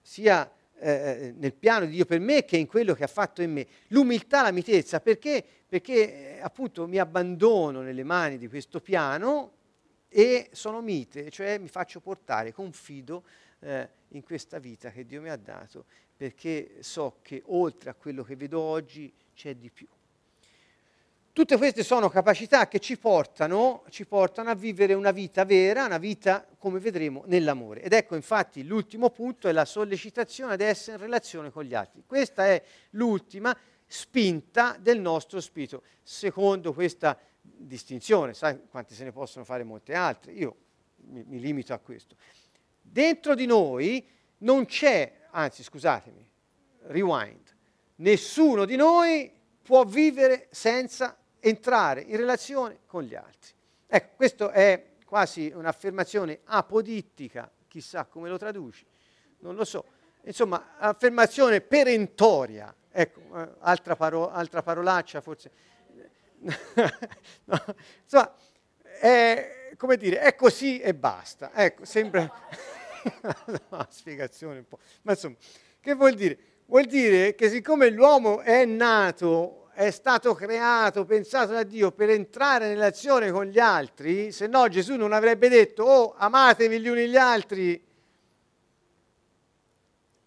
sia 0.00 0.50
eh, 0.78 0.90
eh, 0.90 1.34
nel 1.36 1.52
piano 1.52 1.84
di 1.84 1.96
Dio 1.96 2.06
per 2.06 2.20
me 2.20 2.46
che 2.46 2.56
in 2.56 2.66
quello 2.66 2.94
che 2.94 3.04
ha 3.04 3.06
fatto 3.06 3.42
in 3.42 3.52
me. 3.52 3.66
L'umiltà, 3.88 4.40
la 4.40 4.50
mitezza, 4.50 4.98
perché? 5.00 5.44
Perché 5.68 6.38
eh, 6.38 6.40
appunto 6.40 6.88
mi 6.88 6.96
abbandono 6.96 7.82
nelle 7.82 8.02
mani 8.02 8.38
di 8.38 8.48
questo 8.48 8.80
piano 8.80 9.52
e 10.08 10.48
sono 10.52 10.80
mite, 10.80 11.30
cioè 11.30 11.58
mi 11.58 11.68
faccio 11.68 12.00
portare, 12.00 12.54
confido 12.54 13.24
eh, 13.60 13.88
in 14.08 14.22
questa 14.22 14.58
vita 14.58 14.90
che 14.90 15.06
Dio 15.06 15.20
mi 15.20 15.30
ha 15.30 15.36
dato, 15.36 15.84
perché 16.16 16.76
so 16.80 17.18
che 17.22 17.42
oltre 17.46 17.90
a 17.90 17.94
quello 17.94 18.22
che 18.22 18.36
vedo 18.36 18.60
oggi 18.60 19.12
c'è 19.34 19.54
di 19.54 19.70
più. 19.70 19.86
Tutte 21.32 21.56
queste 21.56 21.84
sono 21.84 22.08
capacità 22.08 22.66
che 22.66 22.80
ci 22.80 22.98
portano, 22.98 23.84
ci 23.90 24.04
portano, 24.04 24.50
a 24.50 24.54
vivere 24.54 24.94
una 24.94 25.12
vita 25.12 25.44
vera, 25.44 25.84
una 25.84 25.96
vita, 25.96 26.44
come 26.58 26.80
vedremo, 26.80 27.22
nell'amore. 27.26 27.82
Ed 27.82 27.92
ecco 27.92 28.16
infatti 28.16 28.64
l'ultimo 28.64 29.10
punto 29.10 29.48
è 29.48 29.52
la 29.52 29.64
sollecitazione 29.64 30.54
ad 30.54 30.60
essere 30.60 30.96
in 30.96 31.02
relazione 31.04 31.50
con 31.50 31.62
gli 31.62 31.72
altri. 31.72 32.02
Questa 32.04 32.46
è 32.46 32.62
l'ultima 32.90 33.56
spinta 33.86 34.76
del 34.78 35.00
nostro 35.00 35.40
spirito. 35.40 35.82
Secondo 36.02 36.72
questa 36.72 37.16
distinzione, 37.40 38.34
sai 38.34 38.60
quante 38.68 38.94
se 38.94 39.04
ne 39.04 39.12
possono 39.12 39.44
fare 39.44 39.62
molte 39.62 39.94
altre, 39.94 40.32
io 40.32 40.56
mi, 41.06 41.22
mi 41.26 41.38
limito 41.38 41.72
a 41.72 41.78
questo. 41.78 42.16
Dentro 42.92 43.36
di 43.36 43.46
noi 43.46 44.04
non 44.38 44.64
c'è, 44.64 45.12
anzi 45.30 45.62
scusatemi, 45.62 46.28
rewind, 46.86 47.54
nessuno 47.96 48.64
di 48.64 48.74
noi 48.74 49.30
può 49.62 49.84
vivere 49.84 50.48
senza 50.50 51.16
entrare 51.38 52.00
in 52.00 52.16
relazione 52.16 52.80
con 52.86 53.04
gli 53.04 53.14
altri. 53.14 53.52
Ecco, 53.86 54.16
questa 54.16 54.50
è 54.50 54.94
quasi 55.04 55.52
un'affermazione 55.54 56.40
apodittica, 56.44 57.48
chissà 57.68 58.06
come 58.06 58.28
lo 58.28 58.38
traduci, 58.38 58.84
non 59.38 59.54
lo 59.54 59.64
so. 59.64 59.84
Insomma, 60.22 60.76
affermazione 60.76 61.60
perentoria 61.60 62.74
ecco, 62.90 63.20
eh, 63.40 63.52
altra, 63.60 63.94
paro- 63.94 64.32
altra 64.32 64.62
parolaccia 64.62 65.20
forse. 65.20 65.50
no, 66.40 67.64
insomma, 68.02 68.34
è, 69.00 69.74
come 69.76 69.96
dire, 69.96 70.18
è 70.18 70.34
così 70.34 70.80
e 70.80 70.92
basta. 70.92 71.52
Ecco, 71.54 71.84
sembra 71.84 72.28
una 73.70 73.86
spiegazione 73.90 74.58
un 74.58 74.68
po'. 74.68 74.78
Ma 75.02 75.12
insomma, 75.12 75.36
che 75.80 75.94
vuol 75.94 76.14
dire? 76.14 76.38
Vuol 76.66 76.84
dire 76.84 77.34
che 77.34 77.48
siccome 77.48 77.90
l'uomo 77.90 78.40
è 78.40 78.64
nato, 78.64 79.70
è 79.72 79.90
stato 79.90 80.34
creato, 80.34 81.04
pensato 81.04 81.52
da 81.52 81.62
Dio 81.62 81.90
per 81.90 82.10
entrare 82.10 82.66
in 82.66 82.74
relazione 82.74 83.30
con 83.32 83.46
gli 83.46 83.58
altri, 83.58 84.30
se 84.30 84.46
no 84.46 84.68
Gesù 84.68 84.94
non 84.94 85.12
avrebbe 85.12 85.48
detto, 85.48 85.82
oh, 85.82 86.14
amatevi 86.16 86.80
gli 86.80 86.88
uni 86.88 87.08
gli 87.08 87.16
altri. 87.16 87.82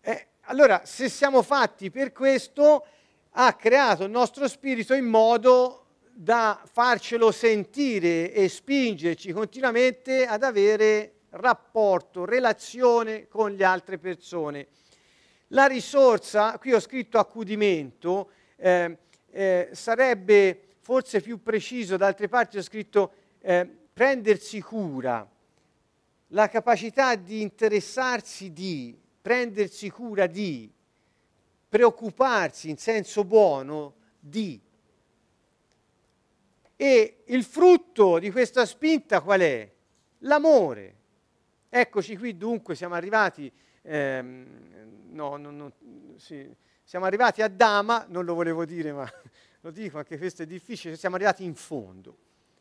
Eh, 0.01 0.27
allora, 0.41 0.81
se 0.85 1.07
siamo 1.07 1.41
fatti 1.41 1.89
per 1.89 2.11
questo, 2.11 2.85
ha 3.29 3.53
creato 3.53 4.03
il 4.03 4.11
nostro 4.11 4.47
spirito 4.47 4.93
in 4.93 5.05
modo 5.05 5.85
da 6.11 6.61
farcelo 6.71 7.31
sentire 7.31 8.31
e 8.33 8.47
spingerci 8.49 9.31
continuamente 9.31 10.25
ad 10.25 10.43
avere 10.43 11.12
rapporto, 11.33 12.25
relazione 12.25 13.27
con 13.27 13.53
le 13.53 13.63
altre 13.63 13.97
persone. 13.97 14.67
La 15.47 15.65
risorsa, 15.65 16.57
qui 16.57 16.73
ho 16.73 16.79
scritto 16.79 17.17
accudimento, 17.17 18.31
eh, 18.55 18.97
eh, 19.31 19.69
sarebbe 19.71 20.75
forse 20.79 21.21
più 21.21 21.41
preciso, 21.41 21.97
da 21.97 22.07
altre 22.07 22.27
parti 22.27 22.57
ho 22.57 22.61
scritto 22.61 23.13
eh, 23.41 23.67
prendersi 23.93 24.61
cura, 24.61 25.27
la 26.27 26.49
capacità 26.49 27.15
di 27.15 27.41
interessarsi 27.41 28.51
di, 28.51 28.97
prendersi 29.21 29.89
cura 29.89 30.27
di, 30.27 30.71
preoccuparsi 31.69 32.69
in 32.69 32.77
senso 32.77 33.23
buono 33.23 33.95
di. 34.19 34.59
E 36.75 37.23
il 37.25 37.43
frutto 37.43 38.19
di 38.19 38.31
questa 38.31 38.65
spinta 38.65 39.21
qual 39.21 39.39
è? 39.39 39.71
L'amore. 40.19 41.01
Eccoci 41.75 42.15
qui 42.17 42.37
dunque, 42.37 42.75
siamo 42.75 42.93
arrivati, 42.93 43.51
ehm, 43.81 44.45
no, 45.09 45.37
no, 45.37 45.49
no, 45.49 45.71
sì, 46.17 46.47
siamo 46.83 47.05
arrivati 47.05 47.41
a 47.41 47.47
Dama, 47.47 48.05
non 48.09 48.25
lo 48.25 48.35
volevo 48.35 48.63
dire 48.63 48.91
ma 48.91 49.11
lo 49.61 49.71
dico, 49.71 49.97
anche 49.97 50.19
questo 50.19 50.43
è 50.43 50.45
difficile, 50.45 50.95
siamo 50.95 51.15
arrivati 51.15 51.43
in 51.43 51.55
fondo. 51.55 52.15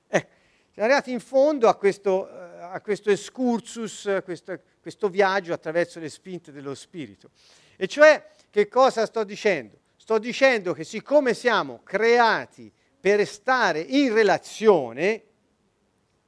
Eh, 0.08 0.26
siamo 0.72 0.88
arrivati 0.88 1.12
in 1.12 1.20
fondo 1.20 1.68
a 1.68 1.74
questo, 1.76 2.26
eh, 2.26 2.60
a 2.62 2.80
questo 2.80 3.10
excursus, 3.10 4.22
questo, 4.24 4.58
questo 4.80 5.10
viaggio 5.10 5.52
attraverso 5.52 6.00
le 6.00 6.08
spinte 6.08 6.50
dello 6.50 6.74
spirito. 6.74 7.32
E 7.76 7.86
cioè, 7.88 8.30
che 8.48 8.66
cosa 8.66 9.04
sto 9.04 9.24
dicendo? 9.24 9.78
Sto 9.94 10.18
dicendo 10.18 10.72
che 10.72 10.84
siccome 10.84 11.34
siamo 11.34 11.82
creati 11.84 12.72
per 12.98 13.26
stare 13.26 13.80
in 13.80 14.14
relazione 14.14 15.22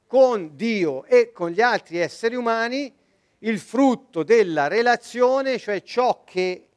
con 0.07 0.55
Dio 0.55 1.03
e 1.05 1.31
con 1.31 1.49
gli 1.49 1.61
altri 1.61 1.97
esseri 1.97 2.35
umani, 2.35 2.93
il 3.39 3.59
frutto 3.59 4.23
della 4.23 4.67
relazione, 4.67 5.57
cioè 5.57 5.81
ciò 5.81 6.23
che 6.23 6.69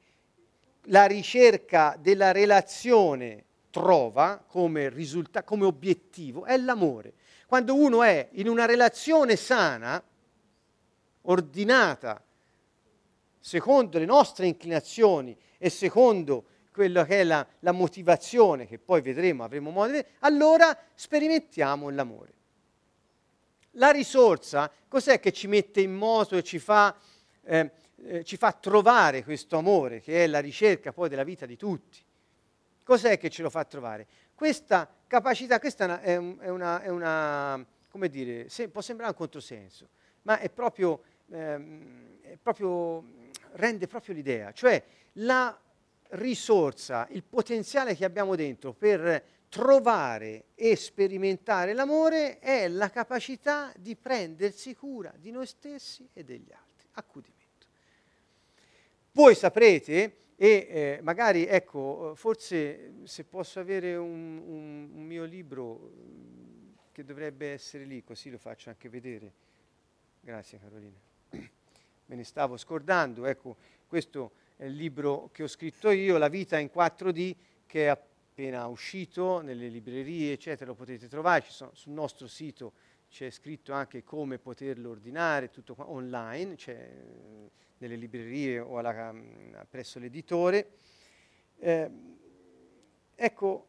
la 0.84 1.06
ricerca 1.06 1.96
della 2.00 2.32
relazione 2.32 3.44
trova 3.70 4.42
come, 4.46 4.88
risulta- 4.88 5.42
come 5.42 5.64
obiettivo, 5.64 6.44
è 6.44 6.56
l'amore. 6.56 7.14
Quando 7.46 7.74
uno 7.74 8.02
è 8.02 8.28
in 8.32 8.48
una 8.48 8.66
relazione 8.66 9.36
sana, 9.36 10.02
ordinata, 11.22 12.22
secondo 13.38 13.98
le 13.98 14.04
nostre 14.04 14.46
inclinazioni 14.46 15.36
e 15.58 15.70
secondo 15.70 16.44
quella 16.72 17.04
che 17.04 17.20
è 17.20 17.24
la, 17.24 17.46
la 17.60 17.72
motivazione, 17.72 18.66
che 18.66 18.78
poi 18.78 19.00
vedremo, 19.00 19.44
avremo 19.44 19.70
modo 19.70 19.86
di 19.86 19.92
vedere, 19.92 20.14
allora 20.20 20.76
sperimentiamo 20.94 21.88
l'amore. 21.90 22.34
La 23.72 23.90
risorsa, 23.90 24.70
cos'è 24.88 25.20
che 25.20 25.32
ci 25.32 25.46
mette 25.46 25.80
in 25.80 25.94
moto 25.94 26.36
e 26.36 26.42
ci 26.42 26.58
fa, 26.58 26.96
eh, 27.42 27.70
eh, 28.04 28.24
ci 28.24 28.36
fa 28.36 28.52
trovare 28.52 29.22
questo 29.22 29.56
amore, 29.56 30.00
che 30.00 30.24
è 30.24 30.26
la 30.26 30.40
ricerca 30.40 30.92
poi 30.92 31.08
della 31.08 31.24
vita 31.24 31.46
di 31.46 31.56
tutti? 31.56 31.98
Cos'è 32.82 33.18
che 33.18 33.28
ce 33.28 33.42
lo 33.42 33.50
fa 33.50 33.64
trovare? 33.64 34.06
Questa 34.34 34.88
capacità, 35.06 35.58
questa 35.58 36.00
è, 36.00 36.16
un, 36.16 36.38
è, 36.40 36.48
una, 36.48 36.80
è 36.80 36.88
una, 36.88 37.64
come 37.90 38.08
dire, 38.08 38.48
se, 38.48 38.68
può 38.68 38.80
sembrare 38.80 39.10
un 39.10 39.16
controsenso, 39.16 39.88
ma 40.22 40.38
è 40.38 40.48
proprio, 40.48 41.02
ehm, 41.30 42.20
è 42.22 42.36
proprio, 42.40 43.04
rende 43.52 43.86
proprio 43.86 44.14
l'idea, 44.14 44.52
cioè 44.52 44.82
la 45.14 45.58
risorsa, 46.10 47.06
il 47.10 47.22
potenziale 47.22 47.94
che 47.94 48.04
abbiamo 48.04 48.36
dentro 48.36 48.72
per 48.72 49.22
trovare 49.48 50.46
e 50.54 50.76
sperimentare 50.76 51.72
l'amore 51.72 52.38
è 52.38 52.68
la 52.68 52.90
capacità 52.90 53.72
di 53.76 53.96
prendersi 53.96 54.74
cura 54.74 55.12
di 55.16 55.30
noi 55.30 55.46
stessi 55.46 56.08
e 56.12 56.24
degli 56.24 56.52
altri. 56.52 56.88
Accudimento. 56.92 57.66
Voi 59.12 59.34
saprete, 59.34 60.16
e 60.36 60.68
eh, 60.70 60.98
magari, 61.02 61.46
ecco, 61.46 62.12
forse 62.14 62.94
se 63.04 63.24
posso 63.24 63.58
avere 63.58 63.96
un, 63.96 64.38
un, 64.46 64.90
un 64.94 65.04
mio 65.04 65.24
libro 65.24 65.90
che 66.92 67.04
dovrebbe 67.04 67.50
essere 67.50 67.84
lì, 67.84 68.04
così 68.04 68.30
lo 68.30 68.38
faccio 68.38 68.68
anche 68.68 68.88
vedere. 68.88 69.32
Grazie 70.20 70.58
Carolina. 70.58 70.98
Me 71.30 72.16
ne 72.16 72.24
stavo 72.24 72.56
scordando, 72.56 73.26
ecco, 73.26 73.56
questo 73.86 74.32
il 74.58 74.74
libro 74.74 75.28
che 75.32 75.42
ho 75.42 75.48
scritto 75.48 75.90
io, 75.90 76.18
La 76.18 76.28
vita 76.28 76.58
in 76.58 76.70
4D, 76.72 77.34
che 77.66 77.86
è 77.86 77.88
appena 78.38 78.68
uscito 78.68 79.40
nelle 79.40 79.66
librerie, 79.66 80.34
eccetera, 80.34 80.70
lo 80.70 80.76
potete 80.76 81.08
trovare, 81.08 81.42
sono, 81.48 81.72
sul 81.74 81.90
nostro 81.90 82.28
sito 82.28 82.72
c'è 83.10 83.30
scritto 83.30 83.72
anche 83.72 84.04
come 84.04 84.38
poterlo 84.38 84.90
ordinare, 84.90 85.50
tutto 85.50 85.74
qua, 85.74 85.90
online, 85.90 86.54
c'è 86.54 86.88
nelle 87.78 87.96
librerie 87.96 88.60
o 88.60 88.78
alla, 88.78 89.12
presso 89.68 89.98
l'editore. 89.98 90.70
Eh, 91.58 91.90
ecco, 93.16 93.66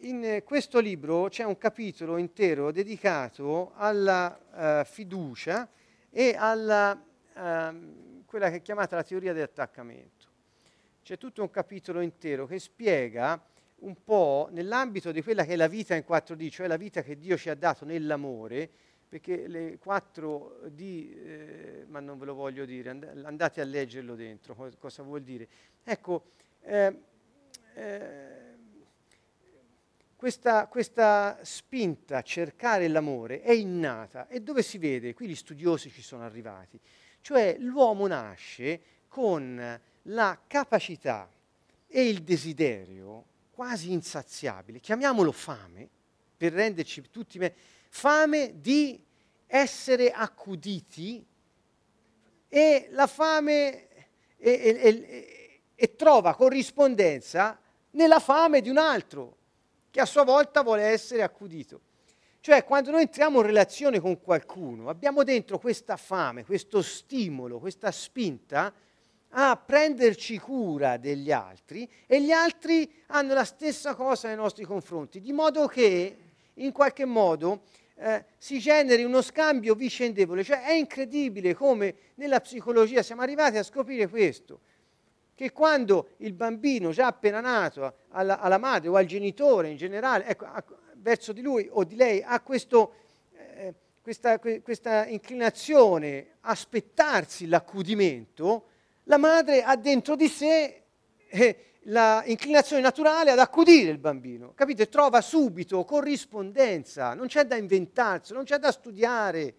in 0.00 0.42
questo 0.44 0.78
libro 0.78 1.28
c'è 1.28 1.44
un 1.44 1.56
capitolo 1.56 2.18
intero 2.18 2.70
dedicato 2.70 3.72
alla 3.76 4.82
uh, 4.82 4.84
fiducia 4.84 5.70
e 6.10 6.34
alla... 6.36 7.02
Uh, 7.34 8.24
quella 8.26 8.50
che 8.50 8.56
è 8.56 8.62
chiamata 8.62 8.94
la 8.94 9.02
teoria 9.02 9.32
dell'attaccamento. 9.32 10.19
C'è 11.02 11.16
tutto 11.16 11.42
un 11.42 11.50
capitolo 11.50 12.00
intero 12.00 12.46
che 12.46 12.58
spiega 12.58 13.42
un 13.80 13.96
po' 14.04 14.48
nell'ambito 14.50 15.12
di 15.12 15.22
quella 15.22 15.44
che 15.44 15.52
è 15.52 15.56
la 15.56 15.68
vita 15.68 15.94
in 15.94 16.04
4D, 16.06 16.50
cioè 16.50 16.66
la 16.66 16.76
vita 16.76 17.02
che 17.02 17.18
Dio 17.18 17.36
ci 17.36 17.48
ha 17.48 17.54
dato 17.54 17.84
nell'amore, 17.84 18.68
perché 19.08 19.48
le 19.48 19.78
4D, 19.82 20.80
eh, 20.80 21.84
ma 21.88 22.00
non 22.00 22.18
ve 22.18 22.26
lo 22.26 22.34
voglio 22.34 22.64
dire, 22.64 22.90
andate 23.24 23.60
a 23.60 23.64
leggerlo 23.64 24.14
dentro, 24.14 24.54
cosa, 24.54 24.76
cosa 24.78 25.02
vuol 25.02 25.22
dire. 25.22 25.48
Ecco, 25.82 26.24
eh, 26.62 27.02
eh, 27.74 28.38
questa, 30.14 30.66
questa, 30.66 31.38
spinta 31.42 32.18
a 32.18 32.22
cercare 32.22 32.86
l'amore 32.88 33.40
è 33.40 33.52
innata 33.52 34.28
e 34.28 34.40
dove 34.40 34.62
si 34.62 34.76
vede? 34.76 35.14
Qui 35.14 35.26
gli 35.26 35.34
studiosi 35.34 35.90
ci 35.90 36.02
sono 36.02 36.24
arrivati. 36.24 36.78
Cioè 37.22 37.56
l'uomo 37.58 38.06
nasce 38.06 38.80
con 39.08 39.80
la 40.04 40.38
capacità 40.46 41.28
e 41.86 42.08
il 42.08 42.22
desiderio 42.22 43.24
quasi 43.50 43.92
insaziabile, 43.92 44.80
chiamiamolo 44.80 45.32
fame, 45.32 45.88
per 46.36 46.52
renderci 46.52 47.10
tutti 47.10 47.38
me, 47.38 47.54
fame 47.90 48.60
di 48.60 48.98
essere 49.46 50.10
accuditi 50.10 51.22
e 52.48 52.88
la 52.92 53.06
fame 53.06 53.88
e, 54.38 54.50
e, 54.50 54.78
e, 54.80 55.60
e, 55.74 55.96
trova 55.96 56.34
corrispondenza 56.34 57.60
nella 57.90 58.20
fame 58.20 58.60
di 58.62 58.70
un 58.70 58.78
altro 58.78 59.36
che 59.90 60.00
a 60.00 60.06
sua 60.06 60.24
volta 60.24 60.62
vuole 60.62 60.84
essere 60.84 61.22
accudito. 61.22 61.82
Cioè, 62.40 62.64
quando 62.64 62.90
noi 62.90 63.02
entriamo 63.02 63.40
in 63.40 63.46
relazione 63.46 64.00
con 64.00 64.18
qualcuno, 64.22 64.88
abbiamo 64.88 65.24
dentro 65.24 65.58
questa 65.58 65.98
fame, 65.98 66.44
questo 66.46 66.80
stimolo, 66.80 67.58
questa 67.58 67.90
spinta 67.90 68.72
a 69.30 69.56
prenderci 69.56 70.38
cura 70.38 70.96
degli 70.96 71.30
altri 71.30 71.88
e 72.06 72.22
gli 72.22 72.32
altri 72.32 72.90
hanno 73.08 73.34
la 73.34 73.44
stessa 73.44 73.94
cosa 73.94 74.28
nei 74.28 74.36
nostri 74.36 74.64
confronti, 74.64 75.20
di 75.20 75.32
modo 75.32 75.66
che 75.66 76.16
in 76.54 76.72
qualche 76.72 77.04
modo 77.04 77.62
eh, 77.96 78.24
si 78.38 78.58
generi 78.58 79.04
uno 79.04 79.22
scambio 79.22 79.74
vicendevole. 79.74 80.42
Cioè, 80.42 80.62
è 80.62 80.72
incredibile 80.72 81.54
come 81.54 81.94
nella 82.14 82.40
psicologia 82.40 83.02
siamo 83.02 83.22
arrivati 83.22 83.56
a 83.56 83.62
scoprire 83.62 84.08
questo 84.08 84.60
che 85.40 85.52
quando 85.52 86.10
il 86.18 86.34
bambino 86.34 86.90
già 86.90 87.06
appena 87.06 87.40
nato 87.40 87.94
alla, 88.10 88.40
alla 88.40 88.58
madre 88.58 88.90
o 88.90 88.96
al 88.96 89.06
genitore 89.06 89.70
in 89.70 89.78
generale, 89.78 90.26
ecco, 90.26 90.46
verso 90.96 91.32
di 91.32 91.40
lui 91.40 91.66
o 91.70 91.82
di 91.84 91.96
lei 91.96 92.22
ha 92.22 92.40
questo, 92.40 92.92
eh, 93.32 93.74
questa, 94.02 94.38
que, 94.38 94.60
questa 94.60 95.06
inclinazione 95.06 96.32
a 96.40 96.50
aspettarsi 96.50 97.46
l'accudimento, 97.46 98.66
la 99.10 99.18
madre 99.18 99.64
ha 99.64 99.74
dentro 99.74 100.14
di 100.14 100.28
sé 100.28 100.82
eh, 101.28 101.64
la 101.84 102.22
inclinazione 102.26 102.80
naturale 102.80 103.32
ad 103.32 103.40
accudire 103.40 103.90
il 103.90 103.98
bambino, 103.98 104.52
capite? 104.54 104.88
Trova 104.88 105.20
subito 105.20 105.84
corrispondenza, 105.84 107.14
non 107.14 107.26
c'è 107.26 107.44
da 107.44 107.56
inventarsi, 107.56 108.32
non 108.32 108.44
c'è 108.44 108.58
da 108.58 108.70
studiare. 108.70 109.54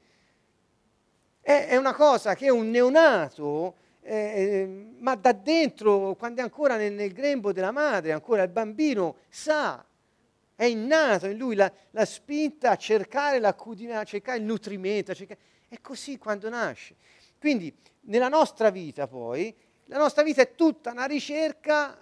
È, 1.41 1.68
è 1.68 1.76
una 1.76 1.93
cosa 1.93 2.34
che 2.34 2.49
un 2.49 2.70
neonato, 2.70 3.76
eh, 4.04 4.93
ma 4.99 5.16
da 5.16 5.34
dentro, 5.34 6.16
quando 6.16 6.39
è 6.39 6.43
ancora 6.43 6.78
nel, 6.78 6.93
nel, 6.93 7.12
grembo 7.12 7.52
della 7.52 7.72
madre, 7.72 8.14
ancora 8.14 8.43
il 8.43 8.49
bambino 8.49 9.18
sa, 9.28 9.84
è 10.56 10.64
innato 10.64 11.28
in 11.28 11.38
lui 11.38 11.56
la, 11.56 11.70
la 11.89 12.06
spinta 12.06 12.72
a 12.72 12.78
cercare 12.78 13.39
l'accudimento, 13.39 13.99
a 13.99 14.06
cercare 14.06 14.38
il 14.38 14.45
nutrimento, 14.45 15.14
cercare... 15.14 15.39
è 15.68 15.82
così 15.82 16.18
quando 16.18 16.47
nasce. 16.47 16.95
Quindi 17.38 17.76
nella 18.02 18.28
nostra 18.30 18.70
vita 18.70 19.08
poi, 19.08 19.56
la 19.86 19.97
nostra 19.97 20.24
vita 20.24 20.41
è 20.41 20.56
tutta 20.56 20.91
una 20.91 21.06
ricerca 21.06 22.02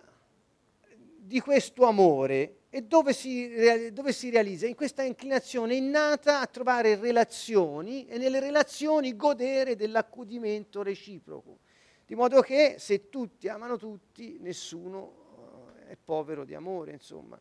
di 1.17 1.39
questo 1.39 1.85
amore 1.85 2.59
e 2.69 2.83
dove 2.83 3.13
si, 3.13 3.91
dove 3.91 4.13
si, 4.13 4.29
realizza? 4.29 4.67
In 4.67 4.75
questa 4.75 5.01
inclinazione 5.01 5.75
innata 5.75 6.39
a 6.39 6.45
trovare 6.45 6.95
relazioni 6.95 8.05
e 8.07 8.17
nelle 8.17 8.39
relazioni 8.39 9.15
godere 9.15 9.75
dell'accudimento 9.75 10.83
reciproco. 10.83 11.59
Di 12.05 12.15
modo 12.15 12.41
che 12.41 12.75
se 12.77 13.09
tutti 13.09 13.47
amano 13.47 13.77
tutti, 13.77 14.37
nessuno 14.39 15.75
eh, 15.87 15.91
è 15.91 15.97
povero 16.03 16.45
di 16.45 16.55
amore, 16.55 16.93
insomma. 16.93 17.39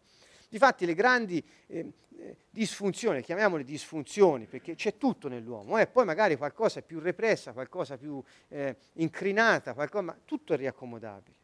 Difatti 0.49 0.87
le 0.87 0.95
grandi 0.95 1.45
eh, 1.67 1.93
eh, 2.17 2.37
disfunzioni, 2.49 3.23
chiamiamole 3.23 3.65
disfunzioni, 3.65 4.47
perché 4.47 4.75
c'è 4.75 4.97
tutto 4.97 5.29
nell'uomo, 5.29 5.79
eh, 5.79 5.87
poi 5.87 6.05
magari 6.05 6.37
qualcosa 6.37 6.81
è 6.81 6.83
più 6.83 6.99
repressa, 7.01 7.53
qualcosa 7.53 7.97
più 7.97 8.23
eh, 8.49 8.77
incrinata, 8.95 9.75
qualcosa, 9.75 10.03
ma 10.03 10.19
tutto 10.25 10.55
è 10.55 10.57
riaccomodabile. 10.57 11.37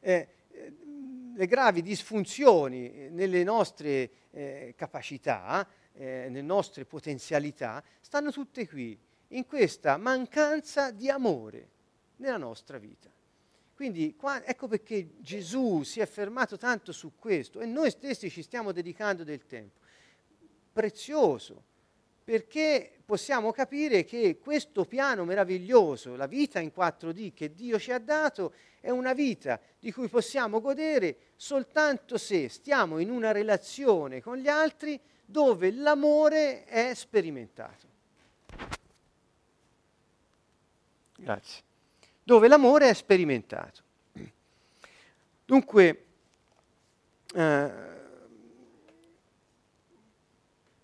Eh, 0.00 0.28
le 1.34 1.46
gravi 1.46 1.82
disfunzioni 1.82 3.08
nelle 3.10 3.42
nostre 3.42 4.10
eh, 4.30 4.74
capacità, 4.76 5.66
eh, 5.94 6.26
nelle 6.28 6.42
nostre 6.42 6.84
potenzialità, 6.84 7.82
stanno 8.00 8.30
tutte 8.30 8.68
qui, 8.68 8.98
in 9.28 9.46
questa 9.46 9.96
mancanza 9.96 10.90
di 10.90 11.08
amore 11.08 11.68
nella 12.16 12.36
nostra 12.36 12.78
vita. 12.78 13.10
Quindi 13.82 14.14
qua, 14.14 14.44
ecco 14.44 14.68
perché 14.68 15.14
Gesù 15.18 15.82
si 15.82 15.98
è 15.98 16.06
fermato 16.06 16.56
tanto 16.56 16.92
su 16.92 17.14
questo 17.18 17.58
e 17.58 17.66
noi 17.66 17.90
stessi 17.90 18.30
ci 18.30 18.40
stiamo 18.40 18.70
dedicando 18.70 19.24
del 19.24 19.44
tempo. 19.44 19.80
Prezioso, 20.72 21.64
perché 22.22 23.00
possiamo 23.04 23.50
capire 23.50 24.04
che 24.04 24.38
questo 24.40 24.84
piano 24.84 25.24
meraviglioso, 25.24 26.14
la 26.14 26.28
vita 26.28 26.60
in 26.60 26.70
4D 26.72 27.32
che 27.34 27.54
Dio 27.56 27.76
ci 27.80 27.90
ha 27.90 27.98
dato, 27.98 28.54
è 28.78 28.90
una 28.90 29.14
vita 29.14 29.58
di 29.80 29.90
cui 29.90 30.06
possiamo 30.06 30.60
godere 30.60 31.32
soltanto 31.34 32.18
se 32.18 32.48
stiamo 32.48 33.00
in 33.00 33.10
una 33.10 33.32
relazione 33.32 34.20
con 34.20 34.36
gli 34.36 34.46
altri 34.46 34.96
dove 35.24 35.72
l'amore 35.72 36.66
è 36.66 36.94
sperimentato. 36.94 37.88
Grazie. 41.16 41.70
Dove 42.22 42.48
l'amore 42.48 42.88
è 42.88 42.94
sperimentato. 42.94 43.80
Dunque, 45.44 46.04
eh, 47.34 47.70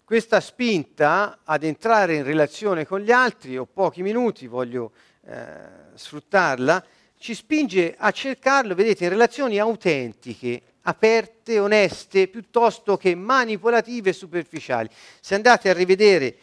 questa 0.05 0.41
spinta 0.41 1.41
ad 1.45 1.63
entrare 1.63 2.17
in 2.17 2.25
relazione 2.25 2.87
con 2.87 3.01
gli 3.01 3.11
altri, 3.11 3.57
ho 3.57 3.67
pochi 3.67 4.03
minuti, 4.03 4.47
voglio 4.47 4.93
eh, 5.27 5.47
sfruttarla, 5.95 6.85
ci 7.19 7.35
spinge 7.35 7.95
a 7.97 8.11
cercarlo, 8.11 8.75
vedete, 8.75 9.05
in 9.05 9.11
relazioni 9.11 9.59
autentiche, 9.59 10.63
aperte, 10.83 11.59
oneste, 11.59 12.29
piuttosto 12.29 12.97
che 12.97 13.15
manipolative 13.15 14.11
e 14.11 14.15
superficiali. 14.15 14.89
Se 15.21 15.35
andate 15.35 15.69
a 15.69 15.75
rivedere 15.75 16.37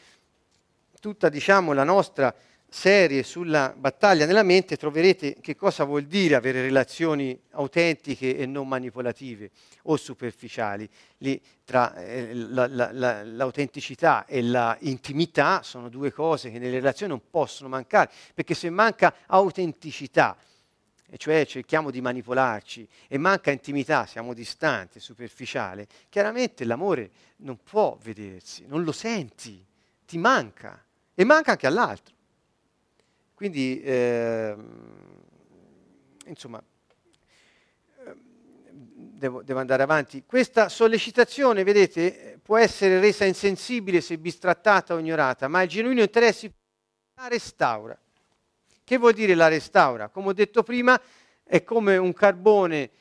tutta, 0.99 1.29
diciamo, 1.29 1.73
la 1.73 1.83
nostra 1.83 2.33
serie 2.75 3.23
sulla 3.23 3.73
battaglia 3.75 4.25
nella 4.25 4.43
mente, 4.43 4.75
troverete 4.75 5.37
che 5.39 5.55
cosa 5.55 5.85
vuol 5.85 6.03
dire 6.03 6.35
avere 6.35 6.61
relazioni 6.61 7.39
autentiche 7.51 8.35
e 8.35 8.45
non 8.45 8.67
manipolative 8.67 9.51
o 9.83 9.95
superficiali. 9.95 10.87
Lì 11.19 11.41
tra 11.63 11.95
eh, 11.95 12.33
la, 12.33 12.67
la, 12.67 12.91
la, 12.91 13.23
l'autenticità 13.23 14.25
e 14.25 14.41
l'intimità 14.41 15.63
sono 15.63 15.87
due 15.87 16.11
cose 16.11 16.51
che 16.51 16.59
nelle 16.59 16.75
relazioni 16.75 17.13
non 17.13 17.21
possono 17.29 17.69
mancare, 17.69 18.11
perché 18.33 18.53
se 18.53 18.69
manca 18.69 19.15
autenticità, 19.25 20.37
e 21.09 21.17
cioè 21.17 21.45
cerchiamo 21.45 21.91
di 21.91 22.01
manipolarci 22.01 22.85
e 23.07 23.17
manca 23.17 23.51
intimità, 23.51 24.05
siamo 24.05 24.33
distanti, 24.33 24.99
superficiale, 24.99 25.87
chiaramente 26.09 26.65
l'amore 26.65 27.09
non 27.37 27.57
può 27.63 27.97
vedersi, 28.03 28.65
non 28.67 28.83
lo 28.83 28.91
senti, 28.91 29.65
ti 30.05 30.17
manca 30.17 30.83
e 31.15 31.23
manca 31.23 31.51
anche 31.51 31.67
all'altro. 31.67 32.14
Quindi, 33.35 33.81
eh, 33.81 34.55
insomma, 36.25 36.63
ehm, 38.05 38.15
devo, 38.71 39.43
devo, 39.43 39.59
andare 39.59 39.83
avanti. 39.83 40.23
Questa 40.25 40.69
sollecitazione, 40.69 41.65
vedete, 41.65 42.39
può 42.41 42.57
essere 42.57 43.01
resa 43.01 43.25
insensibile 43.25 43.99
se 43.99 44.17
bistrattata 44.17 44.93
o 44.93 44.99
ignorata, 44.99 45.49
ma 45.49 45.61
il 45.61 45.69
genuino 45.69 46.01
interesse 46.01 46.53
la 47.15 47.27
restaura. 47.27 47.99
Che 48.85 48.97
vuol 48.97 49.13
dire 49.13 49.35
la 49.35 49.49
restaura? 49.49 50.07
Come 50.07 50.29
ho 50.29 50.33
detto 50.33 50.63
prima, 50.63 50.99
è 51.43 51.63
come 51.63 51.97
un 51.97 52.13
carbone. 52.13 52.91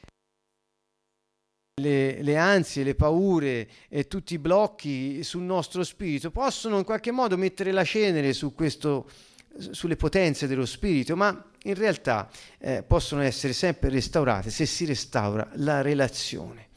Le, 1.80 2.22
le, 2.22 2.37
ansie, 2.37 2.85
le 2.85 2.95
paure 2.95 3.68
e 3.89 4.07
tutti 4.07 4.35
i 4.35 4.39
blocchi 4.39 5.24
sul 5.24 5.43
nostro 5.43 5.82
spirito 5.82 6.30
possono 6.30 6.78
in 6.78 6.85
qualche 6.85 7.11
modo 7.11 7.37
mettere 7.37 7.72
la 7.72 7.82
cenere 7.82 8.32
su 8.32 8.55
questo, 8.55 9.09
sulle 9.59 9.96
potenze 9.96 10.46
dello 10.46 10.66
spirito, 10.66 11.16
ma 11.16 11.44
in 11.64 11.74
realtà 11.74 12.28
eh, 12.59 12.82
possono 12.86 13.22
essere 13.22 13.52
sempre 13.52 13.88
restaurate 13.88 14.50
se 14.50 14.66
si 14.66 14.84
restaura 14.84 15.48
la 15.55 15.80
relazione. 15.80 16.68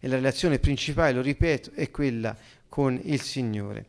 E 0.00 0.08
la 0.08 0.16
relazione 0.16 0.58
principale, 0.58 1.12
lo 1.12 1.22
ripeto, 1.22 1.70
è 1.74 1.90
quella 1.90 2.36
con 2.68 3.00
il 3.02 3.20
Signore. 3.20 3.86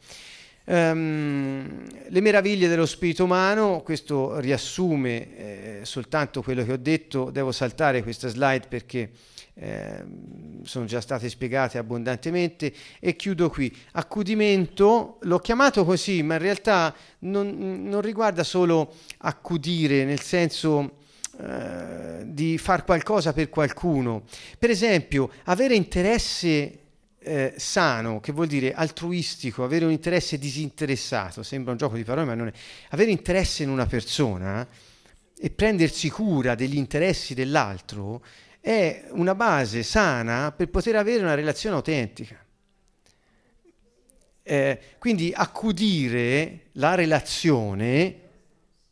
Um, 0.65 1.85
le 2.09 2.21
meraviglie 2.21 2.67
dello 2.67 2.85
spirito 2.85 3.23
umano, 3.23 3.81
questo 3.83 4.37
riassume 4.39 5.37
eh, 5.37 5.79
soltanto 5.83 6.41
quello 6.41 6.65
che 6.65 6.73
ho 6.73 6.77
detto, 6.77 7.29
devo 7.29 7.53
saltare 7.53 8.03
questa 8.03 8.27
slide 8.27 8.67
perché 8.67 9.11
eh, 9.59 10.03
sono 10.63 10.85
già 10.85 11.01
state 11.01 11.29
spiegate 11.29 11.77
abbondantemente 11.77 12.71
e 12.99 13.15
chiudo 13.15 13.49
qui. 13.49 13.75
Accudimento, 13.93 15.17
l'ho 15.21 15.39
chiamato 15.39 15.83
così, 15.83 16.21
ma 16.21 16.35
in 16.35 16.41
realtà 16.41 16.93
non, 17.19 17.83
non 17.83 18.01
riguarda 18.01 18.43
solo 18.43 18.93
accudire, 19.19 20.03
nel 20.05 20.21
senso 20.21 20.97
eh, 21.39 22.23
di 22.25 22.57
far 22.57 22.83
qualcosa 22.83 23.33
per 23.33 23.49
qualcuno. 23.49 24.23
Per 24.59 24.69
esempio, 24.69 25.31
avere 25.45 25.75
interesse 25.75 26.79
eh, 27.19 27.53
sano, 27.57 28.19
che 28.19 28.31
vuol 28.31 28.47
dire 28.47 28.73
altruistico, 28.73 29.63
avere 29.63 29.85
un 29.85 29.91
interesse 29.91 30.37
disinteressato, 30.37 31.41
sembra 31.43 31.71
un 31.71 31.77
gioco 31.77 31.95
di 31.95 32.03
parole, 32.03 32.27
ma 32.27 32.35
non 32.35 32.47
è. 32.47 32.53
Avere 32.89 33.11
interesse 33.11 33.63
in 33.63 33.69
una 33.69 33.85
persona 33.85 34.67
e 35.39 35.49
prendersi 35.49 36.09
cura 36.09 36.55
degli 36.55 36.77
interessi 36.77 37.33
dell'altro 37.33 38.23
è 38.67 39.05
una 39.11 39.33
base 39.33 39.81
sana 39.81 40.51
per 40.51 40.67
poter 40.67 40.97
avere 40.97 41.23
una 41.23 41.35
relazione 41.35 41.77
autentica. 41.77 42.35
Eh, 44.43 44.79
quindi 44.99 45.31
accudire 45.33 46.63
la 46.73 46.93
relazione 46.93 48.15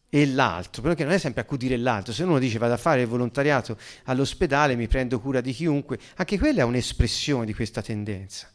e 0.07 0.27
l'altro, 0.27 0.81
perché 0.81 1.03
non 1.03 1.11
è 1.11 1.17
sempre 1.17 1.41
accudire 1.41 1.75
l'altro, 1.75 2.13
se 2.13 2.23
uno 2.23 2.39
dice 2.39 2.57
vado 2.57 2.71
a 2.71 2.77
fare 2.77 3.01
il 3.01 3.07
volontariato 3.07 3.77
all'ospedale, 4.05 4.77
mi 4.77 4.87
prendo 4.87 5.19
cura 5.19 5.41
di 5.41 5.51
chiunque, 5.51 5.99
anche 6.15 6.39
quella 6.39 6.61
è 6.61 6.63
un'espressione 6.63 7.45
di 7.45 7.53
questa 7.53 7.81
tendenza, 7.81 8.49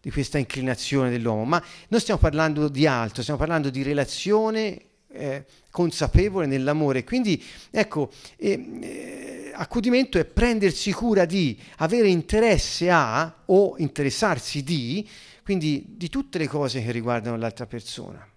di 0.00 0.12
questa 0.12 0.38
inclinazione 0.38 1.10
dell'uomo, 1.10 1.42
ma 1.42 1.60
noi 1.88 1.98
stiamo 1.98 2.20
parlando 2.20 2.68
di 2.68 2.86
altro, 2.86 3.22
stiamo 3.22 3.40
parlando 3.40 3.68
di 3.68 3.82
relazione 3.82 4.80
eh, 5.12 5.44
consapevole 5.70 6.46
nell'amore, 6.46 7.04
quindi 7.04 7.42
ecco, 7.70 8.10
eh, 8.36 8.78
eh, 8.80 9.52
accudimento 9.54 10.18
è 10.18 10.24
prendersi 10.24 10.92
cura 10.92 11.24
di, 11.24 11.58
avere 11.78 12.08
interesse 12.08 12.90
a 12.90 13.42
o 13.46 13.74
interessarsi 13.78 14.62
di, 14.62 15.08
quindi 15.44 15.84
di 15.96 16.08
tutte 16.08 16.38
le 16.38 16.46
cose 16.46 16.82
che 16.82 16.90
riguardano 16.90 17.36
l'altra 17.36 17.66
persona 17.66 18.31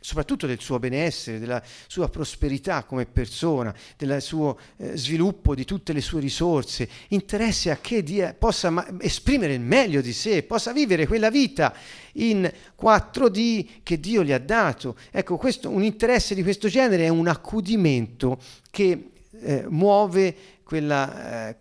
soprattutto 0.00 0.46
del 0.46 0.60
suo 0.60 0.78
benessere, 0.78 1.38
della 1.38 1.62
sua 1.86 2.08
prosperità 2.08 2.84
come 2.84 3.06
persona, 3.06 3.74
del 3.96 4.20
suo 4.22 4.58
eh, 4.76 4.96
sviluppo 4.96 5.54
di 5.54 5.64
tutte 5.64 5.92
le 5.92 6.00
sue 6.00 6.20
risorse, 6.20 6.88
interesse 7.08 7.70
a 7.70 7.78
che 7.80 8.02
Dio 8.02 8.34
possa 8.38 8.70
ma- 8.70 8.86
esprimere 9.00 9.54
il 9.54 9.60
meglio 9.60 10.00
di 10.00 10.12
sé, 10.12 10.42
possa 10.42 10.72
vivere 10.72 11.06
quella 11.06 11.30
vita 11.30 11.74
in 12.14 12.50
4D 12.80 13.66
che 13.82 14.00
Dio 14.00 14.24
gli 14.24 14.32
ha 14.32 14.38
dato. 14.38 14.96
Ecco, 15.10 15.36
questo, 15.36 15.70
un 15.70 15.82
interesse 15.82 16.34
di 16.34 16.42
questo 16.42 16.68
genere 16.68 17.04
è 17.04 17.08
un 17.08 17.28
accudimento 17.28 18.38
che 18.70 19.10
eh, 19.40 19.64
muove 19.68 20.34
quella, 20.68 21.48
eh, 21.48 21.56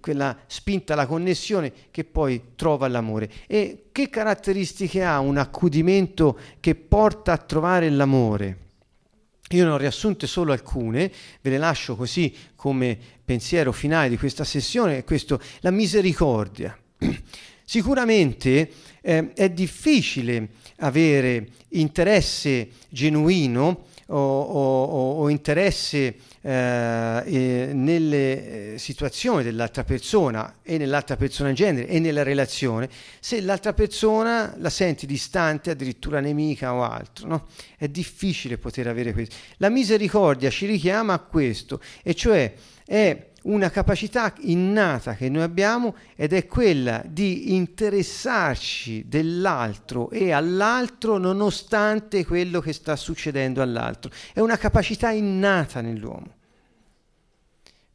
quella 0.00 0.34
spinta 0.46 0.94
alla 0.94 1.06
connessione 1.06 1.70
che 1.90 2.04
poi 2.04 2.54
trova 2.56 2.88
l'amore. 2.88 3.30
E 3.46 3.88
che 3.92 4.08
caratteristiche 4.08 5.04
ha 5.04 5.20
un 5.20 5.36
accudimento 5.36 6.38
che 6.58 6.74
porta 6.74 7.32
a 7.32 7.36
trovare 7.36 7.90
l'amore? 7.90 8.56
Io 9.50 9.64
ne 9.64 9.70
ho 9.72 9.76
riassunte 9.76 10.26
solo 10.26 10.52
alcune, 10.52 11.12
ve 11.42 11.50
le 11.50 11.58
lascio 11.58 11.96
così 11.96 12.34
come 12.56 12.96
pensiero 13.22 13.72
finale 13.72 14.08
di 14.08 14.16
questa 14.16 14.44
sessione, 14.44 15.04
questo, 15.04 15.38
la 15.60 15.70
misericordia. 15.70 16.74
Sicuramente 17.62 18.70
eh, 19.02 19.34
è 19.34 19.50
difficile 19.50 20.48
avere 20.76 21.46
interesse 21.70 22.70
genuino 22.88 23.84
o, 24.06 24.16
o, 24.16 25.18
o 25.18 25.28
interesse 25.28 26.16
eh, 26.42 27.70
nelle 27.74 28.72
eh, 28.74 28.78
situazioni 28.78 29.42
dell'altra 29.42 29.84
persona 29.84 30.56
e 30.62 30.78
nell'altra 30.78 31.16
persona 31.16 31.50
in 31.50 31.54
genere 31.54 31.86
e 31.86 31.98
nella 31.98 32.22
relazione, 32.22 32.88
se 33.20 33.40
l'altra 33.40 33.74
persona 33.74 34.54
la 34.58 34.70
senti 34.70 35.06
distante, 35.06 35.70
addirittura 35.70 36.20
nemica 36.20 36.72
o 36.74 36.82
altro. 36.82 37.28
No? 37.28 37.46
È 37.76 37.88
difficile 37.88 38.58
poter 38.58 38.86
avere 38.86 39.12
questo. 39.12 39.36
La 39.58 39.68
misericordia 39.68 40.50
ci 40.50 40.66
richiama 40.66 41.12
a 41.12 41.18
questo, 41.18 41.80
e 42.02 42.14
cioè 42.14 42.52
è 42.86 43.29
una 43.42 43.70
capacità 43.70 44.34
innata 44.40 45.14
che 45.14 45.28
noi 45.28 45.42
abbiamo 45.42 45.94
ed 46.14 46.32
è 46.32 46.46
quella 46.46 47.02
di 47.06 47.54
interessarci 47.54 49.04
dell'altro 49.08 50.10
e 50.10 50.32
all'altro 50.32 51.16
nonostante 51.16 52.26
quello 52.26 52.60
che 52.60 52.72
sta 52.72 52.96
succedendo 52.96 53.62
all'altro. 53.62 54.10
È 54.32 54.40
una 54.40 54.58
capacità 54.58 55.10
innata 55.10 55.80
nell'uomo. 55.80 56.38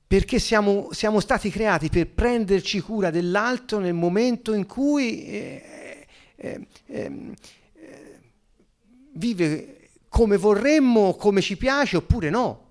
Perché 0.08 0.40
siamo, 0.40 0.90
siamo 0.92 1.20
stati 1.20 1.50
creati 1.50 1.90
per 1.90 2.08
prenderci 2.08 2.80
cura 2.80 3.10
dell'altro 3.10 3.80
nel 3.80 3.94
momento 3.94 4.54
in 4.54 4.66
cui 4.66 5.26
eh, 5.26 6.08
eh, 6.36 6.68
eh, 6.86 7.12
vive 9.14 9.90
come 10.08 10.38
vorremmo, 10.38 11.16
come 11.16 11.42
ci 11.42 11.58
piace 11.58 11.98
oppure 11.98 12.30
no 12.30 12.65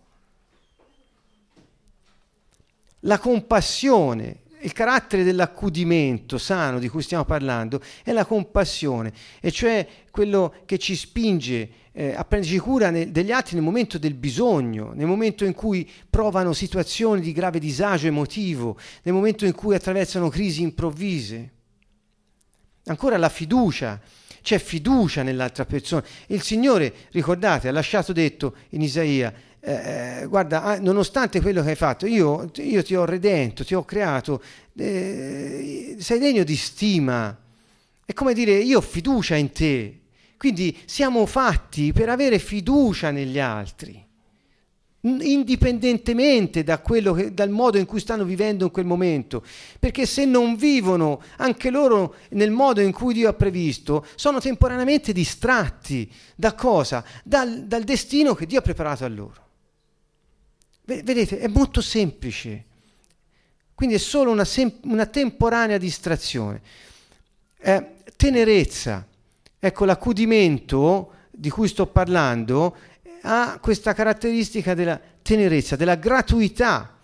La 3.06 3.18
compassione, 3.18 4.44
il 4.60 4.72
carattere 4.72 5.24
dell'accudimento 5.24 6.38
sano 6.38 6.78
di 6.78 6.88
cui 6.88 7.02
stiamo 7.02 7.26
parlando 7.26 7.82
è 8.02 8.12
la 8.12 8.24
compassione, 8.24 9.12
e 9.40 9.50
cioè 9.50 9.86
quello 10.10 10.54
che 10.64 10.78
ci 10.78 10.96
spinge 10.96 11.70
eh, 11.92 12.14
a 12.14 12.24
prenderci 12.24 12.58
cura 12.58 12.88
ne, 12.88 13.10
degli 13.10 13.30
altri 13.30 13.56
nel 13.56 13.64
momento 13.64 13.98
del 13.98 14.14
bisogno, 14.14 14.92
nel 14.94 15.06
momento 15.06 15.44
in 15.44 15.52
cui 15.52 15.88
provano 16.08 16.54
situazioni 16.54 17.20
di 17.20 17.32
grave 17.32 17.58
disagio 17.58 18.06
emotivo, 18.06 18.78
nel 19.02 19.12
momento 19.12 19.44
in 19.44 19.52
cui 19.52 19.74
attraversano 19.74 20.30
crisi 20.30 20.62
improvvise. 20.62 21.52
Ancora 22.86 23.18
la 23.18 23.28
fiducia, 23.28 24.00
c'è 24.40 24.58
fiducia 24.58 25.22
nell'altra 25.22 25.64
persona. 25.64 26.04
Il 26.26 26.42
Signore, 26.42 26.92
ricordate, 27.12 27.68
ha 27.68 27.72
lasciato 27.72 28.12
detto 28.12 28.56
in 28.70 28.82
Isaia, 28.82 29.32
eh, 29.66 30.20
eh, 30.20 30.26
guarda, 30.26 30.62
ah, 30.62 30.78
nonostante 30.78 31.40
quello 31.40 31.62
che 31.62 31.70
hai 31.70 31.74
fatto, 31.74 32.04
io, 32.04 32.50
io, 32.56 32.82
ti 32.82 32.94
ho 32.94 33.06
redento, 33.06 33.64
ti 33.64 33.74
ho 33.74 33.82
creato, 33.82 34.42
eh, 34.76 35.96
sei 35.98 36.18
degno 36.18 36.44
di 36.44 36.54
stima. 36.54 37.34
È 38.04 38.12
come 38.12 38.34
dire, 38.34 38.52
io 38.52 38.78
ho 38.78 38.82
fiducia 38.82 39.36
in 39.36 39.52
te. 39.52 40.00
Quindi 40.36 40.76
siamo 40.84 41.24
fatti 41.24 41.94
per 41.94 42.10
avere 42.10 42.38
fiducia 42.38 43.10
negli 43.10 43.38
altri, 43.38 44.04
indipendentemente 45.00 46.62
da 46.62 46.82
che, 46.82 47.32
dal 47.32 47.48
modo 47.48 47.78
in 47.78 47.86
cui 47.86 48.00
stanno 48.00 48.24
vivendo 48.24 48.64
in 48.64 48.70
quel 48.70 48.84
momento. 48.84 49.42
Perché 49.80 50.04
se 50.04 50.26
non 50.26 50.56
vivono 50.56 51.22
anche 51.38 51.70
loro 51.70 52.16
nel 52.30 52.50
modo 52.50 52.82
in 52.82 52.92
cui 52.92 53.14
Dio 53.14 53.30
ha 53.30 53.32
previsto, 53.32 54.04
sono 54.14 54.40
temporaneamente 54.40 55.14
distratti 55.14 56.12
da 56.36 56.52
cosa? 56.52 57.02
Dal, 57.22 57.64
dal 57.64 57.84
destino 57.84 58.34
che 58.34 58.44
Dio 58.44 58.58
ha 58.58 58.62
preparato 58.62 59.06
a 59.06 59.08
loro. 59.08 59.43
Vedete, 60.84 61.38
è 61.38 61.48
molto 61.48 61.80
semplice. 61.80 62.64
Quindi 63.74 63.94
è 63.94 63.98
solo 63.98 64.30
una, 64.30 64.44
sem- 64.44 64.80
una 64.84 65.06
temporanea 65.06 65.78
distrazione. 65.78 66.60
Eh, 67.58 67.86
tenerezza. 68.16 69.06
Ecco, 69.58 69.84
l'accudimento 69.86 71.12
di 71.30 71.48
cui 71.48 71.68
sto 71.68 71.86
parlando 71.86 72.76
ha 73.22 73.58
questa 73.60 73.94
caratteristica 73.94 74.74
della 74.74 75.00
tenerezza, 75.22 75.76
della 75.76 75.94
gratuità 75.94 76.98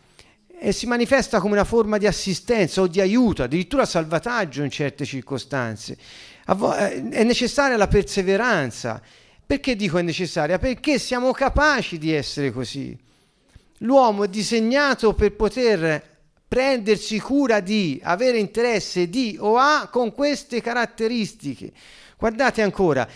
e 0.62 0.72
si 0.72 0.84
manifesta 0.84 1.40
come 1.40 1.54
una 1.54 1.64
forma 1.64 1.96
di 1.96 2.06
assistenza 2.06 2.82
o 2.82 2.86
di 2.86 3.00
aiuto, 3.00 3.42
addirittura 3.42 3.86
salvataggio 3.86 4.62
in 4.62 4.70
certe 4.70 5.06
circostanze. 5.06 5.96
Eh, 6.46 7.08
è 7.08 7.24
necessaria 7.24 7.78
la 7.78 7.88
perseveranza. 7.88 9.00
Perché 9.46 9.74
dico 9.74 9.96
è 9.96 10.02
necessaria? 10.02 10.58
Perché 10.58 10.98
siamo 10.98 11.32
capaci 11.32 11.96
di 11.96 12.12
essere 12.12 12.52
così. 12.52 12.96
L'uomo 13.82 14.24
è 14.24 14.28
disegnato 14.28 15.14
per 15.14 15.32
poter 15.32 16.08
prendersi 16.46 17.18
cura 17.20 17.60
di, 17.60 18.00
avere 18.02 18.38
interesse 18.38 19.08
di 19.08 19.36
o 19.38 19.56
ha 19.56 19.88
con 19.90 20.12
queste 20.12 20.60
caratteristiche. 20.60 21.72
Guardate 22.18 22.60
ancora, 22.60 23.08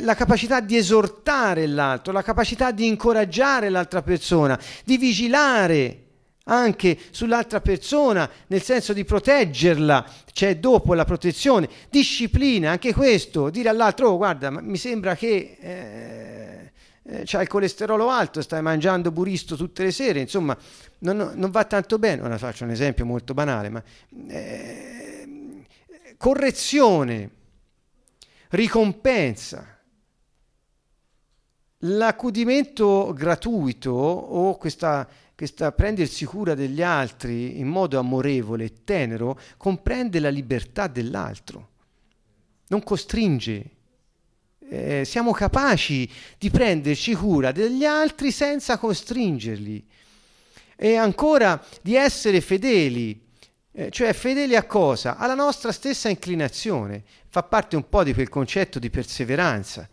la 0.00 0.14
capacità 0.14 0.60
di 0.60 0.76
esortare 0.76 1.66
l'altro, 1.66 2.12
la 2.12 2.22
capacità 2.22 2.70
di 2.70 2.86
incoraggiare 2.86 3.70
l'altra 3.70 4.02
persona, 4.02 4.60
di 4.84 4.98
vigilare 4.98 5.98
anche 6.44 6.98
sull'altra 7.10 7.62
persona, 7.62 8.28
nel 8.48 8.62
senso 8.62 8.92
di 8.92 9.04
proteggerla, 9.04 10.04
cioè 10.32 10.58
dopo 10.58 10.92
la 10.92 11.04
protezione, 11.04 11.68
disciplina, 11.88 12.72
anche 12.72 12.92
questo, 12.92 13.48
dire 13.48 13.70
all'altro, 13.70 14.10
oh 14.10 14.16
guarda, 14.18 14.50
mi 14.50 14.76
sembra 14.76 15.14
che... 15.14 15.56
Eh, 15.60 16.71
eh, 17.04 17.22
c'hai 17.24 17.42
il 17.42 17.48
colesterolo 17.48 18.10
alto, 18.10 18.40
stai 18.42 18.62
mangiando 18.62 19.10
buristo 19.10 19.56
tutte 19.56 19.82
le 19.82 19.90
sere, 19.90 20.20
insomma, 20.20 20.56
non, 20.98 21.32
non 21.34 21.50
va 21.50 21.64
tanto 21.64 21.98
bene. 21.98 22.22
Ora 22.22 22.38
faccio 22.38 22.64
un 22.64 22.70
esempio 22.70 23.04
molto 23.04 23.34
banale, 23.34 23.68
ma 23.68 23.82
eh, 24.28 25.64
correzione, 26.16 27.30
ricompensa. 28.50 29.66
L'accudimento 31.84 33.12
gratuito 33.12 33.90
o 33.90 34.56
questa, 34.56 35.08
questa 35.34 35.72
prendersi 35.72 36.24
cura 36.24 36.54
degli 36.54 36.80
altri 36.80 37.58
in 37.58 37.66
modo 37.66 37.98
amorevole 37.98 38.64
e 38.64 38.84
tenero 38.84 39.36
comprende 39.56 40.20
la 40.20 40.28
libertà 40.28 40.86
dell'altro, 40.86 41.70
non 42.68 42.84
costringe 42.84 43.70
eh, 44.72 45.04
siamo 45.04 45.32
capaci 45.32 46.08
di 46.38 46.48
prenderci 46.48 47.14
cura 47.14 47.52
degli 47.52 47.84
altri 47.84 48.32
senza 48.32 48.78
costringerli 48.78 49.84
e 50.74 50.96
ancora 50.96 51.62
di 51.82 51.94
essere 51.94 52.40
fedeli. 52.40 53.20
Eh, 53.70 53.90
cioè 53.90 54.14
fedeli 54.14 54.56
a 54.56 54.64
cosa? 54.64 55.18
Alla 55.18 55.34
nostra 55.34 55.72
stessa 55.72 56.08
inclinazione. 56.08 57.02
Fa 57.28 57.42
parte 57.42 57.76
un 57.76 57.86
po' 57.86 58.02
di 58.02 58.14
quel 58.14 58.30
concetto 58.30 58.78
di 58.78 58.88
perseveranza. 58.88 59.86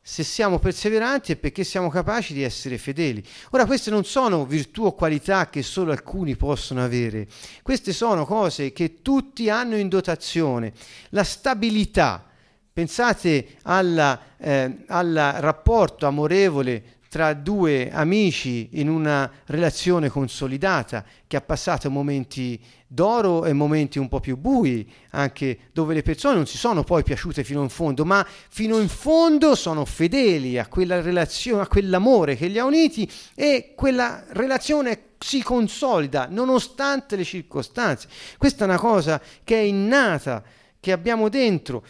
Se 0.00 0.22
siamo 0.22 0.60
perseveranti 0.60 1.32
è 1.32 1.36
perché 1.36 1.64
siamo 1.64 1.90
capaci 1.90 2.32
di 2.32 2.44
essere 2.44 2.78
fedeli. 2.78 3.24
Ora, 3.50 3.66
queste 3.66 3.90
non 3.90 4.04
sono 4.04 4.46
virtù 4.46 4.84
o 4.84 4.94
qualità 4.94 5.50
che 5.50 5.62
solo 5.62 5.90
alcuni 5.90 6.36
possono 6.36 6.82
avere, 6.84 7.26
queste 7.62 7.92
sono 7.92 8.24
cose 8.24 8.72
che 8.72 9.02
tutti 9.02 9.50
hanno 9.50 9.76
in 9.76 9.88
dotazione. 9.88 10.72
La 11.10 11.24
stabilità, 11.24 12.29
Pensate 12.72 13.56
alla, 13.62 14.18
eh, 14.38 14.84
al 14.86 15.34
rapporto 15.38 16.06
amorevole 16.06 16.98
tra 17.10 17.34
due 17.34 17.90
amici 17.90 18.68
in 18.74 18.88
una 18.88 19.28
relazione 19.46 20.08
consolidata 20.08 21.04
che 21.26 21.36
ha 21.36 21.40
passato 21.40 21.90
momenti 21.90 22.62
d'oro 22.86 23.46
e 23.46 23.52
momenti 23.52 23.98
un 23.98 24.06
po' 24.06 24.20
più 24.20 24.36
bui, 24.36 24.88
anche 25.10 25.58
dove 25.72 25.92
le 25.92 26.02
persone 26.02 26.36
non 26.36 26.46
si 26.46 26.56
sono 26.56 26.84
poi 26.84 27.02
piaciute 27.02 27.42
fino 27.42 27.62
in 27.62 27.68
fondo, 27.68 28.04
ma 28.04 28.24
fino 28.48 28.78
in 28.78 28.88
fondo 28.88 29.56
sono 29.56 29.84
fedeli 29.84 30.56
a 30.56 30.68
quella 30.68 31.00
relazione, 31.00 31.62
a 31.62 31.66
quell'amore 31.66 32.36
che 32.36 32.46
li 32.46 32.60
ha 32.60 32.64
uniti 32.64 33.10
e 33.34 33.72
quella 33.74 34.24
relazione 34.28 35.14
si 35.18 35.42
consolida 35.42 36.28
nonostante 36.30 37.16
le 37.16 37.24
circostanze. 37.24 38.06
Questa 38.38 38.62
è 38.62 38.68
una 38.68 38.78
cosa 38.78 39.20
che 39.42 39.56
è 39.56 39.62
innata, 39.62 40.44
che 40.78 40.92
abbiamo 40.92 41.28
dentro 41.28 41.84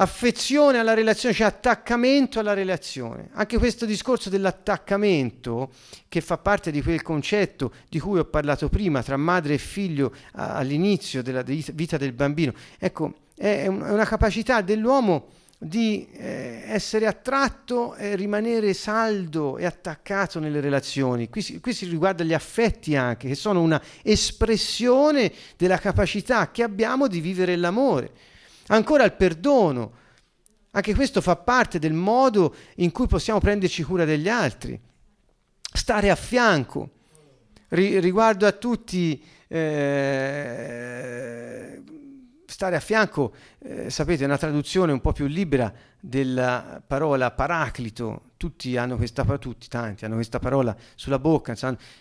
affezione 0.00 0.78
alla 0.78 0.94
relazione, 0.94 1.34
cioè 1.34 1.46
attaccamento 1.46 2.38
alla 2.38 2.54
relazione. 2.54 3.30
Anche 3.32 3.58
questo 3.58 3.84
discorso 3.84 4.30
dell'attaccamento, 4.30 5.70
che 6.08 6.20
fa 6.20 6.38
parte 6.38 6.70
di 6.70 6.82
quel 6.82 7.02
concetto 7.02 7.72
di 7.88 7.98
cui 7.98 8.18
ho 8.18 8.24
parlato 8.24 8.68
prima, 8.68 9.02
tra 9.02 9.16
madre 9.16 9.54
e 9.54 9.58
figlio 9.58 10.12
all'inizio 10.32 11.22
della 11.22 11.42
vita 11.42 11.96
del 11.96 12.12
bambino, 12.12 12.52
ecco, 12.78 13.14
è 13.34 13.66
una 13.66 14.04
capacità 14.04 14.60
dell'uomo 14.60 15.28
di 15.60 16.06
eh, 16.12 16.62
essere 16.66 17.06
attratto 17.06 17.96
e 17.96 18.14
rimanere 18.14 18.72
saldo 18.74 19.58
e 19.58 19.64
attaccato 19.64 20.38
nelle 20.38 20.60
relazioni. 20.60 21.28
Qui 21.28 21.42
si, 21.42 21.60
qui 21.60 21.72
si 21.72 21.86
riguarda 21.86 22.22
gli 22.22 22.32
affetti 22.32 22.94
anche, 22.94 23.26
che 23.26 23.34
sono 23.34 23.60
una 23.60 23.82
espressione 24.02 25.32
della 25.56 25.78
capacità 25.78 26.52
che 26.52 26.62
abbiamo 26.62 27.08
di 27.08 27.20
vivere 27.20 27.56
l'amore. 27.56 28.12
Ancora 28.68 29.04
il 29.04 29.12
perdono, 29.12 29.92
anche 30.72 30.94
questo 30.94 31.20
fa 31.20 31.36
parte 31.36 31.78
del 31.78 31.92
modo 31.92 32.54
in 32.76 32.92
cui 32.92 33.06
possiamo 33.06 33.40
prenderci 33.40 33.82
cura 33.82 34.04
degli 34.04 34.28
altri. 34.28 34.78
Stare 35.72 36.10
a 36.10 36.14
fianco. 36.14 36.90
Ri- 37.68 37.98
riguardo 38.00 38.46
a 38.46 38.52
tutti, 38.52 39.22
eh, 39.48 39.58
stare 42.58 42.74
a 42.74 42.80
fianco, 42.80 43.32
eh, 43.60 43.88
sapete, 43.88 44.24
è 44.24 44.26
una 44.26 44.36
traduzione 44.36 44.90
un 44.90 45.00
po' 45.00 45.12
più 45.12 45.26
libera 45.26 45.72
della 46.00 46.82
parola 46.84 47.30
paraclito. 47.30 48.32
Tutti 48.36 48.76
hanno 48.76 48.96
questa 48.96 49.22
parola, 49.22 49.38
tutti, 49.38 49.68
tanti 49.68 50.04
hanno 50.04 50.16
questa 50.16 50.40
parola 50.40 50.76
sulla 50.96 51.20
bocca. 51.20 51.54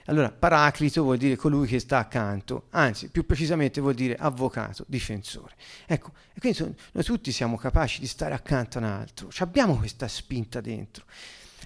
Allora, 0.05 0.32
paraclito 0.32 1.03
vuol 1.03 1.18
dire 1.18 1.36
colui 1.36 1.68
che 1.68 1.78
sta 1.78 1.99
accanto, 1.99 2.70
anzi, 2.72 3.10
più 3.10 3.24
precisamente 3.24 3.82
vuol 3.82 3.93
dire 3.93 4.16
avvocato, 4.16 4.84
difensore. 4.88 5.53
Ecco, 5.86 6.14
e 6.34 6.39
quindi 6.39 6.76
noi 6.91 7.03
tutti 7.03 7.32
siamo 7.32 7.55
capaci 7.55 7.99
di 7.99 8.08
stare 8.08 8.34
accanto 8.34 8.80
a 8.80 8.82
un 8.82 8.88
altro, 8.88 9.30
abbiamo 9.38 9.78
questa 9.78 10.08
spinta 10.08 10.60
dentro. 10.60 11.05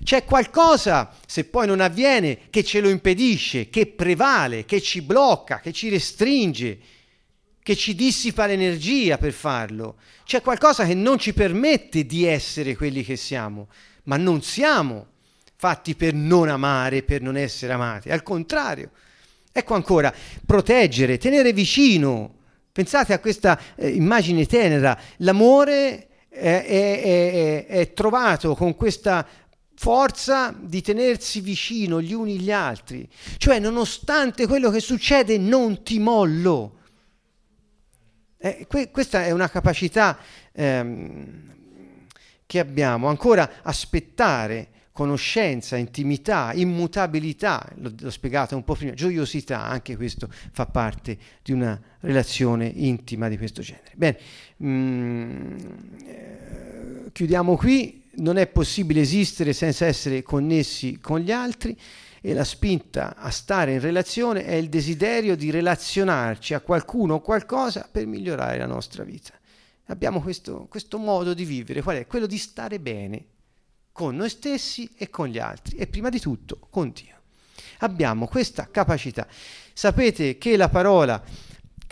C'è 0.03 0.25
qualcosa, 0.25 1.15
se 1.25 1.45
poi 1.45 1.65
non 1.65 1.79
avviene, 1.79 2.49
che 2.49 2.61
ce 2.65 2.81
lo 2.81 2.89
impedisce, 2.89 3.69
che 3.69 3.87
prevale, 3.87 4.65
che 4.65 4.81
ci 4.81 5.01
blocca, 5.01 5.61
che 5.61 5.71
ci 5.71 5.87
restringe, 5.87 6.99
che 7.63 7.75
ci 7.75 7.95
dissipa 7.95 8.45
l'energia 8.45 9.17
per 9.17 9.33
farlo. 9.33 9.97
C'è 10.25 10.41
qualcosa 10.41 10.85
che 10.85 10.93
non 10.93 11.17
ci 11.17 11.33
permette 11.33 12.05
di 12.05 12.25
essere 12.25 12.75
quelli 12.75 13.03
che 13.03 13.15
siamo, 13.15 13.67
ma 14.03 14.17
non 14.17 14.41
siamo 14.41 15.07
fatti 15.55 15.95
per 15.95 16.13
non 16.13 16.49
amare, 16.49 17.03
per 17.03 17.21
non 17.21 17.37
essere 17.37 17.73
amati. 17.73 18.09
Al 18.09 18.23
contrario. 18.23 18.91
Ecco 19.51 19.75
ancora, 19.75 20.13
proteggere, 20.45 21.17
tenere 21.17 21.53
vicino. 21.53 22.35
Pensate 22.71 23.13
a 23.13 23.19
questa 23.19 23.59
eh, 23.75 23.89
immagine 23.89 24.45
tenera. 24.45 24.97
L'amore 25.17 26.07
è, 26.29 26.65
è, 26.65 27.01
è, 27.01 27.65
è 27.65 27.93
trovato 27.93 28.55
con 28.55 28.75
questa 28.75 29.27
forza 29.75 30.55
di 30.57 30.81
tenersi 30.81 31.41
vicino 31.41 32.01
gli 32.01 32.13
uni 32.13 32.39
gli 32.39 32.51
altri. 32.51 33.07
Cioè, 33.37 33.59
nonostante 33.59 34.47
quello 34.47 34.71
che 34.71 34.79
succede, 34.79 35.37
non 35.37 35.83
ti 35.83 35.99
mollo. 35.99 36.79
Eh, 38.43 38.65
que- 38.67 38.89
questa 38.89 39.23
è 39.23 39.29
una 39.29 39.49
capacità 39.49 40.17
ehm, 40.51 41.53
che 42.47 42.59
abbiamo. 42.59 43.07
Ancora 43.07 43.61
aspettare 43.61 44.69
conoscenza, 44.91 45.77
intimità, 45.77 46.51
immutabilità, 46.53 47.65
l'ho, 47.75 47.93
l'ho 47.97 48.09
spiegato 48.09 48.55
un 48.55 48.63
po' 48.63 48.73
prima, 48.73 48.93
gioiosità, 48.93 49.63
anche 49.63 49.95
questo 49.95 50.27
fa 50.51 50.65
parte 50.65 51.17
di 51.43 51.51
una 51.51 51.79
relazione 51.99 52.65
intima 52.65 53.29
di 53.29 53.37
questo 53.37 53.61
genere. 53.61 53.91
Bene, 53.95 54.17
mm, 54.63 55.57
eh, 56.05 57.09
chiudiamo 57.11 57.55
qui 57.55 58.09
non 58.13 58.37
è 58.37 58.47
possibile 58.47 59.01
esistere 59.01 59.53
senza 59.53 59.85
essere 59.85 60.23
connessi 60.23 60.97
con 60.99 61.19
gli 61.19 61.31
altri 61.31 61.77
e 62.21 62.33
la 62.33 62.43
spinta 62.43 63.15
a 63.15 63.31
stare 63.31 63.73
in 63.73 63.79
relazione 63.79 64.45
è 64.45 64.53
il 64.53 64.69
desiderio 64.69 65.35
di 65.35 65.49
relazionarci 65.49 66.53
a 66.53 66.61
qualcuno 66.61 67.15
o 67.15 67.21
qualcosa 67.21 67.89
per 67.91 68.05
migliorare 68.05 68.59
la 68.59 68.67
nostra 68.67 69.03
vita. 69.03 69.33
Abbiamo 69.85 70.21
questo, 70.21 70.67
questo 70.69 70.99
modo 70.99 71.33
di 71.33 71.43
vivere, 71.43 71.81
qual 71.81 71.97
è? 71.97 72.05
Quello 72.05 72.27
di 72.27 72.37
stare 72.37 72.79
bene 72.79 73.25
con 73.91 74.15
noi 74.15 74.29
stessi 74.29 74.89
e 74.95 75.09
con 75.09 75.27
gli 75.27 75.39
altri 75.39 75.77
e 75.77 75.87
prima 75.87 76.09
di 76.09 76.19
tutto 76.19 76.67
con 76.69 76.91
Dio. 76.91 77.15
Abbiamo 77.79 78.27
questa 78.27 78.69
capacità. 78.69 79.27
Sapete 79.73 80.37
che 80.37 80.55
la 80.55 80.69
parola 80.69 81.21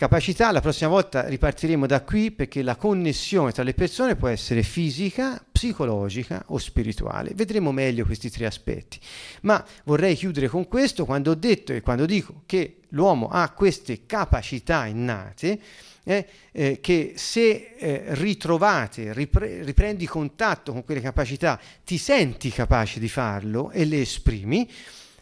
Capacità, 0.00 0.50
la 0.50 0.62
prossima 0.62 0.88
volta 0.88 1.26
ripartiremo 1.28 1.86
da 1.86 2.00
qui 2.00 2.30
perché 2.30 2.62
la 2.62 2.74
connessione 2.74 3.52
tra 3.52 3.62
le 3.62 3.74
persone 3.74 4.16
può 4.16 4.28
essere 4.28 4.62
fisica, 4.62 5.44
psicologica 5.52 6.42
o 6.46 6.56
spirituale. 6.56 7.32
Vedremo 7.34 7.70
meglio 7.70 8.06
questi 8.06 8.30
tre 8.30 8.46
aspetti. 8.46 8.98
Ma 9.42 9.62
vorrei 9.84 10.14
chiudere 10.14 10.48
con 10.48 10.66
questo 10.68 11.04
quando 11.04 11.32
ho 11.32 11.34
detto 11.34 11.74
e 11.74 11.82
quando 11.82 12.06
dico 12.06 12.44
che 12.46 12.76
l'uomo 12.88 13.28
ha 13.28 13.50
queste 13.50 14.06
capacità 14.06 14.86
innate, 14.86 15.60
eh, 16.04 16.26
eh, 16.50 16.78
che 16.80 17.12
se 17.16 17.74
eh, 17.76 18.04
ritrovate, 18.14 19.12
ripre- 19.12 19.62
riprendi 19.64 20.06
contatto 20.06 20.72
con 20.72 20.82
quelle 20.82 21.02
capacità, 21.02 21.60
ti 21.84 21.98
senti 21.98 22.48
capace 22.48 23.00
di 23.00 23.08
farlo 23.10 23.70
e 23.70 23.84
le 23.84 24.00
esprimi. 24.00 24.66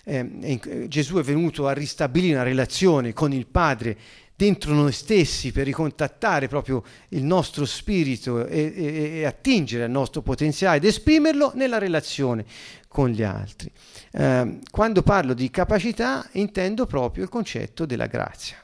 Eh, 0.05 0.87
Gesù 0.87 1.17
è 1.17 1.23
venuto 1.23 1.67
a 1.67 1.73
ristabilire 1.73 2.35
una 2.35 2.45
relazione 2.45 3.13
con 3.13 3.33
il 3.33 3.47
Padre 3.47 3.97
dentro 4.39 4.73
noi 4.73 4.93
stessi 4.93 5.51
per 5.51 5.65
ricontattare 5.65 6.47
proprio 6.47 6.85
il 7.09 7.25
nostro 7.25 7.65
spirito 7.65 8.47
e, 8.47 8.73
e, 8.73 9.19
e, 9.19 9.25
attingere 9.25 9.83
al 9.83 9.91
nostro 9.91 10.23
potenziale 10.23 10.77
ed 10.77 10.85
esprimerlo 10.85 11.51
nella 11.57 11.79
relazione 11.79 12.45
con 12.87 13.09
gli 13.09 13.25
altri. 13.25 13.69
Eh, 14.13 14.61
quando 14.71 15.03
parlo 15.03 15.35
di 15.35 15.51
capacità 15.51 16.25
intendo 16.35 16.87
proprio 16.87 17.25
il 17.25 17.29
concetto 17.29 17.85
della 17.85 18.07
grazia, 18.07 18.63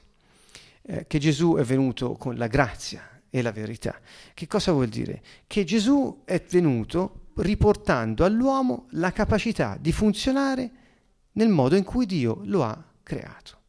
eh, 0.82 1.06
che 1.08 1.18
Gesù 1.18 1.56
è 1.56 1.64
venuto 1.64 2.12
con 2.12 2.36
la 2.36 2.46
grazia 2.46 3.20
e 3.28 3.42
la 3.42 3.50
verità. 3.50 3.98
Che 4.32 4.46
cosa 4.46 4.70
vuol 4.70 4.86
dire? 4.86 5.22
Che 5.44 5.64
Gesù 5.64 6.22
è 6.24 6.40
venuto 6.50 7.30
riportando 7.38 8.24
all'uomo 8.24 8.86
la 8.90 9.10
capacità 9.10 9.76
di 9.80 9.90
funzionare 9.90 10.70
nel 11.32 11.48
modo 11.48 11.74
in 11.74 11.82
cui 11.82 12.06
Dio 12.06 12.42
lo 12.44 12.62
ha 12.62 12.80
creato 13.02 13.62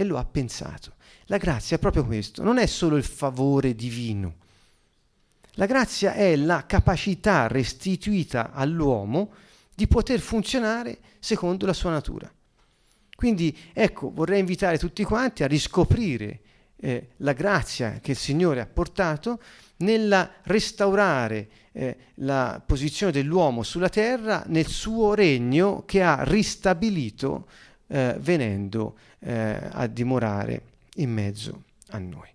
e 0.00 0.04
lo 0.04 0.16
ha 0.16 0.24
pensato. 0.24 0.94
La 1.24 1.38
grazia 1.38 1.74
è 1.74 1.80
proprio 1.80 2.04
questo, 2.04 2.44
non 2.44 2.58
è 2.58 2.66
solo 2.66 2.96
il 2.96 3.02
favore 3.02 3.74
divino. 3.74 4.36
La 5.54 5.66
grazia 5.66 6.14
è 6.14 6.36
la 6.36 6.66
capacità 6.66 7.48
restituita 7.48 8.52
all'uomo 8.52 9.32
di 9.74 9.88
poter 9.88 10.20
funzionare 10.20 10.98
secondo 11.18 11.66
la 11.66 11.72
sua 11.72 11.90
natura. 11.90 12.32
Quindi 13.16 13.56
ecco, 13.72 14.12
vorrei 14.14 14.38
invitare 14.38 14.78
tutti 14.78 15.02
quanti 15.02 15.42
a 15.42 15.48
riscoprire 15.48 16.40
eh, 16.76 17.08
la 17.16 17.32
grazia 17.32 17.98
che 18.00 18.12
il 18.12 18.16
Signore 18.16 18.60
ha 18.60 18.66
portato 18.66 19.40
nella 19.78 20.30
restaurare 20.44 21.48
eh, 21.72 21.96
la 22.16 22.62
posizione 22.64 23.10
dell'uomo 23.10 23.64
sulla 23.64 23.88
terra 23.88 24.44
nel 24.46 24.68
suo 24.68 25.14
regno 25.14 25.82
che 25.84 26.02
ha 26.02 26.22
ristabilito 26.22 27.48
eh, 27.88 28.16
venendo 28.20 28.96
eh, 29.20 29.58
a 29.70 29.86
dimorare 29.86 30.62
in 30.96 31.12
mezzo 31.12 31.64
a 31.88 31.98
noi. 31.98 32.28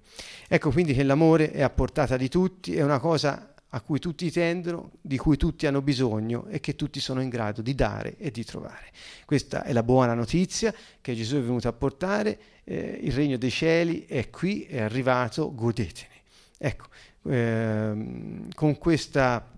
Ecco 0.47 0.71
quindi 0.71 0.93
che 0.93 1.03
l'amore 1.03 1.51
è 1.51 1.61
a 1.61 1.69
portata 1.69 2.17
di 2.17 2.29
tutti, 2.29 2.75
è 2.75 2.84
una 2.84 2.99
cosa 2.99 3.53
a 3.75 3.81
cui 3.81 3.97
tutti 3.97 4.29
tendono, 4.31 4.91
di 5.01 5.17
cui 5.17 5.36
tutti 5.36 5.65
hanno 5.65 5.81
bisogno 5.81 6.45
e 6.45 6.59
che 6.59 6.75
tutti 6.75 6.99
sono 6.99 7.21
in 7.21 7.29
grado 7.29 7.63
di 7.63 7.73
dare 7.73 8.17
e 8.17 8.29
di 8.29 8.43
trovare. 8.43 8.91
Questa 9.25 9.63
è 9.63 9.73
la 9.73 9.81
buona 9.81 10.13
notizia 10.13 10.73
che 11.01 11.15
Gesù 11.15 11.38
è 11.38 11.41
venuto 11.41 11.67
a 11.67 11.73
portare, 11.73 12.39
eh, 12.63 12.99
il 13.01 13.11
regno 13.11 13.38
dei 13.38 13.49
cieli 13.49 14.05
è 14.05 14.29
qui, 14.29 14.65
è 14.65 14.81
arrivato, 14.81 15.55
godetene. 15.55 16.11
Ecco, 16.59 16.86
ehm, 17.23 18.53
con 18.53 18.77
questa 18.77 19.51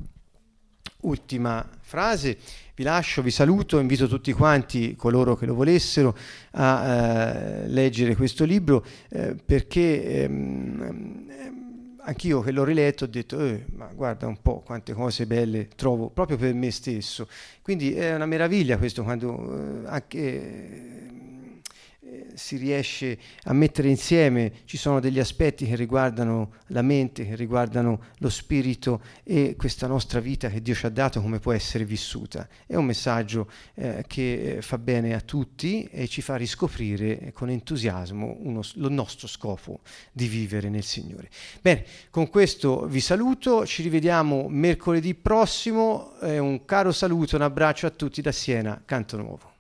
ultima 1.06 1.68
frase 1.82 2.38
vi 2.76 2.84
lascio, 2.84 3.22
vi 3.22 3.32
saluto, 3.32 3.80
invito 3.80 4.08
tutti 4.08 4.34
quanti, 4.34 4.95
coloro 4.95 5.36
che 5.36 5.45
lo 5.45 5.53
volessero, 5.53 6.16
a 6.51 6.86
eh, 6.86 7.68
leggere 7.70 8.16
questo 8.16 8.43
libro 8.43 8.86
eh, 9.10 9.34
perché 9.34 10.24
ehm, 10.24 11.26
anch'io 11.99 12.41
che 12.41 12.51
l'ho 12.51 12.66
riletto 12.66 13.06
ho 13.06 13.08
detto, 13.08 13.39
eh, 13.39 13.66
ma 13.76 13.89
guarda 13.93 14.28
un 14.28 14.41
po' 14.41 14.62
quante 14.66 14.91
cose 14.93 15.26
belle 15.26 15.70
trovo 15.76 16.10
proprio 16.10 16.36
per 16.36 16.53
me 16.53 16.70
stesso. 16.70 17.30
Quindi 17.62 17.93
è 17.93 18.14
una 18.14 18.26
meraviglia 18.26 18.78
questo 18.78 19.03
quando 19.03 19.84
eh, 19.84 19.88
anche 19.88 21.14
si 22.36 22.58
riesce 22.58 23.18
a 23.43 23.53
mettere 23.53 23.89
insieme, 23.89 24.51
ci 24.66 24.78
sono 24.78 24.99
degli 24.99 25.20
aspetti 25.20 25.66
che 25.66 25.76
riguardano 25.76 26.53
la 26.68 26.82
mente, 26.82 27.26
che 27.26 27.36
riguardano 27.36 27.99
lo 28.20 28.30
spirito 28.30 29.01
e 29.24 29.56
questa 29.58 29.88
nostra 29.88 30.20
vita 30.20 30.49
che 30.49 30.62
Dio 30.62 30.76
ci 30.76 30.86
ha 30.86 30.89
dato 30.89 31.22
come 31.22 31.39
può 31.39 31.51
essere 31.53 31.86
vissuta. 31.86 32.47
È 32.66 32.76
un 32.76 32.86
messaggio 32.86 33.49
eh, 33.76 34.03
che 34.08 34.60
fa 34.62 34.78
bene 34.78 35.14
a 35.14 35.22
tutti 35.22 35.88
e 35.91 36.08
ci 36.08 36.22
fa 36.22 36.36
riscoprire 36.36 37.32
con 37.34 37.49
entusiasmo 37.49 38.38
uno, 38.39 38.62
lo 38.76 38.89
nostro 38.89 39.28
scopo 39.28 39.80
di 40.12 40.28
vivere 40.28 40.70
nel 40.70 40.84
Signore. 40.84 41.30
Bene, 41.62 41.86
con 42.10 42.30
questo 42.30 42.86
vi 42.86 42.99
saluto, 42.99 43.66
ci 43.66 43.82
rivediamo 43.82 44.47
mercoledì 44.47 45.16
prossimo, 45.16 46.20
eh, 46.22 46.39
un 46.39 46.66
caro 46.66 46.91
saluto, 46.91 47.36
un 47.36 47.41
abbraccio 47.41 47.88
a 47.88 47.91
tutti 47.91 48.22
da 48.22 48.32
Siena, 48.32 48.82
Canto 48.86 49.18
Nuovo. 49.18 49.55